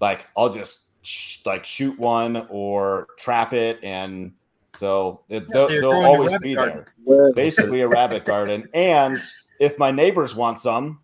like 0.00 0.26
i'll 0.36 0.52
just 0.52 0.80
sh- 1.02 1.38
like 1.46 1.64
shoot 1.64 1.98
one 1.98 2.46
or 2.50 3.06
trap 3.18 3.52
it 3.54 3.80
and 3.82 4.32
so 4.76 5.22
it, 5.30 5.42
Yeah, 5.44 5.48
they'll, 5.54 5.68
so 5.68 5.80
they'll 5.80 5.90
always 6.06 6.38
be 6.38 6.54
garden. 6.54 6.84
there 7.06 7.32
basically 7.34 7.80
a 7.80 7.88
rabbit 7.88 8.26
garden 8.26 8.68
and 8.74 9.18
if 9.58 9.78
my 9.78 9.90
neighbors 9.90 10.34
want 10.36 10.60
some 10.60 11.00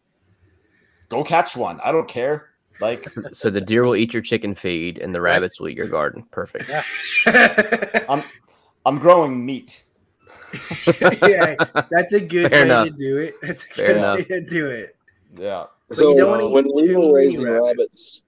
go 1.08 1.22
catch 1.24 1.56
one 1.56 1.80
i 1.84 1.92
don't 1.92 2.08
care 2.08 2.50
like 2.80 3.06
So 3.32 3.50
the 3.50 3.60
deer 3.60 3.84
will 3.84 3.96
eat 3.96 4.12
your 4.12 4.22
chicken 4.22 4.54
feed, 4.54 4.98
and 4.98 5.14
the 5.14 5.20
rabbits 5.20 5.60
will 5.60 5.68
eat 5.68 5.76
your 5.76 5.88
garden. 5.88 6.24
Perfect. 6.30 6.70
i'm 8.08 8.22
i'm 8.84 8.98
growing 8.98 9.44
meat 9.44 9.84
yeah, 11.22 11.56
that's 11.90 12.12
a 12.12 12.20
good 12.20 12.50
Fair 12.50 12.60
way 12.62 12.66
enough. 12.66 12.88
to 12.88 12.94
do 12.94 13.18
it. 13.18 13.34
That's 13.42 13.64
a 13.64 13.68
Fair 13.68 13.86
good 13.88 13.96
enough. 13.96 14.18
way 14.18 14.24
to 14.24 14.40
do 14.44 14.68
it. 14.68 14.96
yeah 15.36 15.64
So 15.90 16.10
you 16.10 16.16
don't 16.16 16.30
wanna 16.30 16.48
when 16.48 16.66
eat 16.66 16.74
we 16.74 16.96
were 16.96 17.12
raising 17.12 17.42
rabbits. 17.44 17.66
rabbits. 17.66 18.22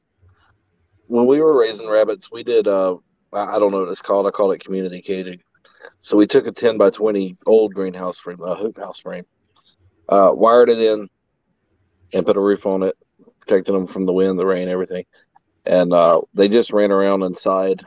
when 1.06 1.26
we 1.26 1.40
were 1.40 1.56
raising 1.56 1.88
rabbits, 1.88 2.30
we 2.32 2.42
did 2.42 2.66
uh 2.66 2.96
I 3.32 3.56
I 3.56 3.58
don't 3.58 3.70
know 3.70 3.80
what 3.80 3.88
it's 3.90 4.02
called. 4.02 4.26
I 4.26 4.30
called 4.30 4.54
it 4.54 4.64
community 4.64 5.00
caging. 5.02 5.40
So 6.00 6.16
we 6.16 6.26
took 6.26 6.46
a 6.46 6.52
ten 6.52 6.78
by 6.78 6.90
twenty 6.90 7.36
old 7.46 7.74
greenhouse 7.74 8.18
frame, 8.18 8.40
a 8.42 8.54
hoop 8.56 8.76
house 8.78 9.00
frame, 9.00 9.24
uh, 10.08 10.30
wired 10.32 10.68
it 10.68 10.78
in, 10.78 11.08
and 12.12 12.26
put 12.26 12.36
a 12.36 12.40
roof 12.40 12.66
on 12.66 12.82
it, 12.82 12.96
protecting 13.40 13.74
them 13.74 13.86
from 13.86 14.06
the 14.06 14.12
wind, 14.12 14.38
the 14.38 14.46
rain, 14.46 14.68
everything. 14.68 15.04
And 15.64 15.92
uh, 15.92 16.20
they 16.34 16.48
just 16.48 16.72
ran 16.72 16.92
around 16.92 17.22
inside 17.22 17.84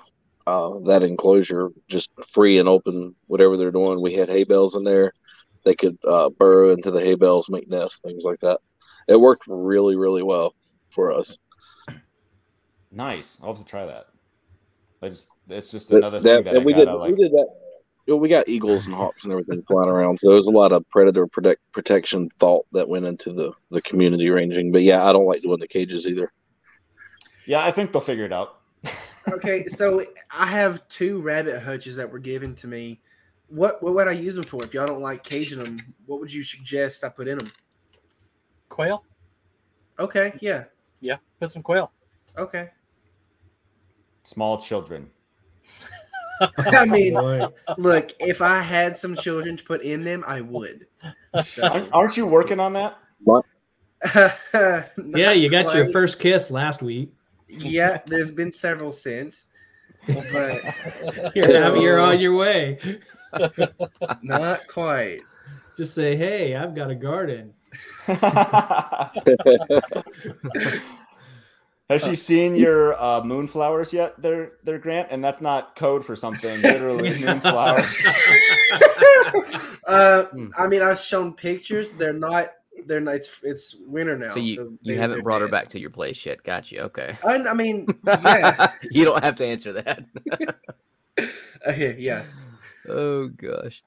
uh, 0.47 0.79
that 0.85 1.03
enclosure, 1.03 1.69
just 1.87 2.09
free 2.33 2.57
and 2.59 2.67
open, 2.67 3.15
whatever 3.27 3.55
they're 3.57 3.71
doing. 3.71 4.01
We 4.01 4.13
had 4.15 4.29
hay 4.29 4.43
bales 4.43 4.75
in 4.75 4.83
there. 4.83 5.13
They 5.63 5.75
could 5.75 5.97
uh, 6.07 6.29
burrow 6.29 6.73
into 6.73 6.91
the 6.91 7.01
hay 7.01 7.15
bales, 7.15 7.49
make 7.49 7.69
nests, 7.69 7.99
things 7.99 8.23
like 8.23 8.39
that. 8.41 8.59
It 9.07 9.19
worked 9.19 9.43
really, 9.47 9.95
really 9.95 10.23
well 10.23 10.53
for 10.89 11.11
us. 11.11 11.37
Nice. 12.91 13.37
I'll 13.41 13.53
have 13.53 13.63
to 13.63 13.69
try 13.69 13.85
that. 13.85 14.07
I 15.01 15.09
just 15.09 15.27
it's 15.47 15.71
just 15.71 15.91
another 15.91 16.19
that- 16.19 16.23
thing 16.37 16.43
that 16.45 16.55
and 16.55 16.63
I 16.63 16.65
we 16.65 16.73
did 16.73 16.89
like. 16.89 17.11
we 17.11 17.17
did 17.23 17.31
that. 17.31 17.47
You 18.09 18.15
know, 18.15 18.17
We 18.17 18.27
got 18.27 18.49
eagles 18.49 18.87
and 18.87 18.95
hawks 18.95 19.23
and 19.23 19.31
everything 19.31 19.63
flying 19.67 19.87
around, 19.87 20.19
so 20.19 20.31
there's 20.31 20.47
a 20.47 20.51
lot 20.51 20.71
of 20.71 20.83
predator 20.89 21.27
protect, 21.27 21.61
protection 21.73 22.27
thought 22.39 22.65
that 22.71 22.89
went 22.89 23.05
into 23.05 23.31
the 23.31 23.51
the 23.69 23.81
community 23.83 24.31
ranging. 24.31 24.71
But 24.71 24.81
yeah, 24.81 25.05
I 25.05 25.13
don't 25.13 25.27
like 25.27 25.43
doing 25.43 25.59
the 25.59 25.67
cages 25.67 26.07
either. 26.07 26.31
Yeah, 27.45 27.63
I 27.63 27.71
think 27.71 27.91
they'll 27.91 28.01
figure 28.01 28.25
it 28.25 28.33
out. 28.33 28.55
Okay, 29.31 29.65
so 29.65 30.03
I 30.31 30.47
have 30.47 30.87
two 30.87 31.21
rabbit 31.21 31.61
hutches 31.61 31.95
that 31.97 32.11
were 32.11 32.17
given 32.17 32.55
to 32.55 32.67
me. 32.67 32.99
What 33.49 33.83
what 33.83 33.93
would 33.93 34.07
I 34.07 34.13
use 34.13 34.33
them 34.33 34.43
for? 34.45 34.63
If 34.63 34.73
y'all 34.73 34.87
don't 34.87 35.01
like 35.01 35.23
caging 35.23 35.59
them, 35.59 35.77
what 36.07 36.19
would 36.19 36.33
you 36.33 36.41
suggest 36.41 37.03
I 37.03 37.09
put 37.09 37.27
in 37.27 37.37
them? 37.37 37.51
Quail? 38.69 39.03
Okay, 39.99 40.33
yeah, 40.39 40.63
Yeah. 40.99 41.17
Put 41.39 41.51
some 41.51 41.61
quail. 41.61 41.91
okay. 42.39 42.69
Small 44.23 44.59
children. 44.59 45.11
I 46.57 46.85
mean, 46.85 47.13
Boy. 47.13 47.47
look, 47.77 48.11
if 48.19 48.41
I 48.41 48.61
had 48.61 48.97
some 48.97 49.15
children 49.15 49.57
to 49.57 49.63
put 49.63 49.81
in 49.81 50.03
them, 50.03 50.23
I 50.27 50.41
would. 50.41 50.87
So, 51.43 51.67
Aren't, 51.67 51.93
aren't 51.93 52.17
you 52.17 52.25
working 52.25 52.59
on 52.59 52.73
that? 52.73 52.97
yeah, 55.05 55.31
you 55.31 55.49
got 55.49 55.75
your 55.75 55.91
first 55.91 56.19
kiss 56.19 56.49
last 56.49 56.81
week. 56.81 57.11
Yeah, 57.47 57.99
there's 58.05 58.31
been 58.31 58.51
several 58.51 58.91
since, 58.91 59.45
but 60.07 60.63
You're, 61.35 61.63
I 61.63 61.79
you're 61.79 61.99
on 61.99 62.19
your 62.19 62.35
way. 62.35 62.79
not 64.21 64.67
quite. 64.67 65.21
Just 65.77 65.93
say, 65.93 66.15
hey, 66.15 66.55
I've 66.55 66.75
got 66.75 66.89
a 66.91 66.95
garden. 66.95 67.53
Has 71.89 72.03
she 72.03 72.15
seen 72.15 72.55
your 72.55 72.93
uh, 73.01 73.21
moonflowers 73.23 73.91
yet? 73.91 74.21
There, 74.21 74.53
there, 74.63 74.77
Grant, 74.77 75.07
and 75.09 75.23
that's 75.23 75.41
not 75.41 75.75
code 75.75 76.05
for 76.05 76.15
something. 76.15 76.61
Literally, 76.61 77.09
moonflowers. 77.19 78.05
Uh, 79.87 80.25
Hmm. 80.25 80.49
I 80.55 80.67
mean, 80.67 80.83
I've 80.83 80.99
shown 80.99 81.33
pictures. 81.33 81.93
They're 81.93 82.13
not. 82.13 82.49
They're 82.85 82.99
not. 82.99 83.15
It's, 83.15 83.39
it's 83.41 83.75
winter 83.87 84.15
now. 84.19 84.29
So 84.29 84.37
you 84.39 84.55
so 84.55 84.73
you 84.83 84.97
haven't 84.97 85.17
they're 85.17 85.23
brought 85.23 85.41
her 85.41 85.47
back 85.47 85.69
to 85.71 85.79
your 85.79 85.89
place 85.89 86.23
yet. 86.27 86.43
Got 86.43 86.71
you. 86.71 86.81
Okay. 86.81 87.17
I, 87.25 87.37
I 87.37 87.53
mean, 87.55 87.87
yeah, 88.05 88.71
you 88.91 89.03
don't 89.03 89.23
have 89.23 89.35
to 89.37 89.45
answer 89.47 89.73
that. 89.73 90.03
okay, 91.67 91.95
yeah. 91.97 92.21
oh 92.87 93.29
gosh. 93.29 93.81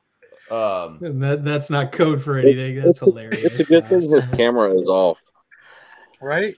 Um, 0.51 0.99
And 1.05 1.23
that, 1.23 1.45
that's 1.45 1.71
not 1.71 1.93
code 1.93 2.21
for 2.21 2.37
anything. 2.37 2.83
That's 2.83 2.99
hilarious. 2.99 3.45
It's 3.45 3.61
a 3.61 3.65
good 3.65 3.87
thing 3.87 4.03
his 4.03 4.21
camera 4.35 4.75
is 4.75 4.89
off. 4.89 5.19
right? 6.21 6.57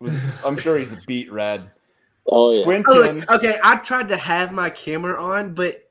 Was- 0.00 0.16
I'm 0.44 0.56
sure 0.56 0.78
he's 0.78 0.94
beat 1.06 1.32
red. 1.32 1.70
Oh 2.30 2.52
yeah. 2.52 2.58
Oh, 2.58 2.62
Squinting. 2.62 3.20
look, 3.20 3.30
okay, 3.30 3.58
I 3.62 3.76
tried 3.76 4.08
to 4.08 4.16
have 4.16 4.52
my 4.52 4.70
camera 4.70 5.20
on, 5.22 5.54
but 5.54 5.90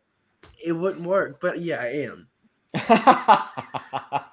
it 0.63 0.72
wouldn't 0.72 1.06
work. 1.06 1.39
But 1.41 1.60
yeah, 1.62 1.82
I 1.82 2.08
am. 2.08 2.28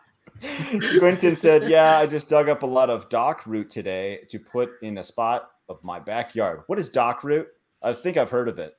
Squinton 0.43 1.37
said, 1.37 1.69
"Yeah, 1.69 1.99
I 1.99 2.07
just 2.07 2.29
dug 2.29 2.49
up 2.49 2.63
a 2.63 2.67
lot 2.67 2.91
of 2.91 3.09
dock 3.09 3.47
root 3.47 3.71
today 3.71 4.21
to 4.29 4.39
put 4.39 4.71
in 4.83 4.99
a 4.99 5.05
spot 5.05 5.51
of 5.69 5.83
my 5.83 5.99
backyard. 5.99 6.63
What 6.67 6.79
is 6.79 6.91
dock 6.91 7.25
root? 7.25 7.49
I 7.83 7.93
think 7.93 8.17
I've 8.17 8.31
heard 8.31 8.49
of 8.49 8.59
it. 8.59 8.77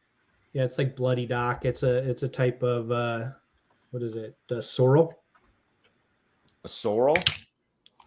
Yeah, 0.54 0.64
it's 0.64 0.78
like 0.78 0.96
bloody 0.96 1.26
dock. 1.26 1.66
It's 1.66 1.84
a 1.84 1.98
it's 2.08 2.24
a 2.24 2.28
type 2.28 2.62
of 2.62 2.92
uh, 2.92 3.30
what 3.92 4.04
is 4.04 4.16
it? 4.16 4.36
Uh, 4.52 4.62
sorrel. 4.62 5.18
A 6.64 6.68
sorrel? 6.70 7.18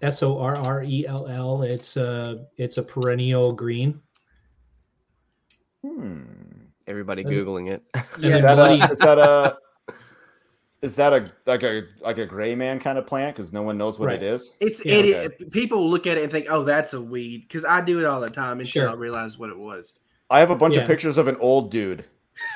S 0.03 0.22
O 0.22 0.38
R 0.38 0.57
R 0.57 0.82
E 0.86 1.07
L 1.07 1.26
L. 1.28 1.62
It's 1.62 1.96
a 1.96 2.46
it's 2.57 2.78
a 2.78 2.82
perennial 2.82 3.53
green. 3.53 4.01
Hmm. 5.84 6.22
Everybody 6.86 7.24
googling 7.24 7.70
it. 7.70 7.82
Yeah. 8.18 8.36
Is 8.36 8.42
that, 8.42 8.59
a, 8.59 8.92
is 8.92 8.99
that 9.01 9.18
a 9.18 9.59
is 10.80 10.94
that 10.94 11.12
a 11.12 11.30
like 11.44 11.62
a 11.62 11.82
like 12.01 12.18
a 12.18 12.24
gray 12.26 12.55
man 12.55 12.78
kind 12.80 12.96
of 12.99 13.07
plant? 13.07 13.36
Because 13.36 13.53
no 13.53 13.62
one 13.62 13.76
knows 13.76 13.99
what 13.99 14.07
Right. 14.07 14.22
it 14.22 14.32
is. 14.32 14.53
It's 14.61 14.84
Yeah, 14.86 14.94
it, 14.94 15.51
People 15.51 15.90
look 15.90 16.07
at 16.07 16.16
it 16.16 16.22
and 16.22 16.32
think, 16.32 16.46
"Oh, 16.49 16.62
that's 16.64 16.94
a 16.94 17.01
weed," 17.01 17.42
because 17.42 17.64
I 17.64 17.80
do 17.80 17.99
it 17.99 18.05
all 18.07 18.20
the 18.20 18.30
time 18.30 18.61
until 18.61 18.84
Sure. 18.84 18.88
I 18.88 18.94
realize 18.94 19.36
what 19.38 19.51
it 19.51 19.59
was. 19.59 19.94
I 20.30 20.40
have 20.40 20.51
a 20.51 20.57
bunch 20.57 20.76
Yeah. 20.76 20.82
of 20.82 20.86
pictures 20.86 21.18
of 21.18 21.26
an 21.28 21.36
old 21.40 21.70
dude. 21.70 22.05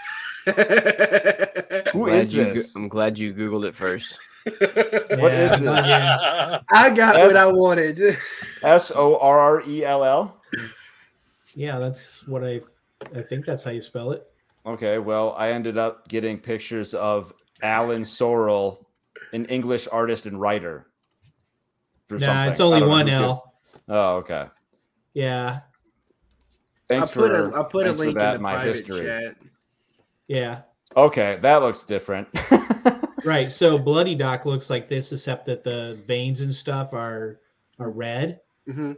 Who 0.46 0.52
Glad 0.52 2.14
is 2.14 2.32
you 2.34 2.44
go- 2.44 2.54
this? 2.54 2.74
I'm 2.76 2.88
glad 2.88 3.18
you 3.18 3.34
googled 3.34 3.66
it 3.66 3.74
first. 3.74 4.18
What 5.20 5.32
is 5.32 5.50
this? 5.60 5.84
I 6.70 6.92
got 6.94 7.16
what 7.18 7.36
I 7.36 7.46
wanted. 7.46 8.16
S 8.62 8.90
O 8.94 9.16
R 9.18 9.38
R 9.38 9.62
E 9.68 9.84
L 9.84 10.04
L. 10.04 10.40
Yeah, 11.54 11.78
that's 11.78 12.26
what 12.26 12.42
I. 12.44 12.60
I 13.14 13.22
think 13.22 13.44
that's 13.44 13.62
how 13.62 13.70
you 13.70 13.82
spell 13.82 14.12
it. 14.12 14.26
Okay, 14.64 14.98
well, 14.98 15.34
I 15.36 15.50
ended 15.52 15.76
up 15.76 16.08
getting 16.08 16.38
pictures 16.38 16.94
of 16.94 17.32
Alan 17.62 18.02
Sorrell, 18.02 18.84
an 19.32 19.44
English 19.46 19.88
artist 19.90 20.26
and 20.26 20.40
writer. 20.40 20.86
for 22.08 22.18
Nah, 22.18 22.26
something. 22.26 22.50
it's 22.50 22.60
only 22.60 22.82
one 22.86 23.08
L. 23.08 23.52
Oh, 23.88 24.16
okay. 24.16 24.46
Yeah, 25.14 25.60
Thanks 26.88 27.10
I 27.10 27.14
put 27.14 27.32
for 27.32 27.48
a 27.50 27.60
I 27.60 27.64
put 27.64 27.86
a 27.86 27.92
link 27.92 28.16
that 28.16 28.36
in 28.36 28.40
the 28.40 28.42
my 28.42 28.54
private 28.54 28.76
history. 28.78 29.06
chat. 29.06 29.36
yeah. 30.28 30.60
Okay, 30.96 31.38
that 31.42 31.56
looks 31.62 31.84
different. 31.84 32.28
Right. 33.24 33.50
So 33.52 33.78
Bloody 33.78 34.14
Dock 34.14 34.46
looks 34.46 34.70
like 34.70 34.88
this, 34.88 35.12
except 35.12 35.46
that 35.46 35.62
the 35.64 36.00
veins 36.06 36.40
and 36.40 36.54
stuff 36.54 36.92
are 36.92 37.40
are 37.78 37.90
red, 37.90 38.40
hmm 38.66 38.92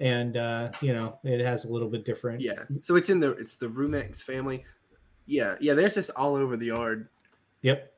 and 0.00 0.36
uh, 0.36 0.70
you 0.80 0.92
know 0.92 1.18
it 1.24 1.40
has 1.40 1.64
a 1.64 1.72
little 1.72 1.88
bit 1.88 2.04
different. 2.04 2.40
Yeah. 2.40 2.64
So 2.80 2.96
it's 2.96 3.10
in 3.10 3.20
the 3.20 3.30
it's 3.32 3.56
the 3.56 3.66
Rumex 3.66 4.22
family. 4.22 4.64
Yeah, 5.26 5.54
yeah. 5.60 5.74
There's 5.74 5.94
this 5.94 6.10
all 6.10 6.34
over 6.34 6.56
the 6.56 6.66
yard. 6.66 7.08
Yep. 7.62 7.90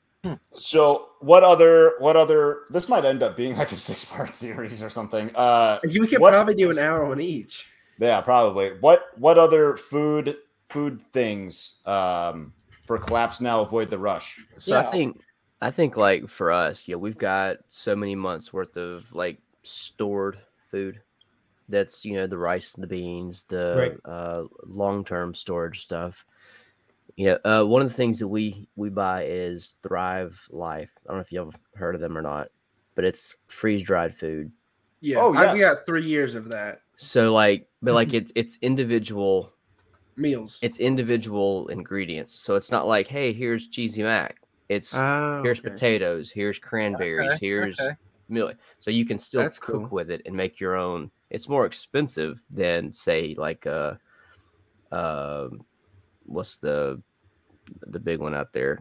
so, 0.56 1.08
what 1.20 1.42
other 1.44 1.94
what 1.98 2.16
other 2.16 2.62
this 2.70 2.88
might 2.88 3.04
end 3.04 3.22
up 3.22 3.36
being 3.36 3.56
like 3.56 3.72
a 3.72 3.76
six 3.76 4.04
part 4.04 4.30
series 4.30 4.82
or 4.82 4.90
something. 4.90 5.34
Uh 5.34 5.78
We 5.84 6.06
could 6.06 6.20
What- 6.20 6.32
probably 6.32 6.54
do 6.54 6.70
an 6.70 6.78
hour 6.78 7.04
on 7.04 7.20
each. 7.20 7.68
yeah, 7.98 8.20
probably. 8.20 8.70
What 8.80 9.06
what 9.18 9.38
other 9.38 9.76
food 9.76 10.36
food 10.68 11.00
things 11.00 11.76
um 11.86 12.52
for 12.84 12.98
collapse 12.98 13.40
now 13.40 13.60
avoid 13.62 13.88
the 13.90 13.98
rush? 13.98 14.38
So 14.58 14.72
Yeah. 14.72 14.86
I 14.88 14.90
think 14.90 15.20
I 15.60 15.70
think 15.70 15.96
like 15.96 16.28
for 16.28 16.52
us, 16.52 16.86
yeah, 16.86 16.96
we've 16.96 17.16
got 17.18 17.58
so 17.68 17.96
many 17.96 18.14
months 18.14 18.52
worth 18.52 18.76
of 18.76 19.10
like 19.12 19.38
stored 19.62 20.38
food. 20.70 21.00
That's 21.68 22.04
you 22.04 22.14
know 22.14 22.26
the 22.26 22.38
rice 22.38 22.74
and 22.74 22.82
the 22.82 22.88
beans, 22.88 23.44
the 23.48 23.74
Right. 23.76 24.00
uh, 24.04 24.44
long 24.64 25.04
term 25.04 25.34
storage 25.34 25.82
stuff. 25.82 26.24
You 27.16 27.26
know, 27.26 27.38
uh, 27.44 27.64
one 27.64 27.82
of 27.82 27.88
the 27.88 27.94
things 27.94 28.18
that 28.18 28.28
we 28.28 28.68
we 28.76 28.90
buy 28.90 29.24
is 29.24 29.74
Thrive 29.82 30.38
Life. 30.50 30.90
I 31.04 31.08
don't 31.08 31.16
know 31.16 31.22
if 31.22 31.32
you've 31.32 31.54
heard 31.74 31.94
of 31.94 32.00
them 32.00 32.16
or 32.16 32.22
not, 32.22 32.48
but 32.94 33.04
it's 33.04 33.34
freeze 33.46 33.82
dried 33.82 34.14
food. 34.14 34.52
Yeah. 35.00 35.18
Oh, 35.20 35.34
I've 35.34 35.58
got 35.58 35.86
three 35.86 36.04
years 36.04 36.34
of 36.34 36.48
that. 36.50 36.82
So 36.96 37.32
like, 37.32 37.68
but 37.82 37.94
like 37.94 38.12
it's 38.14 38.32
it's 38.34 38.58
individual 38.62 39.52
Meals. 40.16 40.58
it's 40.62 40.78
individual 40.78 41.68
ingredients. 41.68 42.38
So 42.40 42.54
it's 42.54 42.70
not 42.70 42.86
like, 42.86 43.06
hey, 43.06 43.32
here's 43.32 43.68
cheesy 43.68 44.02
mac. 44.02 44.36
It's 44.68 44.92
Oh, 44.94 45.40
here's 45.42 45.60
okay. 45.60 45.70
potatoes, 45.70 46.30
here's 46.30 46.58
cranberries, 46.58 47.32
Okay, 47.32 47.38
here's 47.40 47.80
okay. 47.80 47.96
milk. 48.28 48.56
So 48.78 48.90
you 48.90 49.04
can 49.04 49.18
still 49.18 49.42
That's 49.42 49.58
cook 49.58 49.82
cool. 49.82 49.88
with 49.92 50.10
it 50.10 50.22
and 50.26 50.34
make 50.36 50.60
your 50.60 50.76
own. 50.76 51.10
It's 51.30 51.48
more 51.48 51.66
expensive 51.66 52.40
than 52.50 52.92
say 52.94 53.34
like 53.36 53.66
uh 53.66 53.94
um 54.92 55.64
what's 56.24 56.56
the 56.58 57.02
the 57.86 58.00
big 58.00 58.20
one 58.20 58.34
out 58.34 58.52
there? 58.52 58.80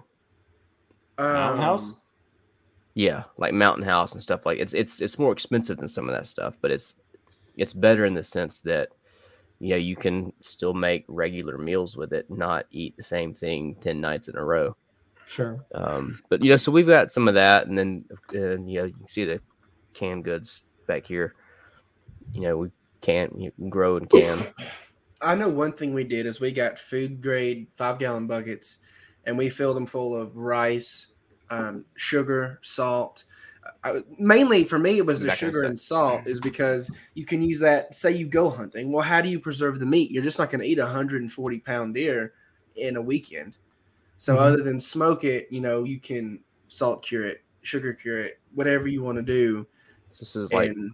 Mountain 1.17 1.59
Um, 1.59 1.63
House? 1.63 1.95
Yeah, 2.93 3.23
like 3.37 3.53
Mountain 3.53 3.83
House 3.83 4.13
and 4.13 4.21
stuff 4.21 4.45
like 4.45 4.57
it's 4.59 4.73
it's 4.73 5.01
it's 5.01 5.19
more 5.19 5.33
expensive 5.33 5.77
than 5.77 5.87
some 5.87 6.07
of 6.07 6.15
that 6.15 6.25
stuff, 6.25 6.57
but 6.61 6.71
it's 6.71 6.95
it's 7.57 7.73
better 7.73 8.05
in 8.05 8.13
the 8.13 8.23
sense 8.23 8.61
that 8.61 8.89
you 9.59 9.69
know 9.69 9.75
you 9.75 9.95
can 9.95 10.31
still 10.41 10.73
make 10.73 11.05
regular 11.07 11.57
meals 11.57 11.97
with 11.97 12.13
it, 12.13 12.29
not 12.29 12.65
eat 12.71 12.95
the 12.97 13.03
same 13.03 13.33
thing 13.33 13.75
ten 13.81 13.99
nights 14.01 14.27
in 14.29 14.35
a 14.37 14.43
row. 14.43 14.75
Sure. 15.25 15.65
Um, 15.73 16.21
but 16.29 16.43
you 16.43 16.49
know, 16.51 16.57
so 16.57 16.71
we've 16.71 16.87
got 16.87 17.11
some 17.11 17.27
of 17.27 17.33
that, 17.33 17.67
and 17.67 17.77
then 17.77 18.05
and, 18.33 18.69
you 18.69 18.79
know 18.79 18.85
you 18.85 18.93
can 18.93 19.07
see 19.07 19.25
the 19.25 19.39
canned 19.93 20.23
goods 20.23 20.63
back 20.87 21.05
here. 21.05 21.33
You 22.33 22.41
know, 22.41 22.57
we 22.57 22.71
can 23.01 23.29
you 23.37 23.51
can 23.51 23.69
grow 23.69 23.97
and 23.97 24.09
can. 24.09 24.45
I 25.21 25.33
know 25.33 25.49
one 25.49 25.73
thing 25.73 25.93
we 25.93 26.03
did 26.03 26.25
is 26.25 26.39
we 26.39 26.51
got 26.51 26.77
food 26.77 27.21
grade 27.21 27.67
five 27.75 27.97
gallon 27.97 28.27
buckets, 28.27 28.77
and 29.25 29.37
we 29.37 29.49
filled 29.49 29.75
them 29.75 29.87
full 29.87 30.15
of 30.15 30.35
rice, 30.37 31.11
um, 31.49 31.85
sugar, 31.95 32.59
salt. 32.61 33.25
I, 33.83 34.01
mainly 34.19 34.63
for 34.63 34.77
me, 34.77 34.99
it 34.99 35.05
was 35.07 35.21
the 35.21 35.27
That 35.27 35.39
kind 35.39 35.49
of 35.49 35.55
sugar 35.55 35.67
and 35.67 35.79
salt, 35.79 36.27
is 36.27 36.39
because 36.39 36.95
you 37.15 37.25
can 37.25 37.41
use 37.41 37.59
that. 37.61 37.95
Say 37.95 38.11
you 38.11 38.27
go 38.27 38.49
hunting. 38.49 38.91
Well, 38.91 39.03
how 39.03 39.21
do 39.21 39.29
you 39.29 39.39
preserve 39.39 39.79
the 39.79 39.87
meat? 39.87 40.11
You're 40.11 40.21
just 40.21 40.37
not 40.37 40.51
going 40.51 40.61
to 40.61 40.67
eat 40.67 40.77
a 40.77 40.83
140 40.83 41.59
pound 41.61 41.95
deer 41.95 42.33
in 42.75 42.95
a 42.95 43.01
weekend. 43.01 43.57
So 44.17 44.35
Mhm. 44.35 44.39
other 44.39 44.63
than 44.63 44.79
smoke 44.79 45.23
it, 45.23 45.47
you 45.51 45.61
know, 45.61 45.83
you 45.83 45.99
can 45.99 46.43
salt 46.67 47.03
cure 47.03 47.25
it, 47.25 47.43
sugar 47.61 47.93
cure 47.93 48.21
it, 48.21 48.39
whatever 48.53 48.87
you 48.87 49.01
want 49.03 49.17
to 49.17 49.21
do. 49.21 49.65
This 50.09 50.35
is 50.35 50.51
like 50.51 50.69
and 50.71 50.91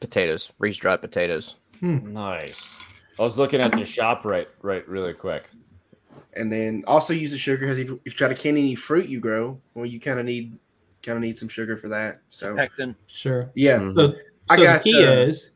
potatoes, 0.00 0.52
freeze 0.58 0.76
dried 0.76 1.00
potatoes. 1.00 1.56
Nice. 1.80 2.78
I 3.18 3.22
was 3.22 3.36
looking 3.38 3.60
at 3.60 3.72
the 3.72 3.84
shop 3.84 4.24
right 4.24 4.48
right 4.62 4.86
really 4.88 5.12
quick. 5.12 5.44
and 6.36 6.50
then 6.50 6.82
also 6.88 7.12
use 7.12 7.30
the 7.30 7.38
sugar 7.38 7.60
because 7.60 7.78
if, 7.78 7.88
if 7.90 7.98
you 8.06 8.12
try 8.12 8.28
to 8.28 8.34
can 8.34 8.56
any 8.56 8.74
fruit 8.74 9.08
you 9.08 9.20
grow, 9.20 9.60
well, 9.74 9.86
you 9.86 10.00
kind 10.00 10.18
of 10.18 10.24
need 10.26 10.58
kind 11.02 11.16
of 11.16 11.22
need 11.22 11.38
some 11.38 11.48
sugar 11.48 11.76
for 11.76 11.88
that. 11.88 12.22
So 12.30 12.56
Pectin. 12.56 12.96
Sure. 13.06 13.50
yeah, 13.54 13.78
Mhm. 13.78 13.94
So, 13.94 14.16
I 14.48 14.56
so 14.56 14.62
got, 14.62 14.82
the 14.82 14.90
key 14.90 15.04
uh, 15.04 15.12
is. 15.12 15.50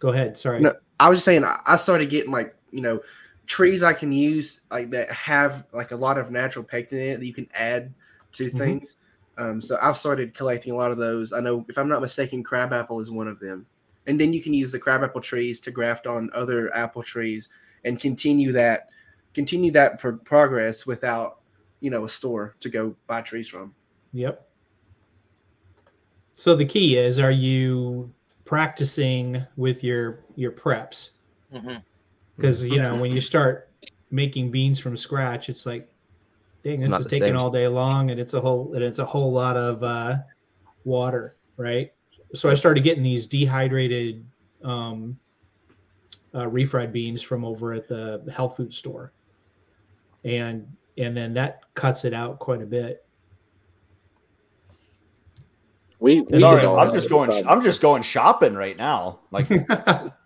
Go 0.00 0.08
ahead. 0.08 0.36
Sorry. 0.38 0.60
No. 0.60 0.74
I 1.00 1.08
was 1.08 1.18
just 1.18 1.24
saying 1.26 1.44
I 1.44 1.60
I 1.66 1.76
started 1.76 2.08
getting 2.10 2.32
like 2.32 2.54
you 2.72 2.80
know 2.80 3.00
trees 3.48 3.82
I 3.82 3.94
can 3.94 4.12
use 4.12 4.60
like 4.70 4.90
that 4.90 5.10
have 5.10 5.66
like 5.72 5.90
a 5.90 5.96
lot 5.96 6.18
of 6.18 6.30
natural 6.30 6.64
pectin 6.64 6.98
in 6.98 7.10
it 7.12 7.18
that 7.18 7.26
you 7.26 7.34
can 7.34 7.48
add 7.54 7.92
to 8.32 8.44
Mhm. 8.44 8.56
things. 8.56 8.94
Um, 9.38 9.60
so 9.60 9.78
I've 9.80 9.96
started 9.96 10.34
collecting 10.34 10.72
a 10.72 10.76
lot 10.76 10.90
of 10.90 10.98
those. 10.98 11.32
I 11.32 11.40
know 11.40 11.64
if 11.68 11.78
I'm 11.78 11.88
not 11.88 12.02
mistaken, 12.02 12.42
crabapple 12.42 13.00
is 13.00 13.10
one 13.10 13.26
of 13.26 13.40
them. 13.40 13.66
And 14.06 14.20
then 14.20 14.32
you 14.32 14.42
can 14.42 14.54
use 14.54 14.70
the 14.70 14.78
crabapple 14.78 15.20
trees 15.20 15.60
to 15.60 15.70
graft 15.70 16.06
on 16.06 16.30
other 16.34 16.74
apple 16.76 17.02
trees 17.02 17.48
and 17.84 17.98
continue 17.98 18.52
that 18.52 18.90
continue 19.34 19.70
that 19.72 19.98
pro- 19.98 20.16
progress 20.18 20.86
without 20.86 21.40
you 21.80 21.90
know 21.90 22.04
a 22.04 22.08
store 22.08 22.54
to 22.60 22.68
go 22.68 22.94
buy 23.06 23.22
trees 23.22 23.48
from. 23.48 23.74
Yep. 24.12 24.46
So 26.32 26.54
the 26.54 26.64
key 26.64 26.98
is: 26.98 27.18
Are 27.18 27.30
you 27.32 28.12
practicing 28.44 29.42
with 29.56 29.82
your 29.82 30.20
your 30.36 30.52
preps? 30.52 31.10
Mhm. 31.54 31.82
Because 32.38 32.64
you 32.64 32.80
know 32.80 32.96
when 32.96 33.10
you 33.10 33.20
start 33.32 33.70
making 34.10 34.50
beans 34.50 34.78
from 34.78 34.96
scratch, 34.96 35.48
it's 35.48 35.66
like, 35.66 35.88
dang, 36.62 36.82
It's 36.82 36.92
this 36.92 37.00
is 37.00 37.06
taking 37.06 37.28
same. 37.28 37.36
all 37.36 37.50
day 37.50 37.68
long, 37.68 38.10
and 38.10 38.20
it's 38.20 38.34
a 38.34 38.40
whole 38.40 38.72
and 38.74 38.82
it's 38.82 39.00
a 39.00 39.04
whole 39.04 39.32
lot 39.32 39.56
of 39.56 39.82
uh, 39.82 40.18
water, 40.84 41.36
right? 41.56 41.92
So 42.34 42.48
I 42.48 42.54
started 42.54 42.84
getting 42.84 43.02
these 43.02 43.26
dehydrated 43.26 44.24
um, 44.62 45.18
uh, 46.32 46.44
refried 46.44 46.92
beans 46.92 47.22
from 47.22 47.44
over 47.44 47.72
at 47.72 47.88
the 47.88 48.22
health 48.34 48.56
food 48.56 48.72
store, 48.72 49.12
and 50.24 50.66
and 50.96 51.16
then 51.16 51.34
that 51.34 51.62
cuts 51.74 52.04
it 52.04 52.14
out 52.14 52.38
quite 52.38 52.62
a 52.62 52.66
bit. 52.66 53.04
We, 56.00 56.20
we 56.20 56.38
Sorry, 56.38 56.64
I'm 56.64 56.94
just 56.94 57.08
going 57.08 57.46
I'm 57.46 57.62
just 57.64 57.82
going 57.82 58.02
shopping 58.02 58.54
right 58.54 58.76
now. 58.76 59.20
Like 59.32 59.48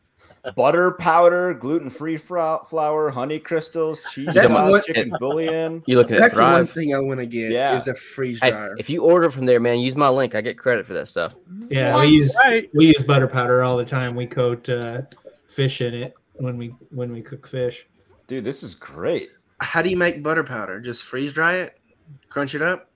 butter 0.57 0.90
powder, 0.93 1.55
gluten-free 1.55 2.16
fra- 2.16 2.61
flour, 2.68 3.11
honey 3.11 3.38
crystals, 3.38 4.01
cheese 4.12 4.28
That's 4.34 4.53
sauce, 4.53 4.70
what- 4.70 4.84
chicken 4.84 5.12
bouillon. 5.20 5.82
You 5.86 5.97
looking 5.97 6.16
at 6.16 6.20
That's 6.20 6.36
the 6.36 6.43
one 6.43 6.66
thing 6.66 6.95
I 6.95 6.99
want 6.99 7.20
to 7.20 7.26
get 7.26 7.53
Yeah. 7.53 7.76
is 7.76 7.86
a 7.88 7.95
freeze 7.95 8.40
Hey, 8.40 8.51
dryer. 8.51 8.74
if 8.78 8.90
you 8.90 9.03
order 9.03 9.30
from 9.30 9.47
there, 9.47 9.61
man, 9.61 9.78
use 9.78 9.95
my 9.97 10.09
link. 10.09 10.34
I 10.34 10.40
get 10.40 10.59
credit 10.59 10.84
for 10.86 10.95
that 10.95 11.07
stuff. 11.09 11.36
Yeah, 11.68 11.95
What? 11.95 12.07
we 12.07 12.12
use 12.14 12.36
Right. 12.45 12.68
we 12.74 12.86
use 12.88 13.03
butter 13.05 13.28
powder 13.28 13.62
all 13.62 13.76
the 13.76 13.84
time. 13.84 14.14
We 14.16 14.26
coat 14.26 14.68
uh, 14.68 15.03
fish 15.49 15.80
in 15.80 15.95
it 15.95 16.14
when 16.34 16.57
we 16.59 16.68
when 16.90 17.12
we 17.12 17.22
cook 17.22 17.47
fish. 17.47 17.86
Dude, 18.26 18.45
this 18.45 18.62
is 18.62 18.74
great. 18.74 19.30
How 19.61 19.80
do 19.82 19.88
you 19.90 19.97
make 19.97 20.22
butter 20.22 20.43
powder? 20.43 20.80
Just 20.80 21.05
freeze 21.05 21.32
dry 21.32 21.55
it, 21.55 21.78
crunch 22.28 22.55
it 22.57 22.62
up. 22.62 22.90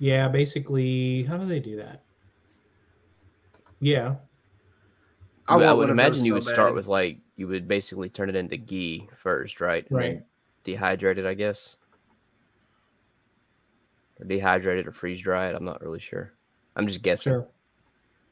Yeah, 0.00 0.26
basically, 0.28 1.22
how 1.22 1.36
do 1.36 1.46
they 1.46 1.60
do 1.60 1.76
that? 1.76 2.02
Yeah, 3.80 4.16
I, 5.48 5.56
would- 5.56 5.66
I 5.66 5.72
would 5.72 5.90
imagine 5.90 6.18
those 6.18 6.26
you 6.26 6.30
so 6.32 6.34
would 6.34 6.44
start 6.44 6.68
bad. 6.70 6.74
with 6.74 6.86
like 6.86 7.18
you 7.36 7.48
would 7.48 7.68
basically 7.68 8.08
turn 8.08 8.28
it 8.28 8.36
into 8.36 8.56
ghee 8.56 9.08
first, 9.16 9.60
right? 9.60 9.86
And 9.88 9.98
Right. 9.98 10.22
then 10.64 10.76
dehydrate 10.76 11.18
it, 11.18 11.26
I 11.26 11.34
guess. 11.34 11.76
Or 14.20 14.26
dehydrate 14.26 14.78
it 14.78 14.86
or 14.88 14.92
freeze 14.92 15.20
dry 15.20 15.48
it. 15.48 15.54
I'm 15.54 15.64
not 15.64 15.82
really 15.82 15.98
sure. 15.98 16.32
I'm 16.76 16.86
just 16.86 17.02
guessing. 17.02 17.32
sure. 17.32 17.48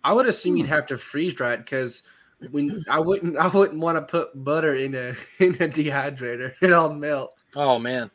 I 0.05 0.13
would 0.13 0.27
assume 0.27 0.57
you'd 0.57 0.67
hmm. 0.67 0.73
have 0.73 0.87
to 0.87 0.99
freeze 0.99 1.35
dry 1.35 1.53
it 1.55 1.59
because 1.59 2.03
when 2.51 2.85
I 2.91 2.99
wouldn't, 2.99 3.37
I 3.37 3.47
wouldn't 3.47 3.81
want 3.81 3.97
to 3.97 4.03
put 4.03 4.31
butter 4.45 4.75
in 4.75 4.95
a 4.95 5.09
in 5.39 5.55
a 5.55 5.69
dehydrator. 5.69 6.55
It 6.61 6.73
all 6.73 6.93
melt. 6.93 7.43
Oh 7.55 7.79
man. 7.79 8.11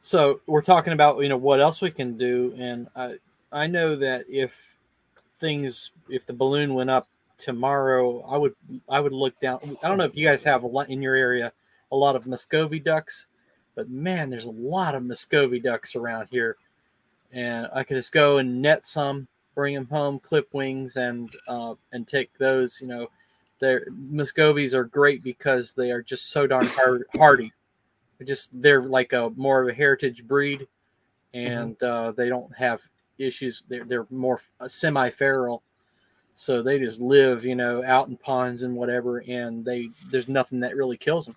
so 0.00 0.40
we're 0.46 0.62
talking 0.62 0.92
about 0.92 1.20
you 1.20 1.28
know 1.28 1.36
what 1.36 1.60
else 1.60 1.80
we 1.80 1.90
can 1.90 2.16
do, 2.16 2.54
and 2.58 2.88
I 2.96 3.16
I 3.52 3.66
know 3.66 3.94
that 3.96 4.24
if 4.28 4.73
things 5.44 5.90
if 6.08 6.24
the 6.24 6.32
balloon 6.32 6.72
went 6.72 6.88
up 6.88 7.08
tomorrow, 7.36 8.22
I 8.22 8.38
would 8.38 8.54
I 8.88 9.00
would 9.00 9.12
look 9.12 9.38
down. 9.40 9.58
I 9.82 9.88
don't 9.88 9.98
know 9.98 10.04
if 10.04 10.16
you 10.16 10.26
guys 10.26 10.42
have 10.44 10.62
a 10.62 10.66
lot 10.66 10.88
in 10.88 11.02
your 11.02 11.14
area 11.14 11.52
a 11.92 11.96
lot 11.96 12.16
of 12.16 12.26
Muscovy 12.26 12.80
ducks, 12.80 13.26
but 13.74 13.88
man, 13.88 14.28
there's 14.28 14.46
a 14.46 14.50
lot 14.50 14.94
of 14.94 15.04
Muscovy 15.04 15.60
ducks 15.60 15.94
around 15.94 16.28
here, 16.30 16.56
and 17.32 17.68
I 17.72 17.84
could 17.84 17.96
just 17.96 18.12
go 18.12 18.38
and 18.38 18.60
net 18.60 18.86
some, 18.86 19.28
bring 19.54 19.74
them 19.74 19.86
home, 19.86 20.18
clip 20.18 20.48
wings, 20.52 20.96
and 20.96 21.30
uh, 21.46 21.74
and 21.92 22.06
take 22.06 22.36
those. 22.36 22.80
You 22.80 22.88
know, 22.88 23.10
they're 23.60 23.86
Muscovies 23.90 24.74
are 24.74 24.84
great 24.84 25.22
because 25.22 25.74
they 25.74 25.90
are 25.90 26.02
just 26.02 26.30
so 26.30 26.46
darn 26.46 26.66
hard, 26.66 27.04
hardy. 27.16 27.52
They're 28.18 28.26
just 28.26 28.50
they're 28.60 28.82
like 28.82 29.12
a 29.12 29.30
more 29.36 29.62
of 29.62 29.68
a 29.68 29.74
heritage 29.74 30.26
breed, 30.26 30.66
and 31.32 31.80
uh, 31.82 32.12
they 32.12 32.28
don't 32.28 32.54
have 32.56 32.80
issues. 33.18 33.62
They're 33.68 33.84
they're 33.84 34.06
more 34.10 34.40
semi 34.66 35.10
feral, 35.10 35.62
so 36.34 36.62
they 36.62 36.78
just 36.78 37.00
live, 37.00 37.44
you 37.44 37.54
know, 37.54 37.84
out 37.84 38.08
in 38.08 38.16
ponds 38.16 38.62
and 38.62 38.74
whatever, 38.74 39.18
and 39.28 39.64
they 39.64 39.88
there's 40.10 40.28
nothing 40.28 40.60
that 40.60 40.76
really 40.76 40.96
kills 40.96 41.26
them. 41.26 41.36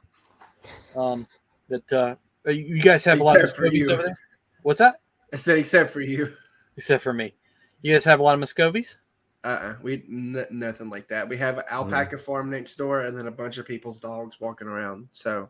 Um, 0.96 1.28
that 1.70 1.92
uh, 1.94 2.16
you 2.46 2.76
you 2.76 2.82
guys 2.82 3.04
have 3.06 3.20
a 3.20 3.24
lot 3.24 3.38
of 3.38 3.50
Muscovies 3.50 3.90
over 3.90 4.04
there. 4.04 4.20
What's 4.64 4.80
that? 4.80 5.02
I 5.34 5.38
said 5.38 5.58
except 5.60 5.92
for 5.92 6.02
you. 6.02 6.34
Except 6.78 7.04
for 7.04 7.14
me, 7.14 7.34
you 7.82 7.94
guys 7.94 8.04
have 8.04 8.20
a 8.20 8.24
lot 8.24 8.34
of 8.34 8.40
Muscovies. 8.40 8.96
Uh-uh. 9.44 9.76
We 9.82 10.04
n- 10.10 10.46
nothing 10.52 10.90
like 10.90 11.08
that. 11.08 11.28
We 11.28 11.38
have 11.38 11.58
an 11.58 11.64
alpaca 11.70 12.18
farm 12.18 12.50
next 12.50 12.76
door, 12.76 13.02
and 13.02 13.18
then 13.18 13.28
a 13.28 13.32
bunch 13.32 13.58
of 13.58 13.66
people's 13.66 14.00
dogs 14.00 14.40
walking 14.42 14.68
around. 14.68 15.08
So 15.12 15.50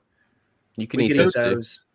You 0.76 0.88
can 0.88 1.00
we 1.00 1.06
eat 1.06 1.16
can 1.16 1.28
eat 1.28 1.34
those. 1.34 1.86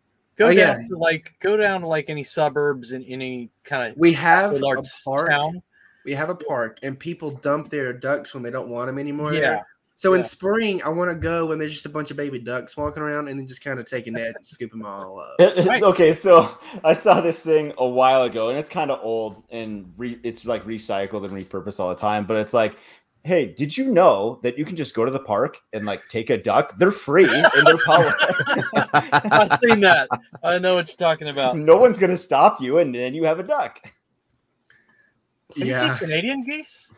Go 0.42 0.48
Oh, 0.48 0.54
down 0.54 0.82
yeah. 0.82 0.88
to 0.88 0.96
like 0.98 1.34
go 1.40 1.56
down 1.56 1.80
to 1.82 1.86
like 1.86 2.10
any 2.10 2.24
suburbs 2.24 2.92
in 2.92 3.04
any 3.04 3.50
kind 3.64 3.92
of 3.92 3.98
We 3.98 4.12
have 4.14 4.52
of 4.54 4.60
a 4.60 4.64
large 4.64 4.88
park. 5.04 5.30
town. 5.30 5.62
We 6.04 6.12
have 6.14 6.30
a 6.30 6.34
park, 6.34 6.78
and 6.82 6.98
people 6.98 7.30
dump 7.30 7.68
their 7.68 7.92
ducks 7.92 8.34
when 8.34 8.42
they 8.42 8.50
don't 8.50 8.68
want 8.68 8.88
them 8.88 8.98
anymore. 8.98 9.32
Yeah, 9.34 9.40
there. 9.40 9.66
So 9.94 10.14
in 10.14 10.24
spring, 10.24 10.82
I 10.82 10.88
want 10.88 11.10
to 11.12 11.14
go 11.14 11.46
when 11.46 11.60
there's 11.60 11.72
just 11.72 11.86
a 11.86 11.88
bunch 11.88 12.10
of 12.10 12.16
baby 12.16 12.40
ducks 12.40 12.76
walking 12.76 13.04
around, 13.04 13.28
and 13.28 13.38
then 13.38 13.46
just 13.46 13.62
kind 13.62 13.78
of 13.78 13.86
take 13.86 14.08
a 14.08 14.10
net 14.10 14.32
and 14.34 14.44
scoop 14.44 14.72
them 14.72 14.84
all 14.84 15.20
up. 15.20 15.56
Right. 15.64 15.80
okay, 15.80 16.12
so 16.12 16.58
I 16.84 16.92
saw 16.92 17.20
this 17.20 17.44
thing 17.44 17.72
a 17.78 17.86
while 17.86 18.24
ago, 18.24 18.48
and 18.48 18.58
it's 18.58 18.68
kind 18.68 18.90
of 18.90 18.98
old 19.00 19.44
and 19.50 19.92
re- 19.96 20.18
it's 20.24 20.44
like 20.44 20.64
recycled 20.64 21.24
and 21.24 21.32
repurposed 21.32 21.78
all 21.78 21.90
the 21.90 21.94
time. 21.94 22.26
But 22.26 22.38
it's 22.38 22.52
like, 22.52 22.74
hey, 23.24 23.46
did 23.46 23.76
you 23.76 23.90
know 23.92 24.40
that 24.42 24.58
you 24.58 24.64
can 24.64 24.74
just 24.76 24.94
go 24.94 25.04
to 25.04 25.10
the 25.10 25.20
park 25.20 25.58
and 25.72 25.84
like 25.86 26.08
take 26.08 26.30
a 26.30 26.36
duck? 26.36 26.76
They're 26.78 26.90
free 26.90 27.28
and 27.32 27.66
they're 27.66 27.78
power. 27.78 28.14
I've 29.30 29.52
seen 29.58 29.80
that. 29.80 30.08
I 30.42 30.58
know 30.58 30.74
what 30.74 30.88
you're 30.88 30.96
talking 30.96 31.28
about. 31.28 31.56
no 31.56 31.76
one's 31.76 31.98
gonna 31.98 32.16
stop 32.16 32.60
you, 32.60 32.78
and 32.78 32.94
then 32.94 33.14
you 33.14 33.24
have 33.24 33.38
a 33.38 33.44
duck. 33.44 33.80
Can 35.54 35.66
you 35.66 35.72
Yeah. 35.72 35.94
eat 35.94 35.98
Canadian 35.98 36.44
geese? 36.44 36.92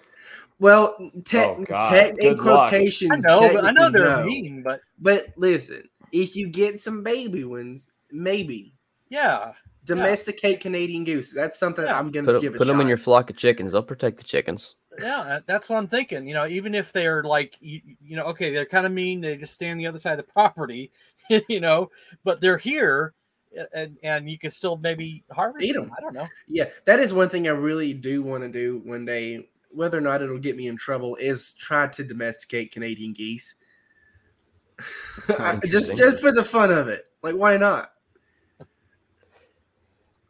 Well, 0.61 0.97
te- 1.25 1.39
Oh, 1.39 1.64
God. 1.66 1.91
te- 2.16 2.27
in 2.29 2.39
quotations, 2.39 3.27
I 3.27 3.29
know, 3.29 3.53
but 3.53 3.64
I 3.64 3.70
know 3.72 3.91
they're 3.91 4.05
no. 4.20 4.25
mean, 4.25 4.62
but 4.62 4.81
But 5.01 5.27
listen, 5.37 5.89
if 6.12 6.37
you 6.37 6.49
get 6.49 6.81
some 6.81 7.03
baby 7.03 7.45
ones, 7.45 7.91
maybe 8.12 8.72
yeah, 9.09 9.53
domesticate 9.85 10.61
Canadian 10.61 11.05
goose. 11.05 11.33
That's 11.33 11.59
something 11.59 11.85
Yeah. 11.85 11.99
I'm 11.99 12.11
gonna 12.11 12.33
Put, 12.33 12.41
give 12.41 12.55
a 12.55 12.59
put 12.59 12.66
them 12.68 12.81
in 12.81 12.87
your 12.89 12.97
flock 12.97 13.29
of 13.31 13.37
chickens. 13.37 13.72
They'll 13.72 13.83
protect 13.83 14.16
the 14.18 14.25
chickens. 14.25 14.77
Yeah, 15.01 15.40
that's 15.47 15.68
what 15.68 15.76
I'm 15.76 15.88
thinking. 15.88 16.26
You 16.26 16.34
know, 16.34 16.47
even 16.47 16.74
if 16.74 16.92
they're 16.92 17.22
like, 17.22 17.57
you, 17.61 17.80
you 18.03 18.16
know, 18.16 18.24
okay, 18.26 18.53
they're 18.53 18.66
kind 18.66 18.86
of 18.86 18.92
mean. 18.92 19.20
They 19.20 19.36
just 19.36 19.55
stay 19.55 19.70
on 19.70 19.78
the 19.78 19.86
other 19.86 19.99
side 19.99 20.18
of 20.18 20.26
the 20.26 20.32
property, 20.32 20.92
you 21.49 21.61
know, 21.61 21.90
but 22.24 22.40
they're 22.40 22.59
here, 22.59 23.14
and 23.72 23.97
and 24.03 24.30
you 24.30 24.38
can 24.38 24.51
still 24.51 24.76
maybe 24.76 25.24
harvest 25.30 25.64
Eat 25.64 25.74
them. 25.74 25.90
I 25.97 26.01
don't 26.01 26.14
know. 26.14 26.28
Yeah, 26.49 26.66
that 26.84 27.01
is 27.01 27.14
one 27.14 27.28
thing 27.28 27.47
I 27.47 27.53
really 27.53 27.92
do 27.92 28.22
want 28.22 28.42
to 28.42 28.49
do 28.49 28.82
one 28.84 29.05
day. 29.05 29.49
Whether 29.70 29.99
or 29.99 30.03
not 30.03 30.22
it'll 30.22 30.38
get 30.38 30.57
me 30.57 30.68
in 30.68 30.76
trouble 30.76 31.16
is 31.16 31.53
try 31.55 31.88
to 31.88 32.05
domesticate 32.05 32.72
Canadian 32.72 33.12
geese. 33.12 33.57
Just 35.66 35.97
just 35.97 36.20
for 36.20 36.32
the 36.32 36.45
fun 36.45 36.72
of 36.72 36.88
it. 36.88 37.09
Like 37.22 37.36
why 37.36 37.57
not? 37.57 37.92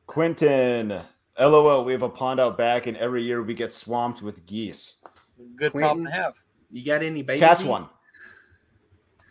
Quentin, 0.07 1.01
lol, 1.39 1.85
we 1.85 1.93
have 1.93 2.03
a 2.03 2.09
pond 2.09 2.41
out 2.41 2.57
back, 2.57 2.87
and 2.87 2.97
every 2.97 3.23
year 3.23 3.43
we 3.43 3.55
get 3.55 3.73
swamped 3.73 4.23
with 4.23 4.45
geese. 4.47 4.99
Good 5.57 5.73
problem 5.73 6.05
to 6.07 6.11
have. 6.13 6.35
You 6.71 6.85
got 6.85 7.03
any 7.03 7.23
baby 7.23 7.41
Catch 7.41 7.59
geese? 7.59 7.67
one, 7.69 7.85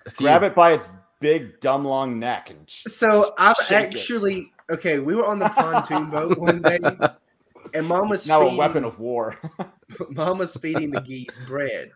A 0.05 0.11
grab 0.11 0.43
it 0.43 0.53
by 0.55 0.73
its 0.73 0.89
big, 1.19 1.59
dumb, 1.61 1.85
long 1.85 2.19
neck, 2.19 2.49
and 2.49 2.69
sh- 2.69 2.83
So 2.87 3.33
I've 3.37 3.55
Shake 3.67 3.93
it. 3.93 3.95
actually 3.95 4.51
okay. 4.69 4.99
We 4.99 5.15
were 5.15 5.25
on 5.25 5.39
the 5.39 5.49
pontoon 5.49 6.09
boat 6.09 6.37
one 6.37 6.61
day, 6.61 6.79
and 7.73 7.87
Mom 7.87 8.09
was 8.09 8.27
now 8.27 8.41
a 8.41 8.55
weapon 8.55 8.83
of 8.83 8.99
war. 8.99 9.37
Mom 10.09 10.37
was 10.39 10.55
feeding 10.57 10.91
the 10.91 11.01
geese 11.01 11.37
bread, 11.47 11.91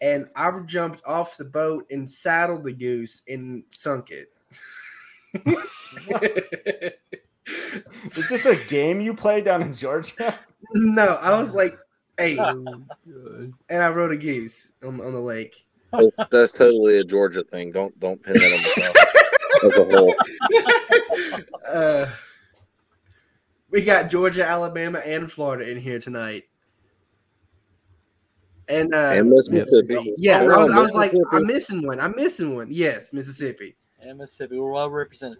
and 0.00 0.28
I've 0.36 0.66
jumped 0.66 1.02
off 1.04 1.36
the 1.36 1.44
boat 1.44 1.86
and 1.90 2.08
saddled 2.08 2.64
the 2.64 2.72
goose 2.72 3.22
and 3.28 3.64
sunk 3.70 4.10
it. 4.10 4.28
Is 8.04 8.28
this 8.28 8.46
a 8.46 8.56
game 8.66 9.00
you 9.00 9.14
play 9.14 9.40
down 9.40 9.62
in 9.62 9.74
Georgia? 9.74 10.38
no, 10.74 11.14
I 11.16 11.38
was 11.38 11.54
like, 11.54 11.78
"Hey," 12.18 12.38
Oh, 12.38 12.84
and 13.68 13.82
I 13.82 13.88
rode 13.90 14.12
a 14.12 14.16
goose 14.16 14.72
on, 14.82 15.00
on 15.00 15.12
the 15.12 15.20
lake. 15.20 15.66
That's, 15.92 16.16
that's 16.30 16.52
totally 16.52 16.98
a 16.98 17.04
Georgia 17.04 17.42
thing. 17.44 17.70
Don't 17.70 17.98
don't 18.00 18.22
pin 18.22 18.34
that 18.34 18.44
on 18.44 18.60
myself 18.62 18.96
as 19.64 19.76
a 19.76 19.84
whole. 19.96 20.14
uh, 21.74 22.06
we 23.70 23.82
got 23.82 24.10
Georgia, 24.10 24.44
Alabama, 24.44 24.98
and 25.00 25.30
Florida 25.30 25.70
in 25.70 25.78
here 25.78 25.98
tonight. 25.98 26.44
And, 28.68 28.94
uh, 28.94 29.12
And 29.14 29.30
Mississippi. 29.30 30.14
Yeah, 30.16 30.42
Oh, 30.42 30.50
I 30.50 30.58
was, 30.58 30.70
I 30.70 30.80
was 30.80 30.94
like, 30.94 31.12
I'm 31.32 31.46
missing 31.46 31.84
one. 31.84 32.00
I'm 32.00 32.14
missing 32.14 32.54
one. 32.54 32.68
Yes, 32.70 33.12
Mississippi. 33.12 33.76
And 34.00 34.18
Mississippi, 34.18 34.58
we're 34.58 34.70
well 34.70 34.90
represented. 34.90 35.38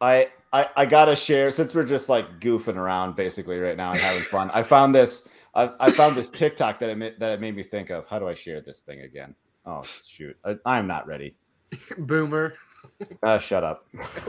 I, 0.00 0.28
I 0.52 0.68
I 0.76 0.86
gotta 0.86 1.16
share 1.16 1.50
since 1.50 1.74
we're 1.74 1.84
just 1.84 2.08
like 2.08 2.40
goofing 2.40 2.76
around 2.76 3.16
basically 3.16 3.58
right 3.58 3.76
now 3.76 3.90
and 3.90 4.00
having 4.00 4.22
fun. 4.22 4.50
I 4.52 4.62
found 4.62 4.94
this 4.94 5.28
I, 5.54 5.72
I 5.80 5.90
found 5.90 6.16
this 6.16 6.30
TikTok 6.30 6.78
that 6.80 6.90
it 6.90 7.18
that 7.18 7.32
it 7.32 7.40
made 7.40 7.56
me 7.56 7.62
think 7.62 7.90
of. 7.90 8.06
How 8.06 8.18
do 8.18 8.28
I 8.28 8.34
share 8.34 8.60
this 8.60 8.80
thing 8.80 9.00
again? 9.00 9.34
Oh 9.64 9.82
shoot, 9.82 10.36
I, 10.44 10.56
I'm 10.64 10.86
not 10.86 11.06
ready. 11.06 11.34
Boomer. 11.98 12.54
Uh, 13.22 13.38
shut 13.38 13.64
up. 13.64 13.86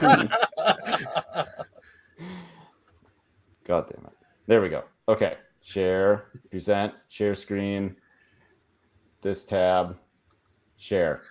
God 3.64 3.86
damn 3.90 4.06
it. 4.06 4.12
There 4.46 4.62
we 4.62 4.70
go. 4.70 4.84
Okay. 5.08 5.36
Share, 5.60 6.28
present, 6.50 6.94
share 7.10 7.34
screen, 7.34 7.94
this 9.20 9.44
tab, 9.44 9.98
share. 10.78 11.22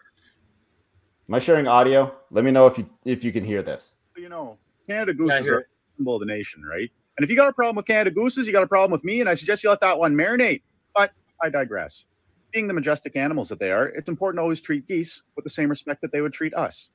Am 1.27 1.33
I 1.33 1.39
sharing 1.39 1.67
audio? 1.67 2.13
Let 2.29 2.45
me 2.45 2.51
know 2.51 2.67
if 2.67 2.77
you 2.77 2.87
if 3.03 3.23
you 3.23 3.31
can 3.31 3.43
hear 3.43 3.63
this. 3.63 3.95
You 4.17 4.29
know, 4.29 4.57
Canada 4.87 5.13
Yeah, 5.17 5.25
is 5.25 5.29
gooses 5.31 5.45
hear 5.45 5.55
are 5.55 5.59
it. 5.61 5.67
a 5.67 5.97
symbol 5.97 6.15
of 6.15 6.19
the 6.21 6.25
nation, 6.25 6.63
right? 6.63 6.89
And 7.17 7.23
if 7.23 7.29
you 7.29 7.35
got 7.35 7.47
a 7.47 7.53
problem 7.53 7.75
with 7.75 7.85
Canada 7.85 8.11
gooses, 8.11 8.45
you 8.47 8.53
got 8.53 8.63
a 8.63 8.67
problem 8.67 8.91
with 8.91 9.03
me, 9.03 9.19
and 9.21 9.29
I 9.29 9.33
suggest 9.33 9.63
you 9.63 9.69
let 9.69 9.79
that 9.81 9.97
one 9.97 10.13
marinate. 10.15 10.61
But 10.95 11.11
I 11.41 11.49
digress. 11.49 12.05
Being 12.51 12.67
the 12.67 12.73
majestic 12.73 13.15
animals 13.15 13.49
that 13.49 13.59
they 13.59 13.71
are, 13.71 13.87
it's 13.87 14.07
important 14.09 14.37
to 14.39 14.43
always 14.43 14.61
treat 14.61 14.87
geese 14.87 15.23
with 15.35 15.43
the 15.43 15.49
same 15.49 15.69
respect 15.69 16.01
that 16.01 16.11
they 16.11 16.21
would 16.21 16.33
treat 16.33 16.53
us. 16.53 16.89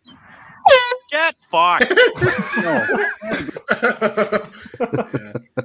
Get 1.11 1.35
fucked. 1.51 1.91
no, 2.59 2.87
Yeah. 5.12 5.33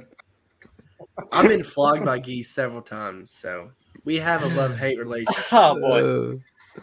I've 1.32 1.48
been 1.48 1.62
flogged 1.62 2.04
by 2.04 2.18
geese 2.18 2.50
several 2.50 2.82
times, 2.82 3.30
so 3.30 3.70
we 4.04 4.16
have 4.16 4.42
a 4.42 4.48
love 4.48 4.76
hate 4.76 4.98
relationship. 4.98 5.44
oh 5.52 5.74
boy. 5.80 6.02
Uh, 6.02 6.82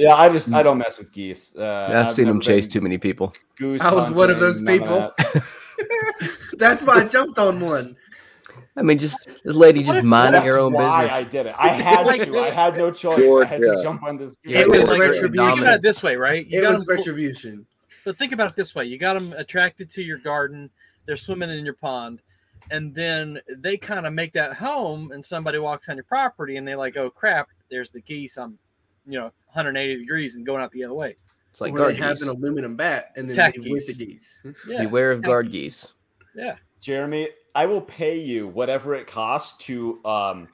Yeah, 0.00 0.14
I 0.14 0.30
just 0.30 0.50
I 0.50 0.62
don't 0.62 0.78
mess 0.78 0.98
with 0.98 1.12
geese. 1.12 1.54
Uh, 1.54 2.04
I've, 2.06 2.14
seen 2.14 2.24
them 2.24 2.40
chase 2.40 2.66
too 2.66 2.80
many 2.80 2.96
people. 2.96 3.34
Goose 3.56 3.82
I 3.82 3.92
was 3.92 4.10
one 4.10 4.30
of 4.30 4.40
those 4.40 4.58
hunting, 4.60 4.86
none 4.86 5.10
people. 5.18 5.44
that. 5.78 6.30
That's 6.58 6.84
why 6.84 7.02
I 7.02 7.08
jumped 7.08 7.38
on 7.38 7.60
one. 7.60 7.96
I 8.76 8.82
mean, 8.82 8.98
just 8.98 9.28
this 9.44 9.54
lady 9.54 9.82
just 9.82 10.02
minding 10.02 10.40
her 10.40 10.58
own 10.58 10.72
why 10.72 11.02
business. 11.02 11.26
I 11.26 11.28
did 11.28 11.46
it. 11.46 11.54
I 11.58 11.68
had 11.68 12.04
to. 12.04 12.38
I 12.38 12.48
had 12.48 12.78
no 12.78 12.90
choice. 12.90 13.18
I 13.42 13.44
had 13.44 13.60
to 13.60 13.78
jump 13.82 14.02
on 14.02 14.16
this. 14.16 14.38
Yeah, 14.42 14.60
It 14.60 14.70
was 14.70 14.88
like 14.88 15.00
retribution. 15.00 15.48
Think 15.48 15.60
about 15.60 15.74
it 15.74 15.82
this 15.82 16.02
way, 16.02 16.16
right? 16.16 16.46
You 16.46 16.60
It 16.60 16.62
got 16.62 16.70
was 16.72 16.86
them, 16.86 16.96
retribution. 16.96 17.66
but 18.06 18.16
think 18.16 18.32
about 18.32 18.52
it 18.52 18.56
this 18.56 18.74
way: 18.74 18.86
you 18.86 18.96
got 18.96 19.14
them 19.14 19.34
attracted 19.36 19.90
to 19.90 20.02
your 20.02 20.16
garden. 20.16 20.70
They're 21.04 21.18
swimming 21.18 21.50
in 21.50 21.62
your 21.62 21.74
pond, 21.74 22.22
and 22.70 22.94
then 22.94 23.38
they 23.58 23.76
kind 23.76 24.06
of 24.06 24.14
make 24.14 24.32
that 24.32 24.54
home, 24.54 25.12
and 25.12 25.22
somebody 25.22 25.58
walks 25.58 25.90
on 25.90 25.96
your 25.96 26.04
property, 26.04 26.56
and 26.56 26.66
they're 26.66 26.78
like, 26.78 26.96
"Oh 26.96 27.10
crap! 27.10 27.48
There's 27.70 27.90
the 27.90 28.00
geese. 28.00 28.38
I'm, 28.38 28.58
you 29.06 29.18
know, 29.18 29.32
180 29.52 29.96
degrees 29.98 30.36
and 30.36 30.44
going 30.46 30.62
out 30.62 30.70
the 30.72 30.84
other 30.84 30.94
way." 30.94 31.16
It's 31.52 31.60
like 31.60 31.72
Or 31.72 31.78
guard 31.78 31.92
they 31.94 31.98
have 31.98 32.16
geese. 32.18 32.22
an 32.22 32.28
aluminum 32.28 32.76
bat 32.76 33.12
and 33.16 33.28
then 33.28 33.34
Tack 33.36 33.54
they 33.54 33.60
whip 33.70 33.82
geese. 33.84 33.86
the 33.88 34.04
geese. 34.06 34.38
Yeah, 34.68 34.82
Beware 34.84 35.10
of 35.12 35.22
guard 35.22 35.50
geese. 35.50 35.92
yeah. 36.34 36.56
Jeremy, 36.80 37.28
I 37.54 37.66
will 37.66 37.80
pay 37.82 38.18
you 38.18 38.46
whatever 38.48 38.94
it 38.94 39.06
costs 39.06 39.62
to 39.66 39.98
um 40.04 40.48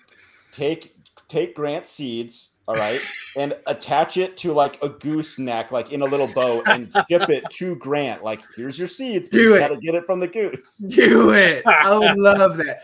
take 0.53 0.97
take 1.29 1.55
Grant 1.55 1.87
seeds, 1.87 2.53
all 2.67 2.75
right, 2.77 3.01
and 3.37 3.55
attach 3.67 4.17
it 4.17 4.37
to 4.39 4.53
like 4.53 4.83
a 4.83 4.89
gooseneck, 4.89 5.71
like 5.71 5.93
in 5.93 6.01
a 6.03 6.05
little 6.07 6.33
boat, 6.33 6.65
and 6.67 6.91
ship 7.11 7.29
it 7.29 7.45
to 7.51 7.77
Grant. 7.77 8.23
Like, 8.25 8.41
here's 8.57 8.79
your 8.79 8.89
seeds. 8.89 9.29
Do 9.29 9.55
it. 9.55 9.59
Gotta 9.61 9.77
get 9.77 9.95
it 9.95 10.07
from 10.07 10.19
the 10.21 10.29
goose. 10.29 10.79
Do 10.79 11.31
it. 11.33 11.63
I 11.67 11.97
would 11.99 12.17
love 12.17 12.57
that. 12.57 12.79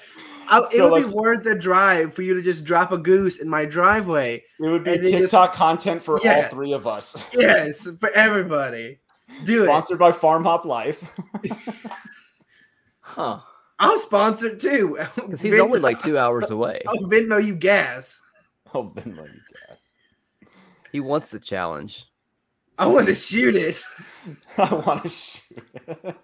I, 0.53 0.59
it 0.65 0.71
So, 0.73 0.85
would 0.91 1.03
like- 1.03 1.07
be 1.07 1.17
worth 1.17 1.43
the 1.45 1.55
drive 1.55 2.15
for 2.15 2.23
you 2.23 2.35
to 2.35 2.43
just 2.43 2.65
drop 2.65 2.93
a 2.93 2.99
goose 2.99 3.39
in 3.41 3.49
my 3.49 3.65
driveway. 3.65 4.45
It 4.61 4.69
would 4.69 4.85
be 4.85 4.93
And 4.95 5.05
then 5.05 5.13
just- 5.13 5.23
TikTok 5.33 5.53
content 5.55 6.03
for 6.03 6.19
all 6.27 6.43
three 6.45 6.73
of 6.73 6.87
us. 6.87 7.23
Yes, 7.33 7.89
for 7.99 8.11
everybody. 8.11 8.99
Do 9.45 9.63
it. 9.63 9.67
Sponsored 9.67 9.99
by 9.99 10.13
FarmHopLife. 10.13 11.03
Huh? 13.01 13.41
I'll 13.79 13.99
sponsor 13.99 14.47
it 14.49 14.61
too. 14.61 14.97
Because 15.17 15.41
he's 15.41 15.59
only 15.59 15.81
like 15.81 16.01
two 16.01 16.17
hours 16.17 16.51
away. 16.57 16.83
I'll 16.87 16.97
Venmo 17.11 17.45
you 17.45 17.55
gas. 17.57 18.21
oh, 18.75 18.85
Venmo, 18.95 19.25
you 19.27 19.41
guys. 19.69 19.97
He 20.93 21.01
wants 21.01 21.31
the 21.31 21.39
challenge. 21.41 22.07
I 22.79 22.87
want 22.87 23.07
to 23.07 23.15
shoot 23.15 23.55
it. 23.57 23.83
I 24.57 24.73
want 24.75 25.03
to 25.03 25.09
shoot 25.09 25.63
it. 25.89 26.17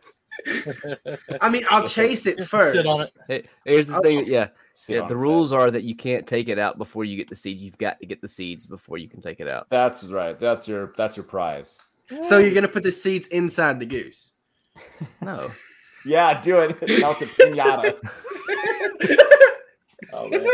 I 1.41 1.49
mean, 1.49 1.65
I'll 1.71 1.87
chase 1.89 2.27
it 2.27 2.45
first. 2.45 2.73
Sit 2.73 2.87
on 2.87 3.03
it. 3.03 3.13
Hey, 3.27 3.45
here's 3.65 3.87
the 3.89 3.95
I'll 3.95 4.03
thing. 4.03 4.21
s- 4.21 4.29
Yeah, 4.29 4.49
yeah. 4.89 5.07
The 5.07 5.17
rules 5.17 5.51
head. 5.51 5.59
are 5.61 5.71
that 5.71 5.83
you 5.85 5.95
can't 5.97 6.27
take 6.27 6.49
it 6.49 6.59
out 6.59 6.79
before 6.79 7.05
you 7.05 7.17
get 7.17 7.29
the 7.29 7.37
seeds. 7.37 7.63
You've 7.63 7.79
got 7.79 7.99
to 8.01 8.07
get 8.07 8.21
the 8.21 8.29
seeds 8.29 8.67
before 8.67 8.99
you 8.99 9.09
can 9.09 9.21
take 9.21 9.41
it 9.41 9.49
out. 9.49 9.67
That's 9.71 10.05
right. 10.05 10.39
That's 10.39 10.67
your 10.69 10.93
that's 10.97 11.17
your 11.17 11.25
prize. 11.25 11.81
So 12.23 12.39
you're 12.39 12.55
gonna 12.55 12.69
put 12.69 12.83
the 12.83 12.93
seeds 12.93 13.27
inside 13.29 13.79
the 13.81 13.87
goose. 13.87 14.33
No. 15.21 15.51
Yeah, 16.07 16.41
do 16.41 16.59
it. 16.61 16.71
Now 17.01 17.11
it's 17.11 17.23
a 17.23 17.43
pinata. 17.43 17.99
Oh, 20.13 20.29
man. 20.29 20.47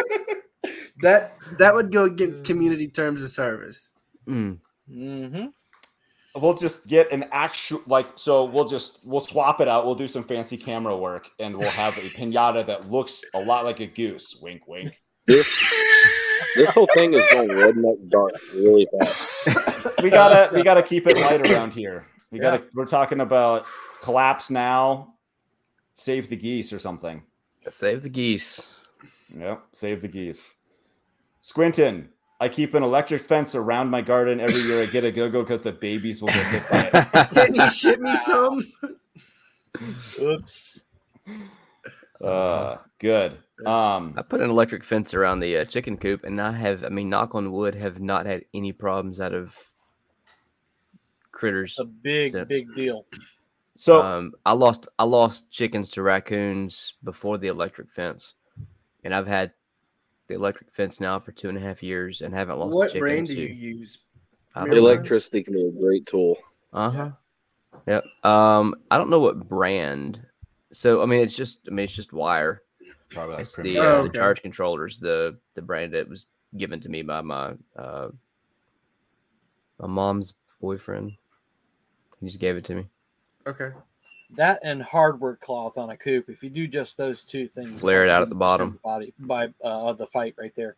That 1.02 1.36
that 1.58 1.74
would 1.74 1.92
go 1.92 2.04
against 2.04 2.44
community 2.44 2.88
terms 2.88 3.22
of 3.22 3.28
service. 3.30 3.92
Mm. 4.26 4.58
hmm 4.88 5.46
We'll 6.36 6.54
just 6.54 6.88
get 6.88 7.12
an 7.12 7.26
actual 7.30 7.80
like 7.86 8.08
so 8.16 8.44
we'll 8.44 8.66
just 8.66 8.98
we'll 9.04 9.20
swap 9.20 9.60
it 9.60 9.68
out. 9.68 9.86
We'll 9.86 9.94
do 9.94 10.08
some 10.08 10.24
fancy 10.24 10.56
camera 10.56 10.96
work 10.96 11.28
and 11.38 11.56
we'll 11.56 11.70
have 11.70 11.96
a 11.96 12.00
pinata 12.00 12.66
that 12.66 12.90
looks 12.90 13.22
a 13.34 13.40
lot 13.40 13.64
like 13.64 13.80
a 13.80 13.86
goose. 13.86 14.38
Wink 14.42 14.66
wink. 14.66 15.00
This 15.26 15.48
this 16.56 16.70
whole 16.70 16.88
thing 16.94 17.14
is 17.14 17.24
going 17.30 17.48
redneck 17.48 18.08
dark 18.08 18.32
really 18.52 18.86
fast. 18.98 19.30
We 20.02 20.10
gotta 20.10 20.54
we 20.54 20.62
gotta 20.62 20.82
keep 20.82 21.06
it 21.06 21.16
light 21.18 21.48
around 21.48 21.72
here. 21.72 22.06
We 22.30 22.38
gotta 22.38 22.64
we're 22.74 22.86
talking 22.86 23.20
about 23.20 23.64
collapse 24.02 24.50
now, 24.50 25.14
save 25.94 26.28
the 26.28 26.36
geese 26.36 26.72
or 26.72 26.78
something. 26.78 27.22
Save 27.68 28.02
the 28.02 28.08
geese. 28.08 28.72
Yep, 29.34 29.62
save 29.72 30.02
the 30.02 30.08
geese. 30.08 30.54
Squinton, 31.40 32.08
I 32.40 32.48
keep 32.48 32.74
an 32.74 32.82
electric 32.82 33.22
fence 33.22 33.54
around 33.54 33.90
my 33.90 34.00
garden 34.00 34.40
every 34.40 34.60
year. 34.62 34.82
I 34.82 34.86
get 34.86 35.04
a 35.04 35.12
go 35.12 35.30
go 35.30 35.42
because 35.42 35.60
the 35.60 35.72
babies 35.72 36.20
will 36.20 36.28
get 36.28 36.46
hit 36.46 36.68
by 36.70 36.90
it. 36.92 37.30
Can 37.34 37.54
you 37.54 37.70
ship 37.70 38.00
me 38.00 38.16
some? 38.16 38.66
Oops. 40.20 40.80
Uh, 42.22 42.76
good. 42.98 43.38
Um, 43.64 44.14
I 44.16 44.22
put 44.22 44.40
an 44.40 44.50
electric 44.50 44.82
fence 44.82 45.14
around 45.14 45.40
the 45.40 45.58
uh, 45.58 45.64
chicken 45.64 45.96
coop, 45.96 46.24
and 46.24 46.40
I 46.40 46.52
have, 46.52 46.84
I 46.84 46.88
mean, 46.88 47.08
knock 47.08 47.34
on 47.34 47.52
wood, 47.52 47.74
have 47.76 48.00
not 48.00 48.26
had 48.26 48.44
any 48.52 48.72
problems 48.72 49.20
out 49.20 49.32
of 49.32 49.56
critters. 51.30 51.76
A 51.78 51.84
big, 51.84 52.32
Sense. 52.32 52.48
big 52.48 52.74
deal. 52.74 53.06
so 53.76 54.02
um, 54.02 54.32
I 54.44 54.52
lost, 54.52 54.88
I 54.98 55.04
lost 55.04 55.50
chickens 55.50 55.90
to 55.90 56.02
raccoons 56.02 56.94
before 57.04 57.38
the 57.38 57.48
electric 57.48 57.90
fence, 57.92 58.34
and 59.04 59.14
I've 59.14 59.28
had 59.28 59.52
the 60.28 60.34
electric 60.34 60.72
fence 60.74 61.00
now 61.00 61.20
for 61.20 61.32
two 61.32 61.48
and 61.48 61.58
a 61.58 61.60
half 61.60 61.82
years, 61.82 62.20
and 62.22 62.34
haven't 62.34 62.58
lost. 62.58 62.74
What 62.74 62.86
a 62.86 62.88
chicken 62.88 63.00
brand 63.00 63.26
do 63.28 63.34
you 63.34 63.48
use? 63.48 63.98
I 64.54 64.64
know. 64.66 64.72
Electricity 64.76 65.42
can 65.42 65.54
be 65.54 65.64
a 65.66 65.70
great 65.70 66.06
tool. 66.06 66.38
Uh 66.72 66.90
huh. 66.90 67.10
Yep. 67.86 68.04
Um, 68.24 68.74
I 68.90 68.98
don't 68.98 69.10
know 69.10 69.20
what 69.20 69.48
brand. 69.48 70.24
So 70.72 71.02
I 71.02 71.06
mean, 71.06 71.20
it's 71.20 71.36
just, 71.36 71.58
I 71.68 71.70
mean, 71.70 71.84
it's 71.84 71.92
just 71.92 72.12
wire. 72.12 72.62
probably 73.10 73.34
like 73.34 73.42
It's 73.42 73.56
the, 73.56 73.62
primitive. 73.62 73.84
uh, 73.84 73.98
Oh, 73.98 74.08
the 74.08 74.18
charge 74.18 74.42
controllers, 74.42 74.98
the 74.98 75.38
the 75.54 75.62
brand 75.62 75.92
that 75.94 76.08
was 76.08 76.26
given 76.56 76.80
to 76.80 76.88
me 76.88 77.02
by 77.02 77.20
my 77.20 77.54
uh, 77.76 78.08
my 79.78 79.86
mom's 79.88 80.34
boyfriend. 80.60 81.12
He 82.20 82.26
just 82.26 82.40
gave 82.40 82.56
it 82.56 82.64
to 82.64 82.74
me. 82.74 82.86
Okay. 83.46 83.70
That 84.30 84.60
and 84.64 84.82
hardware 84.82 85.36
cloth 85.36 85.78
on 85.78 85.90
a 85.90 85.96
coop. 85.96 86.28
If 86.28 86.42
you 86.42 86.50
do 86.50 86.66
just 86.66 86.96
those 86.96 87.24
two 87.24 87.46
things, 87.48 87.80
Flare 87.80 88.04
it 88.04 88.10
out 88.10 88.22
at 88.22 88.28
the 88.30 88.34
100% 88.34 88.38
bottom. 88.38 88.78
Body 88.82 89.14
by 89.20 89.48
uh, 89.62 89.92
the 89.92 90.06
fight 90.06 90.34
right 90.38 90.52
there. 90.56 90.76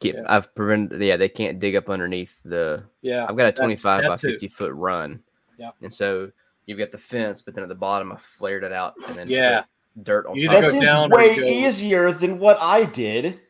Keep, 0.00 0.14
Yeah. 0.14 0.22
I've 0.28 0.54
prevented. 0.54 1.00
Yeah, 1.02 1.16
they 1.16 1.28
can't 1.28 1.58
dig 1.60 1.76
up 1.76 1.88
underneath 1.90 2.40
the. 2.44 2.84
Yeah. 3.02 3.22
I've 3.28 3.36
got 3.36 3.44
a 3.44 3.52
That's- 3.52 3.58
25 3.58 4.02
that 4.02 4.08
by 4.08 4.16
too. 4.16 4.30
50 4.32 4.48
foot 4.48 4.72
run. 4.72 5.22
Yeah. 5.58 5.70
And 5.82 5.92
so 5.92 6.30
you've 6.66 6.78
got 6.78 6.92
the 6.92 6.98
fence, 6.98 7.42
but 7.42 7.54
then 7.54 7.62
at 7.62 7.68
the 7.68 7.74
bottom 7.74 8.12
I 8.12 8.16
flared 8.16 8.62
it 8.64 8.72
out 8.72 8.94
and 9.08 9.16
then 9.16 9.28
Yeah. 9.28 9.64
dirt 10.02 10.26
on 10.26 10.36
You 10.36 10.46
top. 10.48 10.56
either 10.56 10.66
that 10.66 10.72
seems 10.72 10.84
down 10.84 11.10
way 11.10 11.34
easier 11.34 12.12
than 12.12 12.38
what 12.38 12.58
I 12.60 12.84
did. 12.84 13.40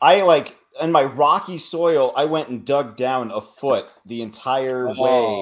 I 0.00 0.22
like 0.22 0.56
in 0.80 0.92
my 0.92 1.04
rocky 1.04 1.58
soil. 1.58 2.12
I 2.16 2.24
went 2.24 2.48
and 2.48 2.64
dug 2.64 2.96
down 2.96 3.30
a 3.32 3.40
foot 3.40 3.88
the 4.06 4.22
entire 4.22 4.88
Oh. 4.88 4.92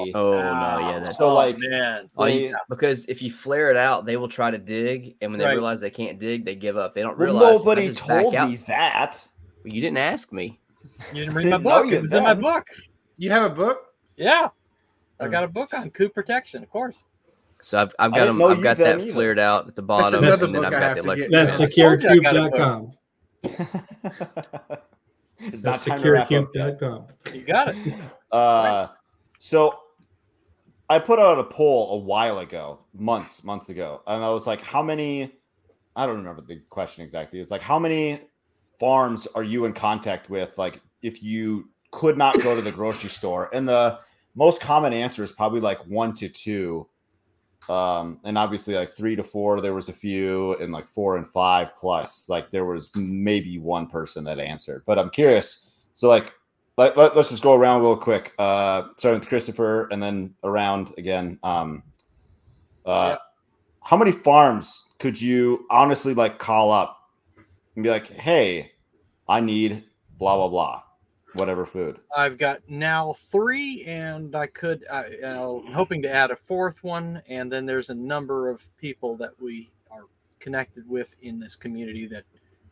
way. 0.04 0.12
Oh 0.14 0.32
no, 0.32 0.78
yeah, 0.90 0.98
that's 1.00 1.18
So, 1.18 1.30
oh, 1.30 1.34
like, 1.34 1.56
man. 1.58 2.08
All 2.16 2.28
you- 2.28 2.48
They- 2.48 2.54
because 2.68 3.04
if 3.06 3.20
you 3.22 3.30
flare 3.30 3.68
it 3.70 3.76
out, 3.76 4.06
they 4.06 4.16
will 4.16 4.28
try 4.28 4.50
to 4.50 4.58
dig, 4.58 5.16
and 5.20 5.30
when 5.30 5.38
they 5.38 5.44
Right. 5.44 5.52
realize 5.52 5.80
they 5.80 5.90
can't 5.90 6.18
dig, 6.18 6.44
they 6.44 6.54
give 6.54 6.76
up. 6.76 6.94
They 6.94 7.02
don't 7.02 7.18
realize. 7.18 7.42
if 7.42 7.48
I 7.48 7.52
nobody 7.58 7.94
told 7.94 8.34
me 8.34 8.56
that. 8.66 9.26
Well, 9.64 9.72
you 9.74 9.80
didn't 9.80 9.98
ask 9.98 10.32
me. 10.32 10.58
You 11.12 11.20
didn't 11.24 11.34
read 11.34 11.46
my 11.48 11.58
book. 11.58 11.86
It 11.92 12.00
was 12.02 12.12
in 12.12 12.22
my 12.22 12.34
book. 12.34 12.66
You 13.16 13.30
have 13.30 13.42
a 13.50 13.54
book? 13.54 13.92
Yeah. 14.16 14.48
I 15.20 15.24
Oh. 15.26 15.28
got 15.30 15.44
a 15.44 15.48
book 15.48 15.74
on 15.74 15.90
coop 15.90 16.14
protection, 16.14 16.62
of 16.62 16.70
course. 16.70 17.04
So 17.60 17.78
I've, 17.78 17.92
I've 17.98 18.14
got 18.14 18.26
them. 18.26 18.40
I've 18.42 18.62
got 18.62 18.76
that 18.78 19.00
either. 19.00 19.12
flared 19.12 19.38
out 19.38 19.66
at 19.66 19.74
the 19.74 19.82
bottom, 19.82 20.22
another 20.22 20.46
and 20.46 20.54
then 20.54 20.64
I've 20.64 20.70
got 20.70 20.82
have 20.82 20.96
the 20.96 21.02
to 21.02 21.08
electric. 21.08 21.30
That's 21.32 21.58
Yeah. 21.76 21.86
I 21.86 21.96
told 21.96 22.02
you 22.02 22.08
I 22.08 22.22
got 22.22 22.36
a 22.36 22.50
book. 22.50 22.92
securecoop.com. 23.42 24.78
it's 25.38 25.62
That's 25.62 25.86
not 25.86 25.96
time 25.96 26.02
to 26.02 26.12
wrap 26.12 26.32
up 26.32 26.48
yet. 26.54 26.80
You 27.34 27.42
got 27.42 27.68
it. 27.68 27.94
Uh, 28.30 28.88
so 29.38 29.78
I 30.90 30.98
put 30.98 31.18
out 31.18 31.38
a 31.38 31.44
poll 31.44 31.94
a 31.94 31.98
while 31.98 32.38
ago, 32.40 32.80
months, 32.94 33.44
months 33.44 33.68
ago, 33.68 34.02
and 34.06 34.22
I 34.22 34.30
was 34.30 34.46
like, 34.46 34.60
"How 34.60 34.82
many?" 34.82 35.32
I 35.96 36.06
don't 36.06 36.16
remember 36.16 36.42
the 36.42 36.60
question 36.70 37.04
exactly. 37.04 37.40
It's 37.40 37.50
like, 37.50 37.62
"How 37.62 37.78
many 37.78 38.20
farms 38.78 39.26
are 39.34 39.42
you 39.42 39.64
in 39.64 39.72
contact 39.72 40.30
with?" 40.30 40.58
Like, 40.58 40.80
if 41.02 41.22
you 41.22 41.68
could 41.90 42.18
not 42.18 42.38
go 42.42 42.54
to 42.54 42.62
the 42.62 42.72
grocery 42.72 43.10
store, 43.10 43.50
and 43.52 43.68
the 43.68 43.98
most 44.34 44.60
common 44.60 44.92
answer 44.92 45.22
is 45.22 45.32
probably 45.32 45.60
like 45.60 45.78
one 45.86 46.14
to 46.16 46.28
two, 46.28 46.86
um, 47.68 48.20
and 48.24 48.38
obviously 48.38 48.74
like 48.74 48.90
three 48.90 49.16
to 49.16 49.22
four. 49.22 49.60
There 49.60 49.74
was 49.74 49.88
a 49.88 49.92
few, 49.92 50.54
and 50.56 50.72
like 50.72 50.88
four 50.88 51.16
and 51.16 51.26
five 51.26 51.76
plus. 51.76 52.28
Like 52.28 52.50
there 52.50 52.64
was 52.64 52.90
maybe 52.96 53.58
one 53.58 53.86
person 53.86 54.24
that 54.24 54.38
answered, 54.38 54.82
but 54.86 54.98
I'm 54.98 55.10
curious. 55.10 55.66
So 55.94 56.08
like 56.08 56.32
let, 56.78 56.96
let, 56.96 57.16
us 57.16 57.30
just 57.30 57.42
go 57.42 57.54
around 57.54 57.82
real 57.82 57.96
quick. 57.96 58.32
Uh, 58.38 58.84
starting 58.96 59.18
with 59.18 59.28
Christopher 59.28 59.88
and 59.88 60.02
then 60.02 60.34
around 60.44 60.94
again. 60.96 61.38
Um, 61.42 61.82
uh, 62.86 63.16
How 63.82 63.96
many 63.96 64.12
farms 64.12 64.86
could 64.98 65.20
you 65.20 65.66
honestly 65.70 66.14
like 66.14 66.38
call 66.38 66.70
up 66.70 66.98
and 67.74 67.82
be 67.82 67.90
like, 67.90 68.06
hey, 68.06 68.72
I 69.28 69.40
need 69.40 69.84
blah, 70.18 70.36
blah, 70.36 70.48
blah, 70.48 70.82
whatever 71.34 71.64
food? 71.66 71.98
I've 72.16 72.38
got 72.38 72.60
now 72.68 73.12
three, 73.12 73.84
and 73.84 74.34
I 74.34 74.46
could, 74.46 74.84
I, 74.90 75.04
uh, 75.24 75.60
hoping 75.72 76.02
to 76.02 76.10
add 76.12 76.30
a 76.30 76.36
fourth 76.36 76.82
one. 76.82 77.22
And 77.28 77.50
then 77.52 77.66
there's 77.66 77.90
a 77.90 77.94
number 77.94 78.48
of 78.48 78.64
people 78.78 79.16
that 79.18 79.30
we 79.40 79.70
are 79.90 80.04
connected 80.40 80.88
with 80.88 81.14
in 81.22 81.38
this 81.38 81.56
community 81.56 82.06
that, 82.08 82.24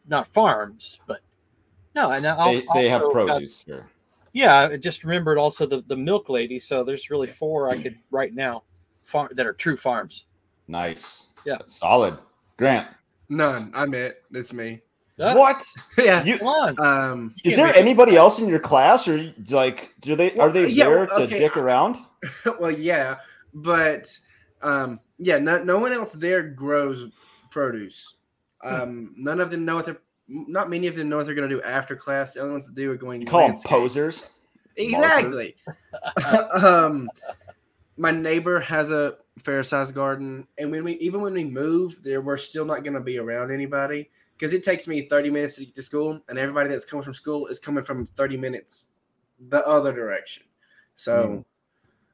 not 0.08 0.26
farms, 0.28 1.00
but 1.06 1.20
no, 1.94 2.10
and 2.12 2.26
I'll, 2.26 2.52
They, 2.52 2.66
they 2.74 2.88
have 2.88 3.02
also 3.02 3.26
got- 3.26 3.34
produce. 3.34 3.64
Sure. 3.66 3.86
yeah, 4.32 4.68
I 4.70 4.76
just 4.76 5.02
remembered 5.02 5.38
also 5.38 5.66
the 5.66 5.82
the 5.88 5.96
milk 5.96 6.28
lady. 6.28 6.58
So 6.58 6.84
there's 6.84 7.10
really 7.10 7.26
four 7.26 7.70
I 7.70 7.82
could 7.82 7.98
right 8.10 8.32
now, 8.34 8.62
farm 9.02 9.28
that 9.32 9.46
are 9.46 9.52
true 9.54 9.76
farms. 9.76 10.26
Nice. 10.68 11.28
Yeah. 11.44 11.56
That's 11.58 11.74
solid. 11.74 12.18
Grant. 12.56 12.88
None. 13.28 13.72
I'm 13.74 13.94
it. 13.94 14.22
It's 14.32 14.52
me. 14.52 14.80
Ah, 15.20 15.34
What? 15.34 15.64
yeah. 15.98 16.22
You, 16.24 16.38
Come 16.38 16.48
on. 16.48 16.80
Um. 16.80 17.34
Is 17.44 17.56
there 17.56 17.68
make- 17.68 17.76
anybody 17.76 18.16
else 18.16 18.38
in 18.38 18.48
your 18.48 18.60
class 18.60 19.08
or 19.08 19.32
like 19.48 19.94
do 20.00 20.14
they 20.16 20.36
are 20.38 20.50
they 20.50 20.62
Well, 20.62 20.70
yeah, 20.70 20.84
there 20.84 21.06
to 21.06 21.26
dick 21.26 21.56
around? 21.56 21.96
well, 22.60 22.70
yeah, 22.70 23.16
but 23.54 24.18
um, 24.62 25.00
yeah, 25.18 25.38
no, 25.38 25.62
no 25.62 25.78
one 25.78 25.92
else 25.92 26.12
there 26.12 26.42
grows 26.42 27.06
produce. 27.50 28.14
Um, 28.64 29.14
none 29.16 29.40
of 29.40 29.50
them 29.50 29.64
know 29.64 29.76
what 29.76 29.86
they're. 29.86 30.00
Not 30.28 30.68
many 30.68 30.88
of 30.88 30.96
them 30.96 31.08
know 31.08 31.18
what 31.18 31.26
they're 31.26 31.36
going 31.36 31.48
to 31.48 31.54
do 31.54 31.62
after 31.62 31.94
class. 31.94 32.34
The 32.34 32.40
only 32.40 32.52
ones 32.52 32.66
that 32.66 32.74
do 32.74 32.90
are 32.90 32.96
going. 32.96 33.20
You 33.20 33.26
call 33.26 33.46
them 33.46 33.56
posers. 33.64 34.26
Exactly. 34.76 35.54
um, 36.62 37.08
my 37.96 38.10
neighbor 38.10 38.60
has 38.60 38.90
a 38.90 39.16
fair 39.38 39.62
sized 39.62 39.94
garden, 39.94 40.46
and 40.58 40.70
when 40.70 40.84
we 40.84 40.94
even 40.94 41.20
when 41.22 41.32
we 41.32 41.44
move, 41.44 42.02
there 42.02 42.20
we're 42.20 42.36
still 42.36 42.64
not 42.64 42.82
going 42.82 42.94
to 42.94 43.00
be 43.00 43.18
around 43.18 43.50
anybody 43.50 44.10
because 44.36 44.52
it 44.52 44.62
takes 44.62 44.86
me 44.86 45.02
thirty 45.08 45.30
minutes 45.30 45.56
to 45.56 45.64
get 45.64 45.74
to 45.74 45.82
school, 45.82 46.20
and 46.28 46.38
everybody 46.38 46.68
that's 46.68 46.84
coming 46.84 47.02
from 47.02 47.14
school 47.14 47.46
is 47.46 47.58
coming 47.58 47.82
from 47.84 48.04
thirty 48.06 48.36
minutes 48.36 48.90
the 49.48 49.66
other 49.66 49.92
direction. 49.92 50.44
So, 50.96 51.44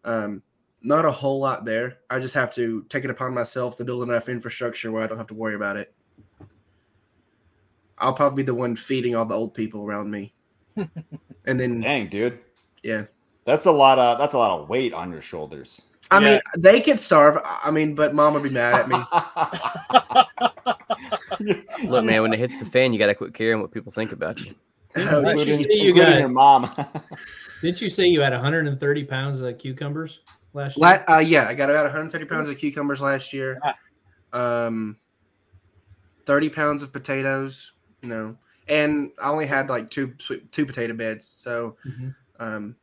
um, 0.05 0.43
not 0.83 1.05
a 1.05 1.11
whole 1.11 1.39
lot 1.41 1.65
there. 1.65 1.99
I 2.11 2.19
just 2.19 2.35
have 2.35 2.53
to 2.55 2.85
take 2.89 3.05
it 3.05 3.11
upon 3.11 3.33
myself 3.35 3.77
to 3.77 3.85
build 3.85 4.03
enough 4.03 4.29
infrastructure 4.29 4.91
where 4.91 5.05
I 5.05 5.07
don't 5.07 5.19
have 5.19 5.29
to 5.29 5.35
worry 5.35 5.55
about 5.55 5.77
it. 5.77 5.95
I'll 7.99 8.13
probably 8.15 8.43
be 8.43 8.47
the 8.47 8.55
one 8.55 8.75
feeding 8.75 9.15
all 9.15 9.25
the 9.25 9.35
old 9.35 9.55
people 9.55 9.87
around 9.87 10.11
me. 10.11 10.35
and 10.77 11.61
then 11.61 11.81
Dang, 11.81 12.09
dude. 12.09 12.41
yeah. 12.83 13.05
That's 13.45 13.67
a 13.67 13.73
lot 13.73 13.99
of 13.99 14.19
that's 14.19 14.35
a 14.35 14.39
lot 14.39 14.59
of 14.61 14.69
weight 14.69 14.93
on 14.93 15.13
your 15.13 15.21
shoulders. 15.21 15.83
I 16.11 16.19
Yeah. 16.19 16.33
mean, 16.33 16.41
they 16.59 16.81
could 16.81 16.99
starve. 16.99 17.39
I 17.45 17.71
mean, 17.71 17.95
but 17.95 18.15
mom 18.15 18.35
would 18.35 18.43
be 18.43 18.51
mad 18.51 18.75
at 18.75 18.89
me. 18.89 18.97
Look, 21.85 22.05
man, 22.05 22.23
when 22.23 22.33
it 22.33 22.39
hits 22.39 22.59
the 22.59 22.65
fan, 22.67 22.93
you 22.93 22.99
got 22.99 23.07
to 23.07 23.15
quit 23.15 23.35
caring 23.35 23.61
what 23.61 23.71
people 23.73 23.93
think 23.93 24.13
about 24.13 24.39
you. 24.45 24.55
Didn't 24.95 25.11
you 25.13 25.29
including, 25.29 25.55
say 25.65 25.69
you 25.73 25.95
got- 25.95 26.19
your 26.19 26.29
mom. 26.29 26.71
Didn't 27.63 27.81
you 27.81 27.89
say 27.89 28.07
you 28.07 28.21
had 28.21 28.33
130 28.33 29.05
pounds 29.05 29.41
of 29.41 29.57
cucumbers 29.59 30.21
last 30.53 30.77
year? 30.77 31.05
La- 31.09 31.15
uh, 31.17 31.21
yeah, 31.21 31.47
I 31.47 31.55
got 31.55 31.71
about 31.71 31.85
130 31.85 32.25
pounds 32.27 32.49
of 32.51 32.57
cucumbers 32.57 33.01
last 33.01 33.33
year. 33.33 33.61
Um, 34.33 34.99
30 36.27 36.49
pounds 36.51 36.83
of 36.83 36.93
potatoes. 36.93 37.73
You 38.03 38.09
know, 38.09 38.37
and 38.67 39.13
I 39.23 39.31
only 39.31 39.47
had 39.47 39.71
like 39.71 39.89
two 39.91 40.09
two 40.51 40.67
potato 40.67 40.93
beds. 40.95 41.25
So, 41.27 41.77
Mhm. 41.87 42.15
um, 42.41 42.77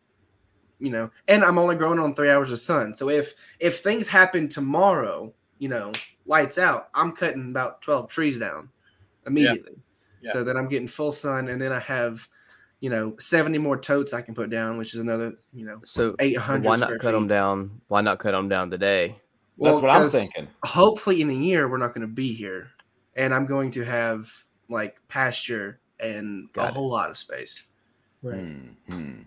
you 0.80 0.90
know, 0.92 1.12
and 1.28 1.44
I'm 1.44 1.58
only 1.58 1.76
growing 1.76 2.00
on 2.00 2.16
three 2.16 2.30
hours 2.30 2.52
of 2.52 2.60
sun. 2.60 2.94
So 2.96 3.10
if 3.10 3.34
if 3.60 3.80
things 3.80 4.08
happen 4.08 4.48
tomorrow, 4.48 5.34
you 5.60 5.70
know, 5.70 5.92
lights 6.26 6.58
out, 6.58 6.90
I'm 6.94 7.12
cutting 7.12 7.52
about 7.52 7.82
12 7.82 8.10
trees 8.10 8.38
down 8.38 8.70
immediately. 9.28 9.74
Yeah. 10.22 10.34
So 10.34 10.44
that 10.44 10.58
I'm 10.58 10.68
getting 10.68 10.88
full 10.88 11.12
sun, 11.14 11.48
and 11.48 11.62
then 11.62 11.72
I 11.72 11.80
have, 11.80 12.28
you 12.82 12.90
know, 12.90 13.16
70 13.20 13.58
more 13.58 13.78
totes 13.78 14.14
I 14.14 14.22
can 14.22 14.36
put 14.36 14.50
down, 14.50 14.78
which 14.78 14.94
is 14.94 15.00
another, 15.00 15.34
you 15.54 15.66
know, 15.66 15.80
So 15.86 16.16
800. 16.20 16.66
why 16.66 16.76
not 16.76 17.00
cut 17.00 17.14
them 17.14 17.28
down? 17.28 17.80
Why 17.88 18.02
not 18.02 18.20
cut 18.20 18.32
them 18.32 18.50
down 18.50 18.70
today? 18.70 19.18
That's 19.58 19.82
what 19.82 19.90
I'm 19.90 20.10
thinking. 20.10 20.48
Hopefully, 20.64 21.22
in 21.22 21.30
a 21.30 21.34
year, 21.34 21.70
we're 21.70 21.78
not 21.78 21.94
going 21.94 22.02
to 22.02 22.14
be 22.14 22.34
here, 22.34 22.68
and 23.16 23.34
I'm 23.34 23.46
going 23.46 23.72
to 23.72 23.84
have 23.84 24.30
like 24.70 24.98
pasture 25.08 25.80
and 26.02 26.52
Got 26.54 26.66
a 26.66 26.68
it. 26.70 26.74
whole 26.74 26.90
lot 26.90 27.10
of 27.10 27.18
space. 27.18 27.64
Right. 28.22 28.56
Hmm. 28.90 29.22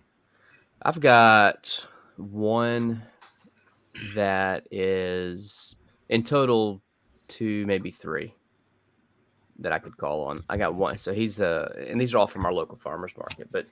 I've 0.83 0.99
got 0.99 1.85
one 2.17 3.01
that 4.15 4.67
is 4.71 5.75
in 6.09 6.23
total 6.23 6.81
two, 7.27 7.65
maybe 7.65 7.91
three 7.91 8.33
that 9.59 9.71
I 9.71 9.79
could 9.79 9.97
call 9.97 10.23
on. 10.25 10.43
I 10.49 10.57
got 10.57 10.75
one. 10.75 10.97
So 10.97 11.13
he's 11.13 11.39
uh 11.39 11.73
and 11.87 11.99
these 11.99 12.13
are 12.13 12.17
all 12.17 12.27
from 12.27 12.45
our 12.45 12.53
local 12.53 12.77
farmers 12.77 13.13
market. 13.17 13.49
But 13.51 13.67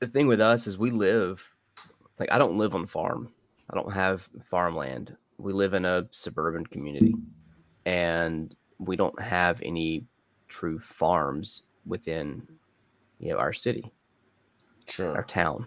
the 0.00 0.06
thing 0.06 0.26
with 0.26 0.40
us 0.40 0.66
is 0.66 0.78
we 0.78 0.90
live 0.90 1.44
like 2.18 2.30
I 2.30 2.38
don't 2.38 2.58
live 2.58 2.74
on 2.74 2.82
the 2.82 2.88
farm. 2.88 3.30
I 3.70 3.74
don't 3.74 3.92
have 3.92 4.28
farmland. 4.50 5.16
We 5.38 5.52
live 5.52 5.74
in 5.74 5.84
a 5.84 6.06
suburban 6.10 6.66
community 6.66 7.14
and 7.86 8.54
we 8.78 8.96
don't 8.96 9.20
have 9.20 9.60
any 9.62 10.04
true 10.48 10.78
farms 10.78 11.62
within 11.86 12.46
you 13.18 13.30
know 13.32 13.38
our 13.38 13.52
city 13.52 13.90
our 15.16 15.24
town. 15.24 15.66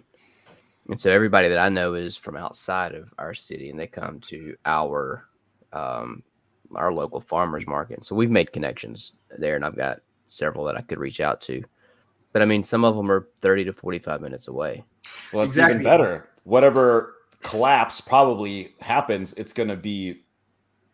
And 0.89 0.99
so 0.99 1.11
everybody 1.11 1.49
that 1.49 1.57
I 1.57 1.69
know 1.69 1.93
is 1.95 2.15
from 2.17 2.38
outside 2.38 2.95
of 2.95 3.13
our 3.17 3.33
city 3.33 3.69
and 3.69 3.79
they 3.79 3.88
come 3.88 4.19
to 4.21 4.55
our 4.65 5.25
um 5.73 6.23
our 6.75 6.91
local 6.93 7.21
farmers 7.21 7.65
market. 7.67 8.03
So 8.05 8.15
we've 8.15 8.31
made 8.31 8.51
connections 8.51 9.13
there 9.38 9.55
and 9.55 9.65
I've 9.65 9.75
got 9.77 9.99
several 10.27 10.65
that 10.65 10.77
I 10.77 10.81
could 10.81 10.99
reach 10.99 11.19
out 11.21 11.41
to. 11.41 11.63
But 12.33 12.41
I 12.41 12.45
mean 12.45 12.63
some 12.63 12.83
of 12.85 12.95
them 12.95 13.11
are 13.11 13.27
30 13.41 13.65
to 13.65 13.73
45 13.73 14.21
minutes 14.21 14.47
away. 14.47 14.83
Well, 15.31 15.43
it's 15.43 15.55
Exactly. 15.57 15.75
even 15.75 15.83
better. 15.83 16.29
Whatever 16.43 17.15
collapse 17.43 18.01
probably 18.01 18.73
happens, 18.79 19.33
it's 19.33 19.53
going 19.53 19.69
to 19.69 19.75
be 19.75 20.23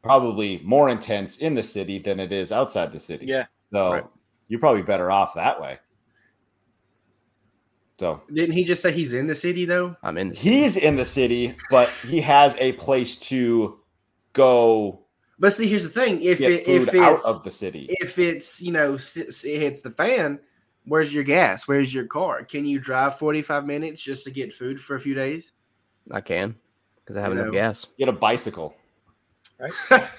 probably 0.01 0.59
more 0.63 0.89
intense 0.89 1.37
in 1.37 1.53
the 1.53 1.63
city 1.63 1.97
than 1.99 2.19
it 2.19 2.31
is 2.31 2.51
outside 2.51 2.91
the 2.91 2.99
city. 2.99 3.25
Yeah. 3.27 3.45
So 3.71 3.91
Right. 3.93 4.05
you're 4.47 4.59
probably 4.59 4.81
better 4.81 5.09
off 5.11 5.33
that 5.35 5.59
way. 5.61 5.79
So 8.03 8.21
Didn't 8.33 8.51
he 8.53 8.65
just 8.65 8.81
say 8.81 8.91
he's 8.91 9.13
in 9.13 9.27
the 9.27 9.35
city 9.35 9.63
though? 9.63 9.95
I'm 10.03 10.17
in 10.17 10.27
the 10.29 10.35
city. 10.35 10.49
he's 10.49 10.75
in 10.75 10.97
the 10.97 11.05
city, 11.05 11.55
but 11.69 11.87
he 12.05 12.19
has 12.19 12.53
a 12.59 12.73
place 12.73 13.17
to 13.31 13.79
go 14.33 15.05
But 15.39 15.53
see, 15.53 15.67
here's 15.69 15.83
the 15.83 15.89
thing: 16.01 16.21
if 16.21 16.39
get 16.39 16.51
it, 16.51 16.65
food 16.65 16.89
if 16.89 16.95
out 16.95 17.13
it's 17.13 17.25
of 17.25 17.43
the 17.45 17.51
city. 17.51 17.87
if 18.01 18.19
it's 18.19 18.61
you 18.61 18.73
know 18.73 18.95
s- 18.95 19.15
s- 19.15 19.45
it 19.45 19.57
hits 19.61 19.81
the 19.81 19.89
fan, 19.91 20.37
where's 20.83 21.13
your 21.13 21.23
gas? 21.23 21.65
Where's 21.65 21.93
your 21.93 22.05
car? 22.05 22.43
Can 22.43 22.65
you 22.65 22.77
drive 22.77 23.17
45 23.17 23.65
minutes 23.65 24.01
just 24.01 24.25
to 24.25 24.31
get 24.31 24.51
food 24.51 24.81
for 24.81 24.97
a 24.97 24.99
few 24.99 25.13
days? 25.15 25.53
I 26.11 26.19
can 26.19 26.55
because 26.99 27.15
I 27.15 27.21
have 27.21 27.31
You 27.31 27.37
enough 27.37 27.47
know. 27.47 27.53
gas. 27.53 27.87
Get 27.97 28.09
a 28.09 28.11
bicycle. 28.11 28.75
Right? 29.61 29.71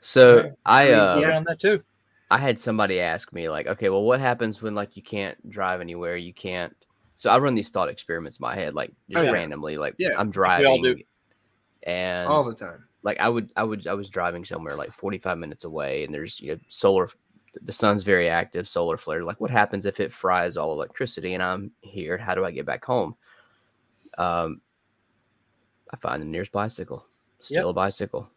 so 0.00 0.42
Right. 0.42 0.52
I 0.66 0.84
mean, 0.84 0.94
uh 0.94 1.18
Yeah, 1.22 1.36
on 1.38 1.44
that 1.44 1.58
too. 1.58 1.82
I 2.30 2.36
had 2.38 2.58
somebody 2.60 3.00
ask 3.00 3.32
me 3.32 3.48
like, 3.48 3.66
okay, 3.66 3.88
well, 3.88 4.02
what 4.02 4.20
happens 4.20 4.60
when 4.60 4.74
like 4.74 4.94
you 4.94 5.02
can't 5.02 5.38
drive 5.48 5.80
anywhere? 5.80 6.16
You 6.18 6.34
can't. 6.34 6.74
So 7.16 7.30
I 7.30 7.38
run 7.38 7.54
these 7.54 7.70
thought 7.70 7.88
experiments 7.88 8.38
in 8.38 8.42
my 8.42 8.54
head, 8.54 8.74
like 8.74 8.92
just 9.08 9.20
Oh, 9.20 9.22
yeah. 9.22 9.30
randomly, 9.32 9.76
like 9.78 9.94
Yeah, 9.98 10.10
I'm 10.18 10.30
driving, 10.30 10.66
all 10.66 10.82
do. 10.82 10.96
and 11.84 12.28
All 12.28 12.44
the 12.44 12.54
time. 12.54 12.84
like 13.02 13.20
I 13.20 13.28
would, 13.28 13.50
I 13.56 13.62
would, 13.62 13.86
I 13.86 13.94
was 13.94 14.08
driving 14.08 14.44
somewhere 14.44 14.76
like 14.76 14.92
45 14.92 15.38
minutes 15.38 15.64
away, 15.64 16.04
and 16.04 16.12
there's 16.12 16.40
you 16.40 16.52
know 16.52 16.58
solar, 16.68 17.08
the 17.62 17.72
sun's 17.72 18.02
very 18.02 18.28
active, 18.28 18.66
solar 18.66 18.96
flare. 18.96 19.22
Like, 19.22 19.40
what 19.40 19.50
happens 19.50 19.86
if 19.86 20.00
it 20.00 20.12
fries 20.12 20.56
all 20.56 20.72
electricity 20.72 21.34
and 21.34 21.42
I'm 21.42 21.70
here? 21.82 22.18
How 22.18 22.34
do 22.34 22.44
I 22.44 22.50
get 22.50 22.66
back 22.66 22.84
home? 22.84 23.14
Um, 24.18 24.60
I 25.92 25.96
find 25.98 26.20
the 26.20 26.26
nearest 26.26 26.50
bicycle, 26.52 27.06
steal 27.40 27.68
a 27.70 27.72
bicycle, 27.72 28.28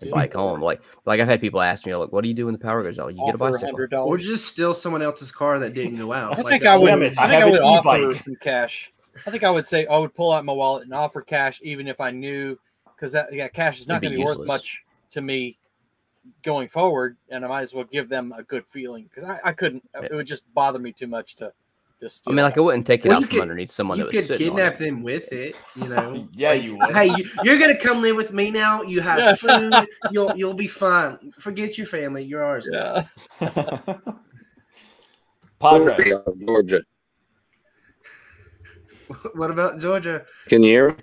and 0.00 0.10
bike 0.10 0.34
home. 0.34 0.60
Like, 0.60 0.82
like 1.06 1.20
I've 1.20 1.28
had 1.28 1.40
people 1.40 1.60
ask 1.60 1.86
me, 1.86 1.94
like, 1.94 2.12
what 2.12 2.22
do 2.22 2.28
you 2.28 2.34
do 2.34 2.46
when 2.46 2.52
the 2.52 2.58
power 2.58 2.82
goes 2.82 2.98
out? 2.98 3.08
You 3.08 3.24
get 3.26 3.40
a 3.40 3.44
Offer 3.44 3.52
bicycle. 3.52 3.78
$100. 3.78 4.06
Or 4.06 4.18
just 4.18 4.46
steal 4.46 4.74
someone 4.74 5.02
else's 5.02 5.30
car 5.30 5.58
that 5.58 5.74
didn't 5.74 5.96
go 5.96 6.12
out. 6.12 6.38
I 6.38 6.42
Like 6.42 6.52
think 6.52 6.62
that 6.64 6.74
I 6.74 6.76
would. 6.76 6.86
Damn 6.86 7.02
I 7.02 7.06
it, 7.06 7.14
think 7.14 7.20
I 7.20 7.40
I, 7.40 7.50
would 7.50 7.60
offer 7.60 8.14
some 8.18 8.36
cash. 8.36 8.92
I 9.26 9.30
think 9.30 9.44
I 9.44 9.50
would 9.50 9.66
say 9.66 9.86
I 9.86 9.96
would 9.96 10.14
pull 10.14 10.32
out 10.32 10.44
my 10.44 10.52
wallet 10.52 10.84
and 10.84 10.94
offer 10.94 11.22
cash, 11.22 11.60
even 11.62 11.88
if 11.88 12.00
I 12.00 12.10
knew 12.10 12.58
because 12.94 13.12
that 13.12 13.32
yeah, 13.32 13.48
cash 13.48 13.80
is 13.80 13.88
not 13.88 14.02
gonna 14.02 14.16
be 14.16 14.24
worth 14.24 14.46
much 14.46 14.84
to 15.12 15.20
me 15.20 15.58
going 16.42 16.68
forward, 16.68 17.16
and 17.30 17.44
I 17.44 17.48
might 17.48 17.62
as 17.62 17.72
well 17.72 17.84
give 17.84 18.08
them 18.08 18.32
a 18.36 18.42
good 18.42 18.64
feeling 18.70 19.08
because 19.08 19.24
I, 19.24 19.40
I 19.44 19.52
couldn't. 19.52 19.88
It 20.02 20.12
would 20.12 20.26
just 20.26 20.52
bother 20.54 20.78
me 20.78 20.92
too 20.92 21.06
much 21.06 21.36
to 21.36 21.52
just. 22.00 22.26
I 22.28 22.30
mean, 22.32 22.42
like 22.44 22.56
I 22.56 22.60
wouldn't 22.60 22.86
take 22.86 23.04
it 23.04 23.08
Well, 23.08 23.18
out 23.18 23.22
from 23.24 23.30
could- 23.30 23.40
underneath 23.42 23.70
someone 23.72 23.98
you 23.98 24.04
that 24.04 24.14
was 24.14 24.26
could 24.26 24.34
sitting 24.36 24.50
on 24.50 24.56
kidnap 24.56 24.78
them 24.78 25.02
with 25.02 25.32
it, 25.32 25.54
you 25.76 25.88
know. 25.88 26.28
Yeah, 26.32 26.50
Like, 26.50 26.62
you 26.62 26.76
would. 26.78 26.94
Hey, 26.94 27.06
you, 27.16 27.30
you're 27.42 27.58
gonna 27.58 27.76
come 27.78 28.00
live 28.02 28.16
with 28.16 28.32
me 28.32 28.50
now. 28.50 28.82
You 28.82 29.00
have 29.00 29.38
food. 29.38 29.72
You'll 30.10 30.36
you'll 30.36 30.54
be 30.54 30.66
fine. 30.68 31.32
Forget 31.38 31.76
your 31.78 31.86
family. 31.86 32.24
You're 32.24 32.44
ours. 32.44 32.66
now. 32.70 33.08
yeah. 33.40 33.96
Padre. 35.60 36.12
Georgia. 36.46 36.80
What 39.34 39.50
about 39.50 39.80
Georgia? 39.80 40.24
Can 40.48 40.62
you 40.62 40.70
hear 40.70 40.88
me? 40.90 40.96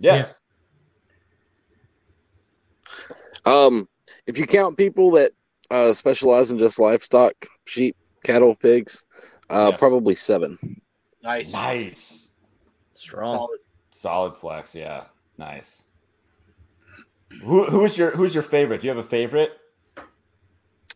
Yes. 0.00 0.34
Um, 3.44 3.88
if 4.26 4.38
you 4.38 4.46
count 4.46 4.76
people 4.76 5.10
that 5.12 5.32
uh, 5.70 5.92
specialize 5.92 6.50
in 6.50 6.58
just 6.58 6.78
livestock, 6.78 7.32
sheep, 7.64 7.96
cattle, 8.24 8.54
pigs, 8.54 9.04
uh, 9.52 9.68
Yes. 9.70 9.78
probably 9.78 10.14
seven. 10.14 10.80
Nice. 11.22 11.52
Nice. 11.52 12.32
Strong. 12.92 13.36
Solid. 13.36 13.58
Solid 13.90 14.36
flex. 14.36 14.74
Yeah. 14.74 15.04
Nice. 15.38 15.84
Who, 17.42 17.64
who's 17.64 17.96
your 17.96 18.10
Who's 18.12 18.34
your 18.34 18.42
favorite? 18.42 18.80
Do 18.80 18.86
you 18.86 18.90
have 18.94 19.04
a 19.04 19.08
favorite? 19.08 19.52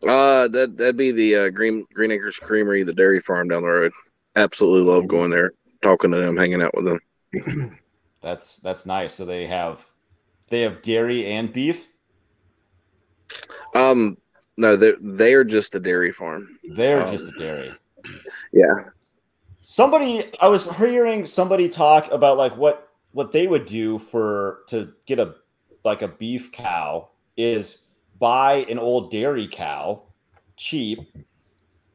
Uh, 0.03 0.47
that 0.49 0.77
that'd 0.77 0.95
be 0.97 1.11
the 1.11 1.35
uh, 1.35 1.49
Green 1.49 1.85
Green 1.93 2.11
Acres 2.11 2.37
Creamery, 2.37 2.83
the 2.83 2.93
dairy 2.93 3.19
farm 3.19 3.47
down 3.47 3.63
the 3.63 3.67
road. 3.67 3.91
Absolutely 4.35 4.91
love 4.91 5.07
going 5.07 5.31
there, 5.31 5.53
talking 5.81 6.11
to 6.11 6.17
them, 6.17 6.37
hanging 6.37 6.61
out 6.61 6.75
with 6.75 6.85
them. 6.85 7.79
That's 8.21 8.57
that's 8.57 8.85
nice. 8.85 9.13
So 9.13 9.25
they 9.25 9.45
have 9.47 9.83
they 10.49 10.61
have 10.61 10.81
dairy 10.81 11.25
and 11.25 11.51
beef. 11.51 11.87
Um, 13.73 14.17
no, 14.57 14.75
they 14.75 14.93
they 15.01 15.33
are 15.33 15.43
just 15.43 15.75
a 15.75 15.79
dairy 15.79 16.11
farm. 16.11 16.59
They're 16.75 17.03
Oh. 17.05 17.11
just 17.11 17.25
a 17.27 17.31
dairy. 17.39 17.73
Yeah. 18.51 18.85
Somebody 19.63 20.31
I 20.41 20.47
was 20.47 20.71
hearing 20.77 21.25
somebody 21.25 21.69
talk 21.69 22.09
about 22.11 22.37
like 22.37 22.55
what 22.55 22.89
what 23.11 23.31
they 23.31 23.47
would 23.47 23.65
do 23.65 23.99
for 23.99 24.59
to 24.69 24.93
get 25.05 25.19
a 25.19 25.35
like 25.83 26.01
a 26.01 26.07
beef 26.07 26.51
cow 26.51 27.09
is 27.35 27.83
buy 28.19 28.65
an 28.69 28.79
old 28.79 29.11
dairy 29.11 29.47
cow 29.47 30.03
cheap 30.55 30.99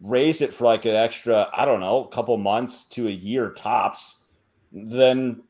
raise 0.00 0.40
it 0.40 0.52
for 0.52 0.64
like 0.64 0.84
an 0.84 0.94
extra 0.94 1.48
I 1.54 1.64
don't 1.64 1.80
know 1.80 2.04
couple 2.04 2.36
months 2.36 2.84
to 2.90 3.08
a 3.08 3.10
year 3.10 3.50
tops 3.50 4.24
then 4.72 5.42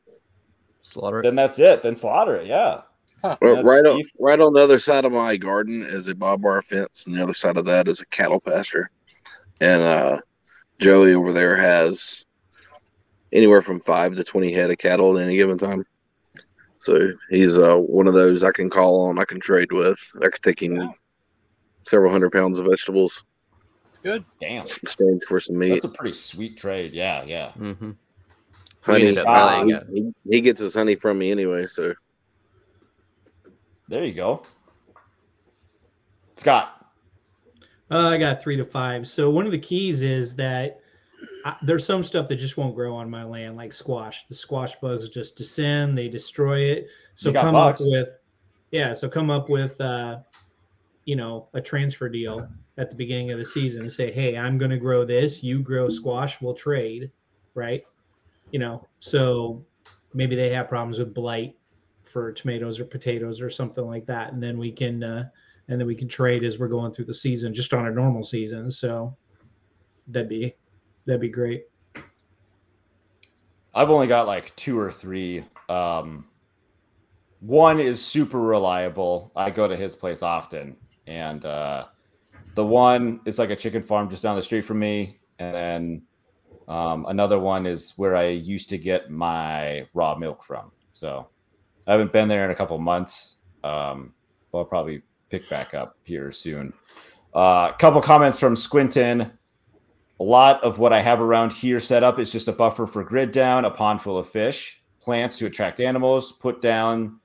Slaughter 0.81 1.19
it. 1.19 1.23
then 1.23 1.35
that's 1.35 1.59
it 1.59 1.83
then 1.83 1.95
slaughter 1.95 2.35
it 2.35 2.47
yeah 2.47 2.81
Well, 3.41 3.63
right 3.63 3.85
on 3.85 4.03
right 4.19 4.39
on 4.39 4.53
the 4.53 4.59
other 4.59 4.79
side 4.79 5.05
of 5.05 5.13
my 5.13 5.37
garden 5.37 5.85
is 5.87 6.09
a 6.09 6.15
barbed 6.15 6.43
wire 6.43 6.61
fence, 6.61 7.05
and 7.05 7.15
the 7.15 7.23
other 7.23 7.33
side 7.33 7.55
of 7.55 7.63
that 7.65 7.87
is 7.87 8.01
a 8.01 8.05
cattle 8.07 8.41
pasture. 8.41 8.91
And 9.61 9.81
uh, 9.81 10.19
Joey 10.83 11.13
over 11.13 11.31
there 11.31 11.55
has 11.55 12.25
anywhere 13.31 13.61
from 13.61 13.79
five 13.79 14.15
to 14.15 14.23
twenty 14.23 14.51
head 14.53 14.69
of 14.69 14.77
cattle 14.77 15.17
at 15.17 15.23
any 15.23 15.37
given 15.37 15.57
time. 15.57 15.85
So 16.77 16.99
he's 17.29 17.57
uh, 17.57 17.75
one 17.77 18.07
of 18.07 18.13
those 18.13 18.43
I 18.43 18.51
can 18.51 18.69
call 18.69 19.07
on, 19.07 19.17
I 19.17 19.23
can 19.25 19.39
trade 19.39 19.71
with. 19.71 19.97
I 20.21 20.27
could 20.27 20.41
take 20.43 20.61
him 20.61 20.91
several 21.87 22.11
hundred 22.11 22.33
pounds 22.33 22.59
of 22.59 22.65
vegetables. 22.65 23.23
It's 23.89 23.99
good. 23.99 24.25
Damn, 24.41 24.65
exchange 24.65 25.23
for 25.23 25.39
some 25.39 25.57
meat. 25.57 25.69
that's 25.69 25.85
a 25.85 25.89
pretty 25.89 26.13
sweet 26.13 26.57
trade. 26.57 26.93
Yeah, 26.93 27.23
yeah. 27.23 27.51
Mm-hmm. 27.57 27.91
Honey, 28.81 29.01
ended 29.03 29.19
up 29.19 29.25
buying 29.27 29.69
he, 29.93 30.01
he- 30.01 30.13
he 30.29 30.41
gets 30.41 30.59
his 30.59 30.75
honey 30.75 30.95
from 30.95 31.17
me 31.17 31.31
anyway, 31.31 31.65
so 31.65 31.93
There 33.87 34.03
you 34.03 34.13
go. 34.13 34.43
Scott. 36.35 36.82
Uh, 37.93 38.09
I 38.09 38.17
got 38.17 38.41
three 38.41 38.57
to 38.57 38.65
five. 38.65 39.07
So 39.07 39.29
one 39.29 39.45
of 39.45 39.51
the 39.51 39.59
keys 39.59 40.01
is 40.01 40.35
that 40.37 40.79
I, 41.45 41.55
there's 41.61 41.85
some 41.85 42.03
stuff 42.03 42.27
that 42.29 42.37
just 42.37 42.57
won't 42.57 42.73
grow 42.73 42.95
on 42.95 43.07
my 43.07 43.23
land, 43.23 43.55
like 43.55 43.71
squash. 43.71 44.25
The 44.27 44.33
squash 44.33 44.75
bugs 44.81 45.09
just 45.09 45.35
descend, 45.35 45.95
they 45.95 46.09
destroy 46.09 46.61
it. 46.61 46.87
So 47.13 47.31
come 47.31 47.53
bugs. 47.53 47.81
up 47.81 47.87
with, 47.91 48.09
yeah. 48.71 48.95
So 48.95 49.07
come 49.07 49.29
up 49.29 49.47
with, 49.47 49.79
uh, 49.79 50.21
you 51.05 51.15
know, 51.15 51.49
a 51.53 51.61
transfer 51.61 52.09
deal 52.09 52.47
at 52.79 52.89
the 52.89 52.95
beginning 52.95 53.31
of 53.31 53.37
the 53.37 53.45
season 53.45 53.81
and 53.81 53.91
say, 53.91 54.11
hey, 54.11 54.35
I'm 54.35 54.57
going 54.57 54.71
to 54.71 54.77
grow 54.77 55.05
this. 55.05 55.43
You 55.43 55.59
grow 55.59 55.87
squash. 55.87 56.41
We'll 56.41 56.55
trade, 56.55 57.11
right? 57.53 57.83
You 58.49 58.57
know, 58.57 58.87
so 59.01 59.63
maybe 60.15 60.35
they 60.35 60.49
have 60.49 60.67
problems 60.67 60.97
with 60.97 61.13
blight 61.13 61.55
for 62.05 62.31
tomatoes 62.31 62.79
or 62.79 62.85
potatoes 62.85 63.39
or 63.39 63.51
something 63.51 63.85
like 63.85 64.07
that, 64.07 64.33
and 64.33 64.41
then 64.41 64.57
we 64.57 64.71
can. 64.71 65.03
Uh, 65.03 65.29
and 65.67 65.79
then 65.79 65.87
we 65.87 65.95
can 65.95 66.07
trade 66.07 66.43
as 66.43 66.59
we're 66.59 66.67
going 66.67 66.91
through 66.91 67.05
the 67.05 67.13
season, 67.13 67.53
just 67.53 67.73
on 67.73 67.87
a 67.87 67.91
normal 67.91 68.23
season. 68.23 68.69
So 68.69 69.15
that'd 70.07 70.29
be 70.29 70.55
that'd 71.05 71.21
be 71.21 71.29
great. 71.29 71.65
I've 73.73 73.89
only 73.89 74.07
got 74.07 74.27
like 74.27 74.55
two 74.55 74.79
or 74.79 74.91
three. 74.91 75.45
Um, 75.69 76.25
one 77.39 77.79
is 77.79 78.03
super 78.03 78.39
reliable. 78.39 79.31
I 79.35 79.49
go 79.49 79.67
to 79.67 79.75
his 79.75 79.95
place 79.95 80.21
often, 80.21 80.75
and 81.07 81.43
uh, 81.45 81.85
the 82.55 82.65
one 82.65 83.19
is 83.25 83.39
like 83.39 83.49
a 83.49 83.55
chicken 83.55 83.81
farm 83.81 84.09
just 84.09 84.23
down 84.23 84.35
the 84.35 84.43
street 84.43 84.61
from 84.61 84.79
me. 84.79 85.19
And 85.39 85.55
then 85.55 86.01
um, 86.67 87.05
another 87.07 87.39
one 87.39 87.65
is 87.65 87.93
where 87.97 88.15
I 88.15 88.27
used 88.27 88.69
to 88.69 88.77
get 88.77 89.09
my 89.09 89.87
raw 89.93 90.15
milk 90.15 90.43
from. 90.43 90.71
So 90.91 91.27
I 91.87 91.91
haven't 91.93 92.13
been 92.13 92.27
there 92.27 92.45
in 92.45 92.51
a 92.51 92.55
couple 92.55 92.77
months. 92.77 93.37
Um, 93.63 94.13
I'll 94.53 94.65
probably 94.65 95.01
pick 95.33 95.49
back 95.49 95.73
up 95.73 95.97
here 96.03 96.31
soon. 96.31 96.71
A 97.33 97.37
uh, 97.37 97.71
couple 97.73 97.99
comments 98.01 98.39
from 98.39 98.55
Squinton. 98.55 99.31
A 100.19 100.23
lot 100.23 100.63
of 100.63 100.77
what 100.77 100.93
I 100.93 101.01
have 101.01 101.21
around 101.21 101.51
here 101.51 101.79
set 101.79 102.03
up 102.03 102.19
is 102.19 102.31
just 102.31 102.47
a 102.47 102.51
buffer 102.51 102.85
for 102.85 103.03
grid 103.03 103.31
down, 103.31 103.65
a 103.65 103.71
pond 103.71 103.99
full 103.99 104.19
of 104.19 104.29
fish, 104.29 104.83
plants 105.01 105.39
to 105.39 105.47
attract 105.47 105.79
animals, 105.79 106.33
put 106.33 106.61
down, 106.61 107.19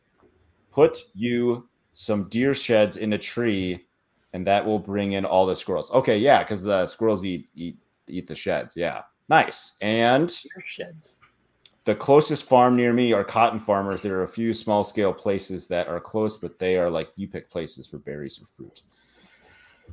put 0.73 0.99
you 1.13 1.69
some 1.93 2.31
deer 2.31 2.55
sheds 2.55 2.97
in 2.97 3.13
a 3.13 3.19
tree, 3.19 3.87
and 4.33 4.47
that 4.47 4.65
will 4.65 4.79
bring 4.79 5.13
in 5.13 5.27
all 5.27 5.45
the 5.45 5.55
squirrels. 5.55 5.91
Okay, 5.91 6.17
yeah, 6.17 6.43
because 6.43 6.63
the 6.63 6.87
squirrels 6.87 7.23
eat 7.25 7.51
eat 7.55 7.77
eat 8.09 8.27
the 8.27 8.35
sheds. 8.35 8.75
Yeah, 8.75 9.03
nice. 9.29 9.75
And 9.83 10.29
Deer 10.29 10.65
sheds. 10.65 11.17
The 11.89 11.95
closest 11.95 12.45
farm 12.45 12.77
near 12.77 12.93
me 12.93 13.15
are 13.15 13.25
cotton 13.25 13.59
farmers. 13.59 14.03
There 14.03 14.19
are 14.19 14.25
a 14.25 14.29
few 14.29 14.53
small 14.53 14.85
scale 14.85 15.11
places 15.11 15.67
that 15.69 15.89
are 15.89 15.99
close, 15.99 16.37
but 16.37 16.59
they 16.59 16.77
are 16.77 16.91
like 16.91 17.09
you 17.17 17.27
pick 17.27 17.51
places 17.51 17.87
for 17.87 17.97
berries 17.97 18.39
or 18.39 18.47
fruit. 18.47 18.83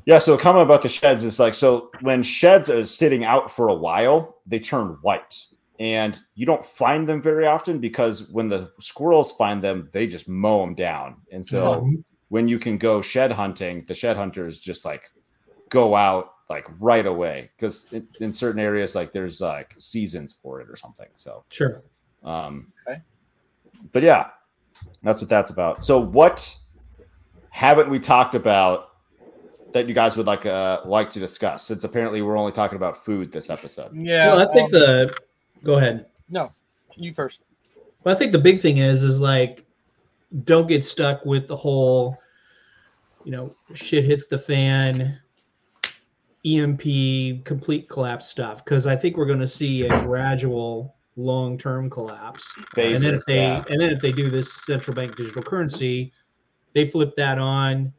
Yeah, 0.06 0.18
so 0.18 0.34
a 0.34 0.38
comment 0.38 0.66
about 0.66 0.82
the 0.82 0.90
sheds 0.90 1.24
is 1.24 1.40
like 1.40 1.54
so 1.54 1.92
when 2.02 2.22
sheds 2.22 2.70
are 2.70 2.86
sitting 2.86 3.24
out 3.24 3.50
for 3.50 3.70
a 3.70 3.74
while, 3.74 4.42
they 4.46 4.60
turn 4.60 4.98
white. 5.04 5.42
And 5.80 6.20
you 6.36 6.46
don't 6.46 6.66
find 6.66 7.08
them 7.08 7.22
very 7.22 7.48
often 7.48 7.80
because 7.80 8.28
when 8.28 8.50
the 8.50 8.72
squirrels 8.82 9.32
find 9.32 9.62
them, 9.62 9.88
they 9.94 10.06
just 10.06 10.28
mow 10.28 10.66
them 10.66 10.76
down. 10.76 11.22
And 11.32 11.46
so 11.46 11.90
when 12.28 12.50
you 12.50 12.60
can 12.60 12.78
go 12.78 13.02
shed 13.02 13.32
hunting, 13.32 13.86
the 13.88 13.94
shed 13.94 14.18
hunters 14.18 14.60
just 14.60 14.84
like 14.84 15.10
go 15.70 15.96
out 15.96 16.32
like 16.50 16.68
right 16.80 17.06
away 17.06 17.50
because 17.58 17.86
in, 17.92 18.08
in 18.20 18.32
certain 18.32 18.60
areas, 18.62 18.96
like 18.96 19.12
there's 19.12 19.42
like 19.42 19.74
seasons 19.78 20.34
for 20.34 20.62
it 20.62 20.70
or 20.70 20.76
something. 20.76 21.08
So 21.16 21.44
Sure. 21.50 21.82
um, 22.24 22.72
Okay. 22.88 23.02
But 23.92 24.04
yeah, 24.04 24.30
that's 25.04 25.22
what 25.22 25.30
that's 25.30 25.50
about. 25.50 25.84
So 25.86 25.98
what 26.00 26.56
haven't 27.50 27.90
we 27.90 28.00
talked 28.00 28.36
about 28.36 28.90
that 29.72 29.88
you 29.88 29.94
guys 29.94 30.16
would 30.18 30.28
like 30.28 30.46
uh 30.46 30.82
like 30.86 31.10
to 31.12 31.20
discuss? 31.20 31.64
Since 31.64 31.84
apparently 31.84 32.22
we're 32.22 32.38
only 32.38 32.52
talking 32.52 32.76
about 32.76 33.04
food 33.04 33.32
this 33.32 33.50
episode. 33.50 33.92
Yeah. 33.94 34.28
well, 34.28 34.48
I 34.48 34.54
think 34.54 34.74
um, 34.74 34.80
the 34.80 35.16
go 35.64 35.78
ahead. 35.78 36.06
no. 36.30 36.52
You 36.96 37.14
first. 37.14 37.40
Well, 38.04 38.16
I 38.16 38.18
think 38.18 38.32
the 38.32 38.40
big 38.40 38.62
thing 38.62 38.78
is 38.78 39.04
is 39.04 39.20
like 39.20 39.66
don't 40.44 40.68
get 40.68 40.84
stuck 40.84 41.26
with 41.26 41.48
the 41.48 41.56
whole, 41.56 42.18
you 43.24 43.32
know, 43.32 43.54
shit 43.74 44.06
hits 44.06 44.28
the 44.28 44.38
fan, 44.38 45.20
EMP 46.46 47.44
complete 47.44 47.90
collapse 47.90 48.28
stuff 48.28 48.64
because 48.64 48.86
I 48.86 48.96
think 48.96 49.18
we're 49.18 49.26
going 49.26 49.40
to 49.40 49.48
see 49.48 49.88
a 49.88 50.02
gradual 50.04 50.96
long 51.16 51.58
term 51.58 51.90
collapse. 51.90 52.54
and 52.78 53.00
then 53.02 53.16
if 53.16 53.26
they 53.26 53.38
yeah. 53.38 53.64
and 53.70 53.80
then 53.82 53.90
if 53.90 54.02
they 54.02 54.12
do 54.12 54.30
this 54.30 54.54
central 54.66 54.94
bank 54.96 55.16
digital 55.16 55.42
currency, 55.44 56.12
they 56.74 56.88
flip 56.90 57.16
that 57.16 57.40
on. 57.40 57.92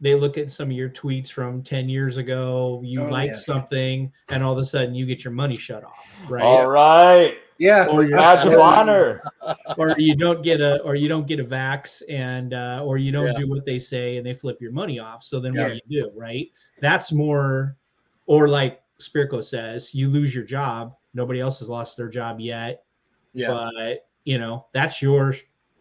They 0.00 0.16
look 0.16 0.36
at 0.36 0.50
some 0.50 0.68
of 0.68 0.76
your 0.76 0.88
tweets 0.88 1.30
from 1.30 1.62
10 1.62 1.88
years 1.88 2.16
ago, 2.16 2.80
you 2.84 3.02
Oh, 3.02 3.06
like 3.08 3.30
yeah. 3.30 3.36
something, 3.36 4.10
and 4.30 4.42
all 4.42 4.52
of 4.52 4.58
a 4.58 4.64
sudden 4.64 4.96
you 4.96 5.06
get 5.06 5.22
your 5.22 5.32
money 5.32 5.56
shut 5.56 5.84
off, 5.84 6.04
right? 6.28 6.42
All 6.42 6.66
right, 6.68 7.36
Yeah. 7.58 7.86
Or 7.86 8.02
your 8.02 8.18
badge 8.18 8.44
of 8.44 8.58
honor. 8.58 9.22
or 9.78 9.94
you 9.98 10.16
don't 10.16 10.42
get 10.42 10.60
a 10.60 10.80
or 10.82 10.96
you 10.96 11.08
don't 11.08 11.26
get 11.28 11.38
a 11.38 11.44
vax 11.44 12.02
and 12.08 12.52
uh, 12.54 12.82
or 12.84 12.98
you 12.98 13.12
don't 13.12 13.26
Yeah. 13.26 13.32
do 13.34 13.48
what 13.48 13.64
they 13.64 13.78
say 13.78 14.16
and 14.16 14.26
they 14.26 14.34
flip 14.34 14.60
your 14.60 14.72
money 14.72 14.98
off. 14.98 15.22
So 15.22 15.38
then 15.38 15.54
what 15.56 15.68
do 15.68 15.80
you 15.86 16.02
do, 16.02 16.10
right? 16.16 16.50
That's 16.82 17.12
more 17.12 17.76
or 18.26 18.48
like 18.48 18.82
Spirko 19.00 19.42
says, 19.42 19.94
you 19.94 20.10
lose 20.10 20.34
your 20.34 20.44
job. 20.44 20.94
Nobody 21.14 21.40
else 21.40 21.60
has 21.60 21.68
lost 21.70 21.96
their 21.96 22.08
job 22.08 22.40
yet, 22.40 22.84
Yeah. 23.32 23.48
but 23.48 24.06
you 24.24 24.38
know, 24.38 24.66
that's 24.74 25.00
your 25.00 25.34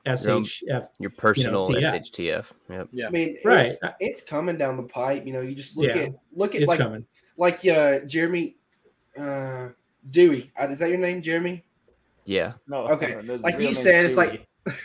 SHF. 0.05 0.87
Your 0.99 1.09
personal 1.11 1.65
TF. 1.67 1.81
SHTF. 1.81 2.45
Yep. 2.69 2.87
yeah. 2.91 3.07
I 3.07 3.09
mean, 3.09 3.35
Right. 3.43 3.65
it's, 3.65 3.79
it's 3.99 4.21
coming 4.21 4.57
down 4.57 4.77
the 4.77 4.83
pipe. 4.83 5.25
You 5.25 5.33
know, 5.33 5.41
you 5.41 5.55
just 5.55 5.75
look 5.75 5.87
Yeah. 5.93 6.03
at 6.03 6.11
look 6.35 6.55
at 6.55 6.61
It's 6.61 6.69
like 6.69 6.79
coming. 6.79 7.05
like 7.37 7.65
uh 7.67 7.99
Jeremy 8.05 8.57
uh 9.17 9.69
Dewey. 10.11 10.51
Uh, 10.59 10.67
is 10.67 10.79
that 10.79 10.89
your 10.89 10.97
name, 10.99 11.21
Jeremy? 11.21 11.63
Yeah. 12.25 12.53
No, 12.67 12.87
Okay, 12.87 13.21
his 13.25 13.41
like 13.41 13.57
you 13.57 13.65
name's 13.65 13.81
said, 13.81 14.05
it's 14.05 14.17
like 14.17 14.47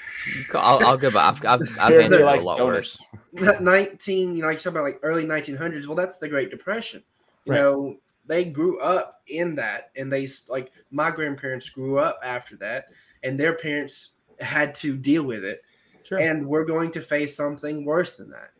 I'll, 0.54 0.84
I'll 0.84 0.96
go 0.98 1.10
back. 1.10 1.44
I've, 1.44 1.60
I've, 1.62 1.68
I've 1.80 1.88
Jeremy 1.90 2.02
handled 2.02 2.20
it 2.20 2.38
a 2.38 2.46
lot 2.46 2.58
donuts. 2.58 2.98
worse. 3.32 3.60
19 3.60 4.34
you 4.34 4.40
know 4.42 4.48
like 4.48 4.54
you 4.56 4.60
talk 4.60 4.70
about 4.72 4.82
like 4.84 4.98
early 5.02 5.24
1900s 5.24 5.86
well 5.86 5.94
that's 5.96 6.18
the 6.18 6.28
great 6.28 6.50
depression 6.50 7.02
you 7.44 7.52
Right. 7.52 7.60
know 7.60 7.96
they 8.24 8.44
grew 8.46 8.80
up 8.80 9.20
in 9.28 9.54
that 9.56 9.90
and 9.96 10.10
they 10.12 10.26
like 10.48 10.72
my 10.90 11.10
grandparents 11.10 11.68
grew 11.68 11.98
up 11.98 12.18
after 12.22 12.56
that 12.56 12.86
and 13.22 13.38
their 13.38 13.54
parents 13.54 14.12
had 14.40 14.74
to 14.76 14.96
deal 14.96 15.22
with 15.22 15.44
it 15.44 15.60
Sure. 16.02 16.18
and 16.18 16.46
we're 16.46 16.64
going 16.64 16.90
to 16.92 17.00
face 17.00 17.36
something 17.36 17.84
worse 17.84 18.16
than 18.16 18.30
that 18.30 18.50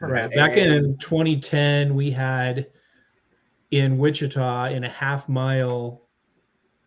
Right. 0.00 0.30
Perhaps. 0.30 0.34
Back 0.34 0.56
in 0.56 0.96
2010, 0.98 1.94
we 1.94 2.10
had 2.10 2.66
in 3.70 3.98
Wichita 3.98 4.66
in 4.72 4.82
a 4.84 4.88
half 4.88 5.28
mile 5.28 6.02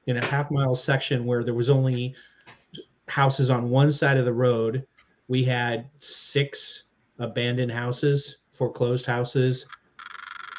in 0.08 0.18
a 0.18 0.26
half 0.26 0.52
mile 0.52 0.76
section 0.76 1.26
where 1.26 1.44
there 1.44 1.54
was 1.54 1.70
only 1.70 2.14
houses 3.08 3.50
on 3.50 3.70
one 3.70 3.92
side 3.92 4.18
of 4.18 4.26
the 4.26 4.34
road. 4.34 4.86
We 5.28 5.44
had 5.44 5.90
six 6.00 6.84
abandoned 7.20 7.72
houses, 7.72 8.38
foreclosed 8.54 9.06
houses, 9.06 9.66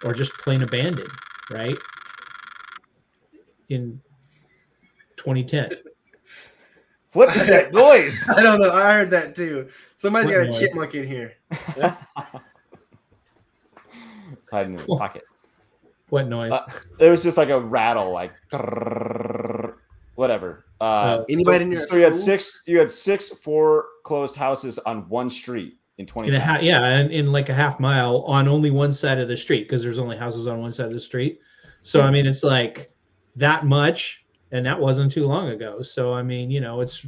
or 0.05 0.13
just 0.15 0.33
plain 0.35 0.63
abandoned, 0.63 1.11
right? 1.51 1.77
In 3.69 4.01
2010. 5.17 5.71
What 7.13 7.35
is 7.35 7.47
that 7.47 7.73
noise? 7.73 8.29
i 8.29 8.43
don't 8.43 8.61
know 8.61 8.71
i 8.71 8.93
heard 8.93 9.11
that 9.11 9.35
too 9.35 9.69
somebody's 9.95 10.29
What 10.29 10.47
got 10.47 10.55
a 10.55 10.59
chipmunk 10.61 10.95
in 10.95 11.07
here 11.07 11.33
it's 14.33 14.51
hiding 14.51 14.75
in 14.75 14.81
his 14.81 14.91
pocket. 14.91 15.23
What 16.11 16.29
noise? 16.29 16.53
Uh, 16.53 16.67
It 17.01 17.11
was 17.11 17.23
just 17.23 17.37
like 17.37 17.49
a 17.49 17.61
rattle, 17.61 18.13
like 18.13 18.33
whatever. 20.15 20.66
Uh, 20.81 21.19
Oh. 21.21 21.25
Anybody 21.29 21.65
in 21.65 21.73
your 21.73 21.81
so 21.81 21.97
you 21.97 22.03
had 22.05 22.15
six. 22.15 22.63
You 22.67 22.79
had 22.79 22.91
six 22.91 23.29
foreclosed 23.31 24.37
houses 24.37 24.79
on 24.81 25.09
one 25.09 25.31
street 25.31 25.79
in 25.99 26.07
twenty. 26.07 26.29
in 26.29 26.35
a 26.35 26.41
ha- 26.41 26.59
yeah, 26.61 26.85
and 26.85 27.11
in 27.11 27.33
like 27.33 27.49
a 27.49 27.55
half 27.55 27.81
mile 27.81 28.23
on 28.23 28.47
only 28.47 28.71
one 28.71 28.93
side 28.93 29.19
of 29.19 29.29
the 29.29 29.37
street 29.37 29.65
because 29.69 29.83
there's 29.83 29.99
only 29.99 30.17
houses 30.17 30.47
on 30.47 30.61
one 30.61 30.73
side 30.73 30.87
of 30.87 30.93
the 30.93 31.01
street. 31.01 31.41
So 31.83 32.03
I 32.03 32.11
mean, 32.11 32.27
it's 32.27 32.43
like 32.43 32.91
that 33.37 33.65
much, 33.65 34.25
and 34.53 34.67
that 34.67 34.79
wasn't 34.79 35.11
too 35.13 35.27
long 35.27 35.49
ago. 35.51 35.81
So 35.83 36.13
I 36.13 36.23
mean, 36.23 36.51
you 36.51 36.61
know, 36.61 36.81
it's 36.83 37.07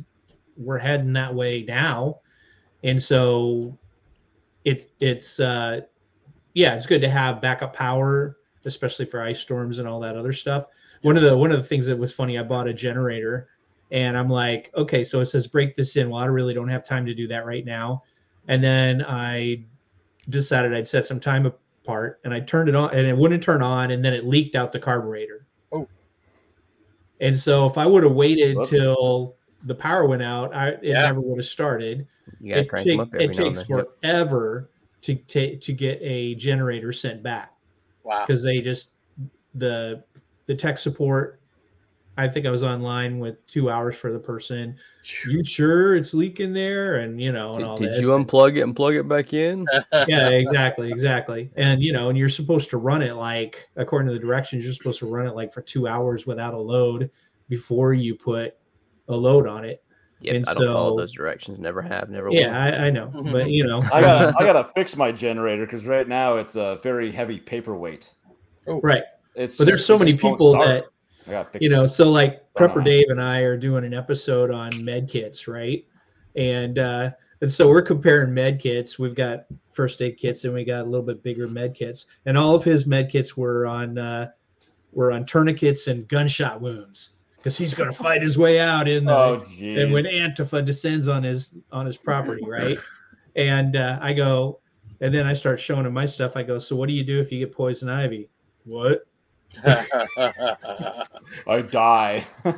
we're 0.56 0.78
heading 0.78 1.12
that 1.12 1.34
way 1.34 1.62
now, 1.68 2.20
and 2.84 3.02
so 3.02 3.76
it's 4.64 4.86
it's 5.00 5.40
uh, 5.40 5.80
yeah, 6.54 6.74
it's 6.74 6.86
good 6.86 7.00
to 7.02 7.08
have 7.10 7.42
backup 7.42 7.74
power, 7.74 8.38
especially 8.64 9.04
for 9.04 9.20
ice 9.20 9.40
storms 9.40 9.78
and 9.78 9.86
all 9.86 10.00
that 10.00 10.16
other 10.16 10.32
stuff. 10.32 10.66
One 11.02 11.16
of 11.16 11.22
the 11.22 11.36
one 11.36 11.52
of 11.52 11.60
the 11.60 11.66
things 11.66 11.86
that 11.86 11.96
was 11.98 12.12
funny, 12.12 12.38
I 12.38 12.42
bought 12.42 12.66
a 12.66 12.72
generator, 12.74 13.48
and 13.90 14.16
I'm 14.16 14.28
like, 14.28 14.70
okay, 14.76 15.02
so 15.04 15.20
it 15.20 15.26
says 15.26 15.46
break 15.46 15.76
this 15.76 15.96
in. 15.96 16.10
Well, 16.10 16.20
I 16.20 16.26
really 16.26 16.54
don't 16.54 16.68
have 16.68 16.84
time 16.84 17.06
to 17.06 17.14
do 17.14 17.26
that 17.28 17.46
right 17.46 17.64
now 17.64 18.02
and 18.48 18.64
then 18.64 19.04
I 19.06 19.62
decided 20.30 20.72
I'd 20.72 20.88
set 20.88 21.06
some 21.06 21.20
time 21.20 21.44
apart 21.46 22.18
and 22.24 22.32
I 22.34 22.40
turned 22.40 22.68
it 22.70 22.74
on, 22.74 22.94
and 22.94 23.06
it 23.06 23.16
wouldn't 23.16 23.42
turn 23.42 23.62
on, 23.62 23.90
and 23.90 24.02
then 24.04 24.14
it 24.14 24.24
leaked 24.26 24.56
out 24.56 24.72
the 24.72 24.78
carburetor. 24.80 25.46
Oh. 25.70 25.86
And 27.20 27.38
so 27.38 27.66
if 27.66 27.76
I 27.78 27.84
would 27.86 28.04
have 28.04 28.12
waited 28.12 28.56
Whoops. 28.56 28.70
till 28.70 29.36
the 29.64 29.74
power 29.74 30.06
went 30.06 30.22
out, 30.22 30.54
I 30.54 30.68
it 30.70 30.78
Yeah. 30.82 31.02
never 31.02 31.20
would 31.20 31.38
have 31.38 31.46
started. 31.46 32.06
Yeah, 32.40 32.56
It, 32.56 32.68
crank 32.70 32.86
take- 32.86 32.98
up 33.00 33.08
every 33.12 33.24
it 33.24 33.36
now 33.38 33.44
takes 33.44 33.58
then. 33.66 33.84
Forever 34.02 34.70
to 35.02 35.14
take 35.14 35.60
to 35.62 35.72
get 35.74 35.98
a 36.02 36.34
generator 36.36 36.92
sent 36.92 37.22
back 37.22 37.52
Wow. 38.02 38.24
because 38.26 38.42
they 38.42 38.60
just 38.62 38.90
the 39.54 40.02
the 40.46 40.54
tech 40.54 40.78
support. 40.78 41.37
I 42.18 42.26
think 42.26 42.46
I 42.46 42.50
was 42.50 42.64
online 42.64 43.20
with 43.20 43.46
two 43.46 43.70
hours 43.70 43.94
for 43.94 44.12
the 44.12 44.18
person. 44.18 44.76
You 45.24 45.44
sure 45.44 45.94
it's 45.94 46.12
leaking 46.12 46.52
there? 46.52 46.96
And 46.96 47.20
you 47.22 47.30
know, 47.30 47.54
and 47.54 47.64
all 47.64 47.78
Did, 47.78 47.92
did 47.92 47.94
this. 47.94 48.00
you 48.02 48.10
unplug 48.10 48.56
it 48.56 48.62
and 48.62 48.74
plug 48.74 48.94
it 48.94 49.06
back 49.06 49.32
in? 49.32 49.64
yeah, 50.08 50.28
exactly, 50.28 50.90
exactly. 50.90 51.48
And 51.56 51.80
you 51.80 51.92
know, 51.92 52.08
and 52.08 52.18
you're 52.18 52.28
supposed 52.28 52.70
to 52.70 52.76
run 52.76 53.02
it 53.02 53.14
like 53.14 53.68
according 53.76 54.08
to 54.08 54.12
the 54.12 54.18
directions, 54.18 54.64
you're 54.64 54.74
supposed 54.74 54.98
to 54.98 55.06
run 55.06 55.28
it 55.28 55.36
like 55.36 55.54
for 55.54 55.62
two 55.62 55.86
hours 55.86 56.26
without 56.26 56.54
a 56.54 56.58
load 56.58 57.08
before 57.48 57.94
you 57.94 58.16
put 58.16 58.56
a 59.06 59.16
load 59.16 59.46
on 59.46 59.64
it. 59.64 59.84
Yeah, 60.20 60.34
And 60.34 60.48
I 60.48 60.54
don't 60.54 60.74
follow 60.74 60.98
those 60.98 61.12
directions. 61.12 61.60
Never 61.60 61.80
have, 61.80 62.10
never 62.10 62.30
will. 62.30 62.34
Yeah, 62.34 62.60
I, 62.60 62.86
I 62.86 62.90
know, 62.90 63.06
but 63.32 63.48
you 63.48 63.64
know, 63.64 63.80
I 63.92 64.00
gotta 64.00 64.34
I 64.36 64.42
gotta 64.44 64.68
fix 64.74 64.96
my 64.96 65.12
generator 65.12 65.64
because 65.64 65.86
right 65.86 66.08
now 66.08 66.34
it's 66.38 66.56
a 66.56 66.80
very 66.82 67.12
heavy 67.12 67.38
paperweight. 67.38 68.12
Oh. 68.66 68.80
right. 68.82 69.04
It's 69.36 69.56
But 69.56 69.68
there's 69.68 69.86
so 69.86 69.96
many 69.96 70.16
people 70.16 70.54
that 70.58 70.60
I 70.60 70.64
gotta 70.64 70.82
fix 70.82 70.97
you 71.60 71.68
know, 71.68 71.86
so 71.86 72.08
like 72.08 72.42
Prepper. 72.54 72.84
Dave 72.84 73.06
and 73.08 73.20
I 73.20 73.40
are 73.40 73.56
doing 73.56 73.84
an 73.84 73.94
episode 73.94 74.50
on 74.50 74.84
med 74.84 75.08
kits, 75.08 75.48
right? 75.48 75.84
And 76.36 76.78
uh 76.78 77.10
and 77.40 77.52
so 77.52 77.68
we're 77.68 77.82
comparing 77.82 78.34
med 78.34 78.60
kits. 78.60 78.98
We've 78.98 79.14
got 79.14 79.44
first 79.70 80.02
aid 80.02 80.16
kits 80.18 80.44
and 80.44 80.52
we 80.52 80.64
got 80.64 80.82
a 80.82 80.88
little 80.88 81.06
bit 81.06 81.22
bigger 81.22 81.46
med 81.46 81.74
kits. 81.74 82.06
And 82.26 82.36
all 82.36 82.54
of 82.54 82.64
his 82.64 82.86
med 82.86 83.10
kits 83.10 83.36
were 83.36 83.66
on 83.66 83.98
uh 83.98 84.30
were 84.92 85.12
on 85.12 85.24
tourniquets 85.24 85.86
and 85.86 86.08
gunshot 86.08 86.60
wounds. 86.60 87.10
Because 87.36 87.56
he's 87.56 87.74
gonna 87.74 87.92
fight 87.92 88.22
his 88.22 88.36
way 88.36 88.58
out 88.58 88.88
in 88.88 89.04
the 89.04 89.14
Oh 89.14 89.42
and 89.60 89.92
when. 89.92 90.04
Antifa 90.04 90.64
descends 90.64 91.06
on 91.06 91.22
his 91.22 91.54
on 91.70 91.86
his 91.86 91.96
property, 91.96 92.44
right? 92.44 92.78
and 93.36 93.76
uh, 93.76 93.98
I 94.02 94.12
go, 94.12 94.58
and 95.00 95.14
then 95.14 95.26
I 95.26 95.32
start 95.32 95.60
showing 95.60 95.86
him 95.86 95.94
my 95.94 96.04
stuff. 96.04 96.36
I 96.36 96.42
go, 96.42 96.58
so 96.58 96.74
what 96.74 96.88
do 96.88 96.92
you 96.92 97.04
do 97.04 97.20
if 97.20 97.30
you 97.30 97.38
get 97.38 97.54
poison 97.54 97.88
ivy? 97.88 98.28
What? 98.64 99.06
I 101.46 101.62
die. 101.70 102.24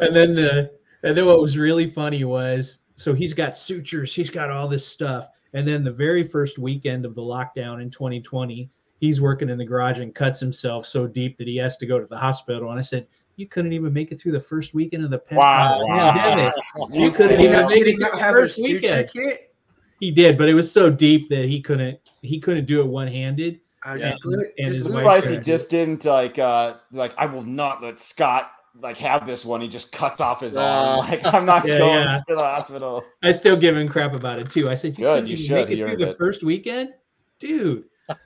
And 0.00 0.14
then 0.14 0.34
the 0.34 0.72
and 1.02 1.16
then 1.16 1.26
what 1.26 1.40
was 1.40 1.56
really 1.58 1.86
funny 1.86 2.24
was 2.24 2.78
so 2.96 3.14
he's 3.14 3.32
got 3.34 3.56
sutures, 3.56 4.14
he's 4.14 4.30
got 4.30 4.50
all 4.50 4.66
this 4.68 4.86
stuff, 4.86 5.28
and 5.52 5.66
then 5.68 5.84
the 5.84 5.92
very 5.92 6.22
first 6.24 6.58
weekend 6.58 7.04
of 7.04 7.14
the 7.14 7.20
lockdown 7.22 7.80
in 7.82 7.90
2020, 7.90 8.68
he's 9.00 9.20
working 9.20 9.48
in 9.50 9.58
the 9.58 9.64
garage 9.64 9.98
and 10.00 10.14
cuts 10.14 10.40
himself 10.40 10.86
so 10.86 11.06
deep 11.06 11.36
that 11.38 11.46
he 11.46 11.56
has 11.58 11.76
to 11.78 11.86
go 11.86 11.98
to 12.00 12.06
the 12.06 12.16
hospital. 12.16 12.70
And 12.70 12.78
I 12.78 12.82
said, 12.82 13.06
you 13.36 13.46
couldn't 13.46 13.72
even 13.72 13.92
make 13.92 14.10
it 14.12 14.20
through 14.20 14.32
the 14.32 14.40
first 14.40 14.74
weekend 14.74 15.04
of 15.04 15.10
the 15.10 15.18
pan- 15.18 15.38
Wow. 15.38 15.82
pandemic. 16.14 16.54
You 16.92 17.04
You 17.04 17.10
couldn't 17.10 17.36
failed. 17.38 17.54
even 17.54 17.66
make 17.68 17.80
it 17.82 17.86
he 17.86 17.96
to 17.96 18.00
not 18.02 18.12
the 18.14 18.18
first 18.18 18.58
weekend. 18.62 19.08
kit? 19.10 19.54
He 20.00 20.10
did, 20.10 20.36
but 20.38 20.48
it 20.48 20.54
was 20.54 20.70
so 20.70 20.90
deep 20.90 21.28
that 21.28 21.44
he 21.46 21.60
couldn't 21.60 21.98
he 22.22 22.40
couldn't 22.40 22.64
do 22.66 22.80
it 22.80 22.86
one 22.86 23.06
handed. 23.08 23.60
I 23.84 23.96
Yeah. 23.96 24.10
just 24.10 24.22
glue 24.22 24.40
it. 24.40 24.54
And 24.58 24.66
just 24.68 24.78
his 24.78 24.86
I'm 24.86 24.92
glue 24.92 25.00
it. 25.00 25.04
wife 25.04 25.24
surprised 25.24 25.46
he 25.46 25.50
just 25.52 25.70
didn't 25.70 26.04
like 26.04 26.38
uh 26.38 26.76
like 26.92 27.14
I 27.18 27.26
will 27.26 27.42
not 27.44 27.82
let 27.82 27.98
Scott 28.00 28.50
like 28.80 28.96
have 28.98 29.26
this 29.26 29.44
one. 29.44 29.60
He 29.60 29.68
just 29.68 29.92
cuts 29.92 30.20
off 30.20 30.40
his 30.40 30.56
arm. 30.56 30.66
Uh, 30.66 30.96
Like 30.98 31.24
I'm 31.32 31.44
not 31.46 31.66
Yeah, 31.66 31.78
going 31.78 31.94
yeah. 32.06 32.18
to 32.28 32.34
the 32.34 32.40
hospital. 32.40 33.04
I 33.22 33.32
still 33.32 33.56
give 33.56 33.76
him 33.76 33.88
crap 33.88 34.12
about 34.14 34.38
it 34.38 34.50
too. 34.50 34.68
I 34.68 34.74
said, 34.74 34.98
you 34.98 35.04
Good, 35.04 35.14
couldn't 35.14 35.26
you 35.30 35.36
should. 35.36 35.68
make 35.68 35.70
it 35.70 35.82
through 35.82 35.96
the 35.96 36.10
it. 36.10 36.18
first 36.18 36.42
weekend, 36.42 36.94
dude. 37.38 37.84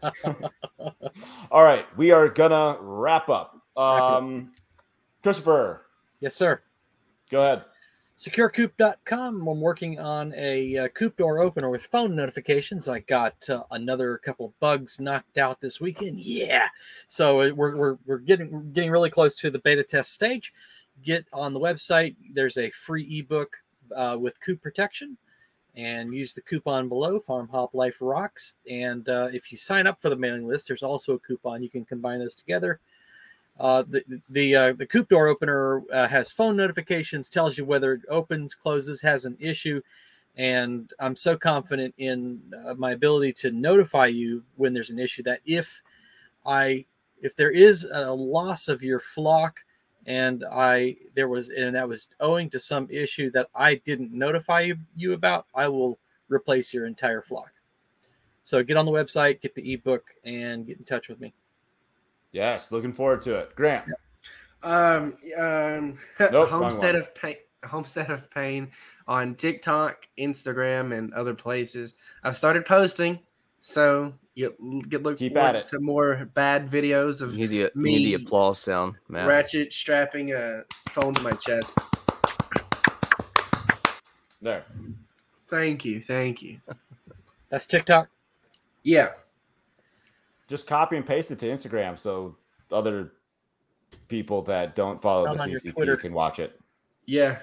All 1.50 1.62
right, 1.62 1.86
we 1.96 2.10
are 2.10 2.28
gonna 2.28 2.76
wrap 2.80 3.28
up. 3.28 3.60
Up. 3.76 4.02
Um, 4.22 4.52
Christopher, 5.22 5.86
yes, 6.20 6.34
sir. 6.34 6.62
go 7.30 7.42
ahead. 7.42 7.64
securecoop.com. 8.18 9.46
I'm 9.46 9.60
working 9.60 10.00
on 10.00 10.34
a 10.36 10.76
uh, 10.76 10.88
coop 10.88 11.16
door 11.16 11.38
opener 11.38 11.70
with 11.70 11.86
phone 11.86 12.16
notifications. 12.16 12.88
I 12.88 13.00
got 13.00 13.48
uh, 13.48 13.62
another 13.70 14.18
couple 14.18 14.52
bugs 14.58 14.98
knocked 14.98 15.38
out 15.38 15.60
this 15.60 15.80
weekend. 15.80 16.18
Yeah, 16.18 16.68
so 17.06 17.40
uh, 17.40 17.50
we're, 17.54 17.76
we're, 17.76 17.98
we're 18.06 18.18
getting 18.18 18.50
we're 18.50 18.60
getting 18.60 18.90
really 18.90 19.10
close 19.10 19.34
to 19.36 19.50
the 19.50 19.60
beta 19.60 19.84
test 19.84 20.12
stage. 20.12 20.52
Get 21.04 21.26
on 21.32 21.54
the 21.54 21.60
website. 21.60 22.16
There's 22.34 22.58
a 22.58 22.70
free 22.72 23.20
ebook 23.20 23.56
uh, 23.94 24.16
with 24.18 24.40
coop 24.40 24.60
protection, 24.60 25.16
and 25.76 26.12
use 26.12 26.34
the 26.34 26.42
coupon 26.42 26.88
below. 26.88 27.20
FarmHopLife 27.20 27.94
Rocks. 28.00 28.56
And 28.68 29.08
uh, 29.08 29.28
if 29.32 29.52
you 29.52 29.58
sign 29.58 29.86
up 29.86 30.02
for 30.02 30.10
the 30.10 30.16
mailing 30.16 30.46
list, 30.46 30.66
there's 30.66 30.82
also 30.82 31.14
a 31.14 31.18
coupon. 31.20 31.62
You 31.62 31.70
can 31.70 31.84
combine 31.84 32.18
those 32.18 32.34
together. 32.34 32.80
Uh, 33.58 33.82
the 33.88 34.04
the 34.30 34.54
uh, 34.54 34.72
the 34.72 34.86
coop 34.86 35.08
door 35.08 35.26
opener 35.26 35.82
uh, 35.92 36.06
has 36.06 36.30
phone 36.30 36.56
notifications, 36.56 37.28
tells 37.28 37.58
you 37.58 37.64
whether 37.64 37.92
it 37.92 38.02
opens, 38.08 38.54
closes, 38.54 39.00
has 39.00 39.24
an 39.24 39.36
issue, 39.40 39.80
and 40.36 40.92
I'm 41.00 41.16
so 41.16 41.36
confident 41.36 41.94
in 41.98 42.40
uh, 42.66 42.74
my 42.74 42.92
ability 42.92 43.32
to 43.34 43.50
notify 43.50 44.06
you 44.06 44.44
when 44.56 44.72
there's 44.72 44.90
an 44.90 44.98
issue 45.00 45.24
that 45.24 45.40
if 45.44 45.82
I 46.46 46.84
if 47.20 47.34
there 47.34 47.50
is 47.50 47.84
a 47.92 48.12
loss 48.12 48.68
of 48.68 48.82
your 48.82 49.00
flock 49.00 49.58
and 50.06 50.44
I 50.50 50.96
there 51.14 51.28
was 51.28 51.48
and 51.48 51.74
that 51.74 51.88
was 51.88 52.08
owing 52.20 52.50
to 52.50 52.60
some 52.60 52.86
issue 52.90 53.30
that 53.32 53.48
I 53.56 53.74
didn't 53.74 54.12
notify 54.12 54.60
you, 54.60 54.78
you 54.96 55.14
about, 55.14 55.46
I 55.54 55.66
will 55.66 55.98
replace 56.28 56.72
your 56.72 56.86
entire 56.86 57.22
flock. 57.22 57.50
So 58.44 58.62
get 58.62 58.76
on 58.76 58.86
the 58.86 58.92
website, 58.92 59.40
get 59.40 59.54
the 59.54 59.72
ebook, 59.72 60.04
and 60.24 60.66
get 60.66 60.78
in 60.78 60.84
touch 60.84 61.08
with 61.08 61.20
me. 61.20 61.34
Yes, 62.32 62.70
looking 62.72 62.92
forward 62.92 63.22
to 63.22 63.36
it. 63.36 63.54
Grant, 63.56 63.84
Um, 64.62 65.16
um, 65.38 65.98
wrong 66.32 66.48
Homestead 66.48 66.94
of 66.94 67.14
Payne, 67.14 67.36
Homestead 67.64 68.10
of 68.10 68.30
Payne 68.30 68.70
on 69.06 69.34
TikTok, 69.34 70.06
Instagram, 70.18 70.96
and 70.96 71.12
other 71.14 71.34
places. 71.34 71.94
I've 72.24 72.36
started 72.36 72.64
posting, 72.66 73.18
so 73.60 74.12
you 74.34 74.54
get 74.88 75.02
look 75.02 75.18
Keep 75.18 75.34
forward 75.34 75.48
at 75.48 75.56
it. 75.56 75.68
to 75.68 75.80
more 75.80 76.28
bad 76.34 76.68
videos 76.68 77.20
You 77.20 77.26
of 77.26 77.34
need 77.36 77.46
the, 77.46 77.56
you 77.56 77.70
need 77.74 78.04
the 78.04 78.14
applause 78.24 78.58
sound, 78.60 78.94
man. 79.08 79.26
Ratchet 79.26 79.72
strapping 79.72 80.32
a 80.32 80.62
phone 80.90 81.14
to 81.14 81.22
my 81.22 81.32
chest. 81.32 81.78
there. 84.42 84.64
Thank 85.48 85.84
you, 85.84 86.00
thank 86.02 86.42
you. 86.42 86.60
That's 87.48 87.66
TikTok. 87.66 88.08
Yeah, 88.82 89.12
Just 90.48 90.66
copy 90.66 90.96
and 90.96 91.06
paste 91.06 91.30
it 91.30 91.38
to 91.40 91.46
Instagram 91.46 91.98
so 91.98 92.36
other 92.72 93.12
people 94.08 94.42
that 94.42 94.74
don't 94.74 95.00
follow 95.00 95.26
Not 95.26 95.36
the 95.36 95.42
on 95.42 95.50
your 95.50 95.58
CCP 95.58 96.00
can 96.00 96.12
watch 96.12 96.38
it. 96.38 96.58
yeah, 97.06 97.38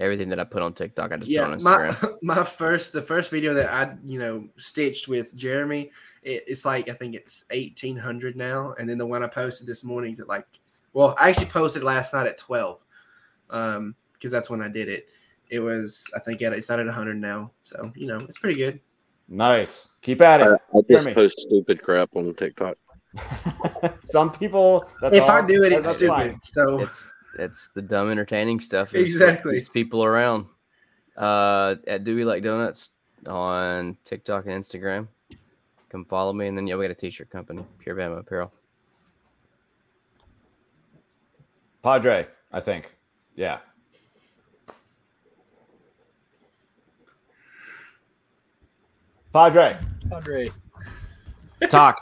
Everything 0.00 0.28
that 0.30 0.40
I 0.40 0.44
put 0.44 0.60
on 0.60 0.74
TikTok, 0.74 1.12
I 1.12 1.16
just 1.18 1.30
yeah. 1.30 1.44
put 1.44 1.52
on 1.52 1.62
My 1.62 1.88
Instagram. 1.88 2.16
my 2.22 2.42
first 2.44 2.92
the 2.92 3.02
first 3.02 3.30
video 3.30 3.54
that 3.54 3.70
I 3.72 3.94
you 4.04 4.18
know 4.18 4.48
stitched 4.56 5.06
with 5.06 5.36
Jeremy, 5.36 5.92
it, 6.24 6.42
it's 6.48 6.64
like 6.64 6.88
I 6.88 6.94
think 6.94 7.14
it's 7.14 7.44
eighteen 7.52 7.96
hundred 7.96 8.36
now, 8.36 8.74
and 8.78 8.88
then 8.88 8.98
the 8.98 9.06
one 9.06 9.22
I 9.22 9.28
posted 9.28 9.68
this 9.68 9.84
morning 9.84 10.10
is 10.10 10.18
at 10.18 10.26
like, 10.26 10.46
well, 10.94 11.14
I 11.16 11.28
actually 11.28 11.46
posted 11.46 11.84
last 11.84 12.12
night 12.12 12.26
at 12.26 12.38
twelve, 12.38 12.80
um, 13.50 13.94
because 14.14 14.32
that's 14.32 14.50
when 14.50 14.62
I 14.62 14.68
did 14.68 14.88
it. 14.88 15.10
It 15.48 15.60
was 15.60 16.04
I 16.16 16.18
think 16.18 16.42
at 16.42 16.52
it's 16.52 16.70
not 16.70 16.80
at 16.80 16.88
hundred 16.88 17.20
now, 17.20 17.52
so 17.62 17.92
you 17.94 18.08
know 18.08 18.18
it's 18.18 18.38
pretty 18.38 18.58
good. 18.58 18.80
Nice. 19.28 19.90
Keep 20.02 20.20
at 20.20 20.40
it. 20.42 20.48
I 20.48 20.56
just 20.76 20.88
Jeremy. 20.88 21.14
post 21.14 21.38
stupid 21.40 21.82
crap 21.82 22.10
on 22.16 22.34
TikTok. 22.34 22.76
Some 24.04 24.30
people. 24.32 24.84
That's 25.00 25.16
if 25.16 25.22
all- 25.22 25.30
I 25.30 25.46
do 25.46 25.62
it, 25.62 25.72
it's 25.72 25.92
stupid. 25.94 26.08
fine. 26.32 26.42
So 26.42 26.80
It's 26.80 27.12
it's 27.38 27.68
the 27.74 27.82
dumb 27.82 28.10
entertaining 28.10 28.60
stuff. 28.60 28.94
is 28.94 29.12
Exactly. 29.14 29.54
keeps 29.54 29.68
people 29.68 30.04
around. 30.04 30.46
Uh, 31.16 31.76
at 31.86 32.02
DeweyLikeDonuts 32.04 32.90
on 33.28 33.96
TikTok 34.04 34.46
and 34.46 34.62
Instagram. 34.64 35.06
Come 35.88 36.04
follow 36.06 36.32
me, 36.32 36.48
and 36.48 36.58
then 36.58 36.66
yeah, 36.66 36.74
we 36.74 36.84
got 36.84 36.90
a 36.90 36.94
t-shirt 36.94 37.30
company, 37.30 37.64
Pure 37.78 37.94
Bama 37.96 38.18
Apparel. 38.18 38.52
Padre, 41.82 42.26
I 42.52 42.60
think. 42.60 42.96
Yeah. 43.36 43.58
Padre, 49.34 49.76
Andre. 50.12 50.48
talk. 51.68 51.98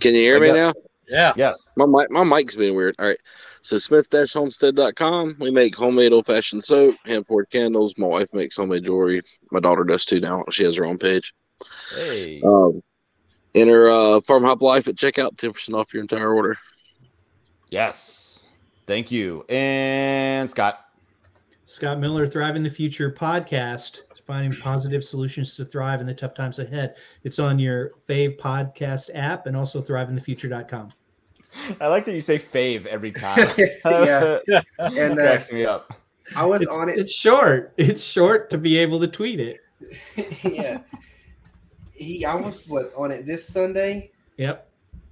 Can 0.00 0.14
you 0.14 0.22
hear 0.22 0.36
I 0.36 0.40
me 0.40 0.46
got- 0.48 0.54
now? 0.54 0.72
Yeah. 1.08 1.32
Yes. 1.36 1.68
My 1.76 1.84
mic, 1.84 2.10
my 2.10 2.24
mic's 2.24 2.54
being 2.56 2.74
weird. 2.74 2.94
All 2.98 3.06
right. 3.06 3.18
So 3.62 3.76
smith-homestead.com. 3.76 5.36
We 5.40 5.50
make 5.50 5.74
homemade 5.76 6.12
old-fashioned 6.14 6.64
soap, 6.64 6.94
hand-poured 7.04 7.50
candles. 7.50 7.98
My 7.98 8.06
wife 8.06 8.32
makes 8.32 8.56
homemade 8.56 8.84
jewelry. 8.84 9.20
My 9.50 9.60
daughter 9.60 9.84
does 9.84 10.06
too 10.06 10.20
now. 10.20 10.44
She 10.50 10.64
has 10.64 10.76
her 10.76 10.86
own 10.86 10.96
page. 10.96 11.34
Hey. 11.94 12.40
Um, 12.42 12.82
enter 13.54 13.88
uh, 13.90 14.20
FarmHopLife 14.20 14.88
at 14.88 14.94
checkout, 14.94 15.36
10% 15.36 15.74
off 15.74 15.92
your 15.92 16.00
entire 16.02 16.32
order. 16.32 16.56
Yes. 17.68 18.46
Thank 18.86 19.10
you. 19.10 19.44
And 19.50 20.48
Scott. 20.48 20.80
Scott 21.70 22.00
Miller, 22.00 22.26
Thriving 22.26 22.64
The 22.64 22.68
Future 22.68 23.12
podcast, 23.12 24.02
finding 24.26 24.58
positive 24.60 25.04
solutions 25.04 25.54
to 25.54 25.64
thrive 25.64 26.00
in 26.00 26.06
the 26.08 26.12
tough 26.12 26.34
times 26.34 26.58
ahead. 26.58 26.96
It's 27.22 27.38
on 27.38 27.60
your 27.60 27.92
fave 28.08 28.40
podcast 28.40 29.08
app 29.14 29.46
and 29.46 29.56
also 29.56 29.80
thrivingthefuture.com. 29.80 30.90
I 31.80 31.86
like 31.86 32.04
that 32.06 32.12
you 32.14 32.22
say 32.22 32.40
fave 32.40 32.86
every 32.86 33.12
time. 33.12 33.48
yeah, 33.84 34.38
and 34.80 35.12
uh, 35.12 35.22
cracks 35.22 35.52
me 35.52 35.64
up. 35.64 35.94
I 36.34 36.44
was 36.44 36.62
It's, 36.62 36.72
on 36.76 36.88
it. 36.88 36.98
it's 36.98 37.12
short. 37.12 37.72
It's 37.76 38.02
short 38.02 38.50
to 38.50 38.58
be 38.58 38.76
able 38.76 38.98
to 38.98 39.06
tweet 39.06 39.38
it. 39.38 39.60
yeah, 40.42 40.78
he. 41.92 42.24
I 42.24 42.34
was 42.34 42.68
what 42.68 42.92
on 42.96 43.12
it 43.12 43.26
this 43.26 43.48
Sunday. 43.48 44.10
Yep. 44.38 44.68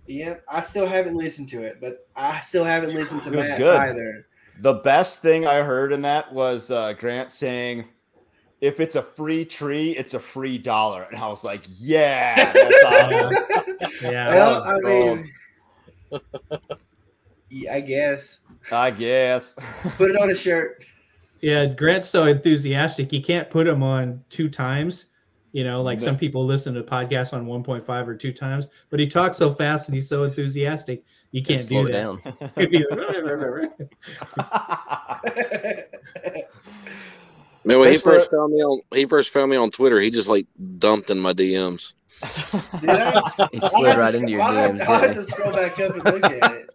Yeah, 0.09 0.35
I 0.53 0.61
still 0.61 0.89
haven't 0.89 1.17
listened 1.17 1.51
to 1.51 1.63
it, 1.63 1.81
but 1.81 2.09
I 2.17 2.41
still 2.41 2.65
haven't 2.65 2.95
listened 2.95 3.23
to 3.23 3.29
It 3.29 3.37
Matt's 3.37 3.59
good. 3.59 3.77
either. 3.81 4.27
The 4.61 4.75
best 4.75 5.23
thing 5.23 5.47
I 5.47 5.63
heard 5.63 5.93
in 5.93 6.03
that 6.03 6.33
was 6.33 6.71
uh, 6.71 6.93
Grant 6.95 7.31
saying, 7.31 7.85
"If 8.61 8.81
it's 8.81 8.97
a 8.97 9.03
free 9.03 9.45
tree, 9.45 9.97
it's 9.97 10.15
a 10.15 10.19
free 10.19 10.59
dollar," 10.59 11.05
and 11.05 11.17
I 11.17 11.29
was 11.29 11.45
like, 11.45 11.65
"Yeah, 11.79 12.53
that's 12.53 12.85
awesome." 12.87 13.91
Yeah. 14.03 14.29
Well, 14.31 14.63
I 14.63 14.81
gold. 14.81 15.21
mean, 16.11 16.21
yeah, 17.51 17.75
I 17.75 17.81
guess 17.81 18.41
I 18.73 18.91
guess. 18.91 19.55
put 19.97 20.11
it 20.11 20.17
on 20.21 20.31
a 20.31 20.35
shirt. 20.35 20.85
Yeah, 21.41 21.67
Grant's 21.67 22.09
so 22.09 22.27
enthusiastic. 22.27 23.13
You 23.13 23.23
can't 23.23 23.49
put 23.49 23.67
him 23.67 23.83
on 23.83 24.23
two 24.29 24.49
times. 24.49 25.07
You 25.53 25.65
know, 25.65 25.81
like 25.83 25.99
some 26.01 26.17
people 26.19 26.45
listen 26.45 26.75
to 26.75 26.83
podcasts 26.83 27.33
on 27.33 27.47
1.5 27.47 27.89
or 28.07 28.15
two 28.15 28.33
times, 28.33 28.69
but 28.91 29.01
he 29.01 29.07
talks 29.07 29.37
so 29.37 29.51
fast 29.53 29.89
and 29.89 29.95
he's 29.95 30.09
so 30.09 30.25
enthusiastic, 30.25 31.03
you 31.31 31.43
can't 31.43 31.63
slow 31.63 31.87
do 31.87 31.93
that. 31.93 32.01
down. 32.01 32.21
He'd 32.57 32.71
Man, 37.65 37.79
when 37.81 37.89
he 37.89 37.97
Thanks 37.97 38.03
for- 38.03 38.13
first 38.13 38.31
found 38.31 38.53
me 38.53 38.63
on 38.63 38.81
he 38.95 39.05
first 39.05 39.31
found 39.31 39.51
me 39.51 39.57
on 39.57 39.71
Twitter, 39.71 40.01
he 40.01 40.11
just 40.11 40.29
like 40.29 40.47
dumped 40.79 41.11
in 41.11 41.19
my 41.19 41.33
DMs. 41.33 41.95
Did 42.81 42.91
I? 42.91 43.21
He 43.53 43.61
slid 43.61 43.89
have 43.89 43.99
right 43.99 44.13
to, 44.13 44.19
into 44.21 44.33
your 44.33 44.43
I'll 44.43 44.53
have, 44.53 44.71
DMs. 44.73 44.87
I'll 44.87 45.01
have 45.01 45.15
to 45.15 45.23
scroll 45.25 45.53
back 45.53 45.79
up 45.81 45.95
and 45.95 46.05
look 46.05 46.25
at 46.25 46.53
it. 46.53 46.71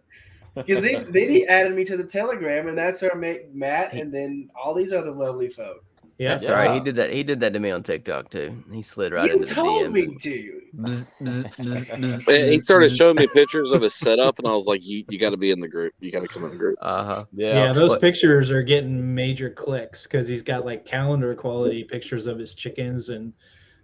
Because 0.54 0.84
then, 0.84 1.10
then 1.10 1.28
he 1.30 1.44
added 1.48 1.74
me 1.74 1.84
to 1.84 1.96
the 1.96 2.04
Telegram, 2.04 2.68
and 2.68 2.78
that's 2.78 3.02
where 3.02 3.12
I 3.12 3.18
met 3.18 3.52
Matt 3.52 3.92
and 3.92 4.14
then 4.14 4.48
all 4.54 4.72
these 4.72 4.92
other 4.92 5.10
lovely 5.10 5.48
folk. 5.48 5.84
Yeah, 6.18 6.36
That's 6.36 6.48
all 6.48 6.54
right. 6.54 6.66
Yeah. 6.66 6.74
He 6.74 6.80
did 6.80 6.96
that. 6.96 7.12
He 7.12 7.22
did 7.24 7.40
that 7.40 7.52
to 7.54 7.58
me 7.58 7.70
on 7.70 7.82
TikTok 7.82 8.30
too. 8.30 8.62
He 8.72 8.82
slid 8.82 9.12
right 9.12 9.26
you 9.26 9.32
into 9.38 9.46
the 9.46 9.46
city. 9.54 9.60
He 9.60 9.66
told 9.66 9.86
DM. 9.86 9.92
me 9.92 10.14
to. 10.16 10.60
Bzz, 10.76 11.08
bzz, 11.20 11.56
bzz, 11.56 12.24
bzz, 12.24 12.48
he 12.50 12.56
bzz, 12.58 12.62
started 12.62 12.92
bzz. 12.92 12.96
showing 12.96 13.16
me 13.16 13.26
pictures 13.26 13.70
of 13.72 13.82
his 13.82 13.94
setup, 13.98 14.38
and 14.38 14.46
I 14.46 14.52
was 14.52 14.66
like, 14.66 14.84
"You 14.84 15.04
you 15.08 15.18
got 15.18 15.30
to 15.30 15.36
be 15.36 15.50
in 15.50 15.60
the 15.60 15.68
group. 15.68 15.92
You 15.98 16.12
got 16.12 16.20
to 16.20 16.28
come 16.28 16.44
in 16.44 16.50
the 16.50 16.56
group." 16.56 16.78
Uh-huh. 16.80 17.24
yeah, 17.32 17.66
yeah. 17.66 17.72
those 17.72 17.90
but- 17.90 18.00
pictures 18.00 18.50
are 18.50 18.62
getting 18.62 19.14
major 19.14 19.50
clicks 19.50 20.04
because 20.04 20.28
he's 20.28 20.42
got 20.42 20.64
like 20.64 20.84
calendar 20.84 21.34
quality 21.34 21.82
pictures 21.84 22.26
of 22.26 22.38
his 22.38 22.54
chickens 22.54 23.08
and 23.08 23.32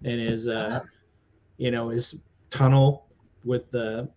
and 0.05 0.21
his 0.21 0.47
uh 0.49 0.81
you 1.59 1.71
know 1.71 1.89
his 1.89 2.15
tunnel 2.49 3.07
with 3.45 3.71
the 3.71 4.09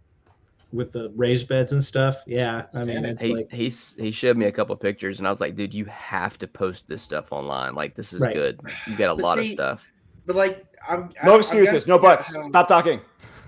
with 0.74 0.92
the 0.92 1.12
raised 1.16 1.48
beds 1.48 1.72
and 1.72 1.84
stuff. 1.84 2.18
Yeah, 2.26 2.64
I 2.76 2.84
mean 2.84 3.06
it's 3.06 3.22
He, 3.24 3.34
like 3.36 3.52
he 3.52 3.70
he 4.02 4.12
showed 4.12 4.36
me 4.38 4.46
a 4.48 4.52
couple 4.52 4.76
pictures 4.76 5.20
and 5.20 5.28
I 5.28 5.32
was 5.32 5.40
like, 5.40 5.56
dude, 5.56 5.74
you 5.74 5.86
have 5.86 6.38
to 6.40 6.48
post 6.48 6.88
this 6.88 7.02
stuff 7.02 7.32
online. 7.32 7.76
Like 7.76 7.96
this 7.96 8.12
is 8.14 8.22
Right. 8.22 8.34
good. 8.34 8.60
You 8.88 8.96
got 8.98 9.12
a 9.12 9.16
But 9.16 9.24
lot 9.24 9.40
of 9.40 9.46
stuff. 9.46 9.88
But 10.26 10.36
like, 10.36 10.66
I'm 10.88 11.10
No 11.24 11.34
I've 11.34 11.40
excuses, 11.40 11.86
got- 11.86 11.88
no 11.88 12.00
buts. 12.00 12.34
um, 12.36 12.46
Stop 12.46 12.68
talking. 12.68 13.00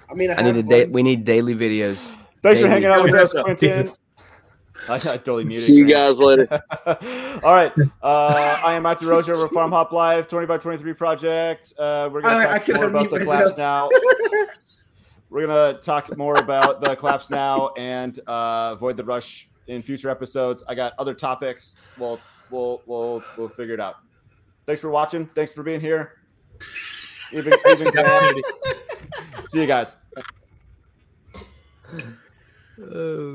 I 0.09 0.13
mean, 0.13 0.29
I, 0.31 0.35
I 0.35 0.41
need 0.43 0.51
a 0.51 0.55
have 0.57 0.67
day. 0.67 0.85
We 0.85 1.01
need 1.03 1.25
daily 1.25 1.55
videos. 1.55 2.13
Thanks 2.43 2.59
for 2.61 2.67
hanging 2.67 2.85
out 2.89 3.01
with 3.03 3.15
us, 3.15 3.33
Yeah. 3.33 3.41
Quentin. 3.43 3.91
I, 4.87 4.95
I 4.95 4.99
totally 4.99 5.45
muted. 5.45 5.65
See 5.65 5.73
you 5.73 5.85
Grant. 5.87 6.19
guys 6.19 6.19
later. 6.19 6.61
All 7.43 7.55
right. 7.55 7.71
Uh, 8.03 8.59
I 8.63 8.73
am 8.73 8.83
Matthew 8.83 9.07
Rozier 9.09 9.33
over 9.33 9.45
at 9.47 9.51
FarmHopLife, 9.51 10.27
20 10.29 10.45
by 10.45 10.57
23 10.59 10.93
project. 10.93 11.73
Uh, 11.79 12.07
we're 12.11 12.21
going 12.21 12.35
I- 12.35 12.43
to 12.43 12.51
I 12.51 12.57
talk 12.57 12.65
can 12.65 12.75
more 12.75 12.85
about 12.89 13.09
the 13.09 13.25
class 13.25 13.51
now. 13.57 13.89
we're 15.29 15.47
going 15.47 15.75
to 15.75 15.81
talk 15.81 16.15
more 16.17 16.35
about 16.35 16.81
the 16.81 16.95
collapse 16.95 17.29
now 17.29 17.71
and 17.77 18.19
uh, 18.27 18.71
avoid 18.73 18.97
the 18.97 19.03
rush 19.03 19.49
in 19.67 19.81
future 19.81 20.09
episodes. 20.09 20.63
I 20.67 20.75
got 20.75 20.93
other 20.99 21.13
topics. 21.13 21.75
We'll 21.97 22.19
we'll 22.49 22.81
we'll 22.85 23.23
we'll 23.37 23.49
figure 23.49 23.73
it 23.73 23.79
out. 23.79 23.97
Thanks 24.65 24.81
for 24.81 24.89
watching. 24.89 25.27
Thanks 25.35 25.53
for 25.53 25.63
being 25.63 25.81
here. 25.81 26.19
Even, 27.33 27.53
even 27.69 27.91
See 29.47 29.61
you 29.61 29.67
guys. 29.67 29.95
Oh 32.79 33.33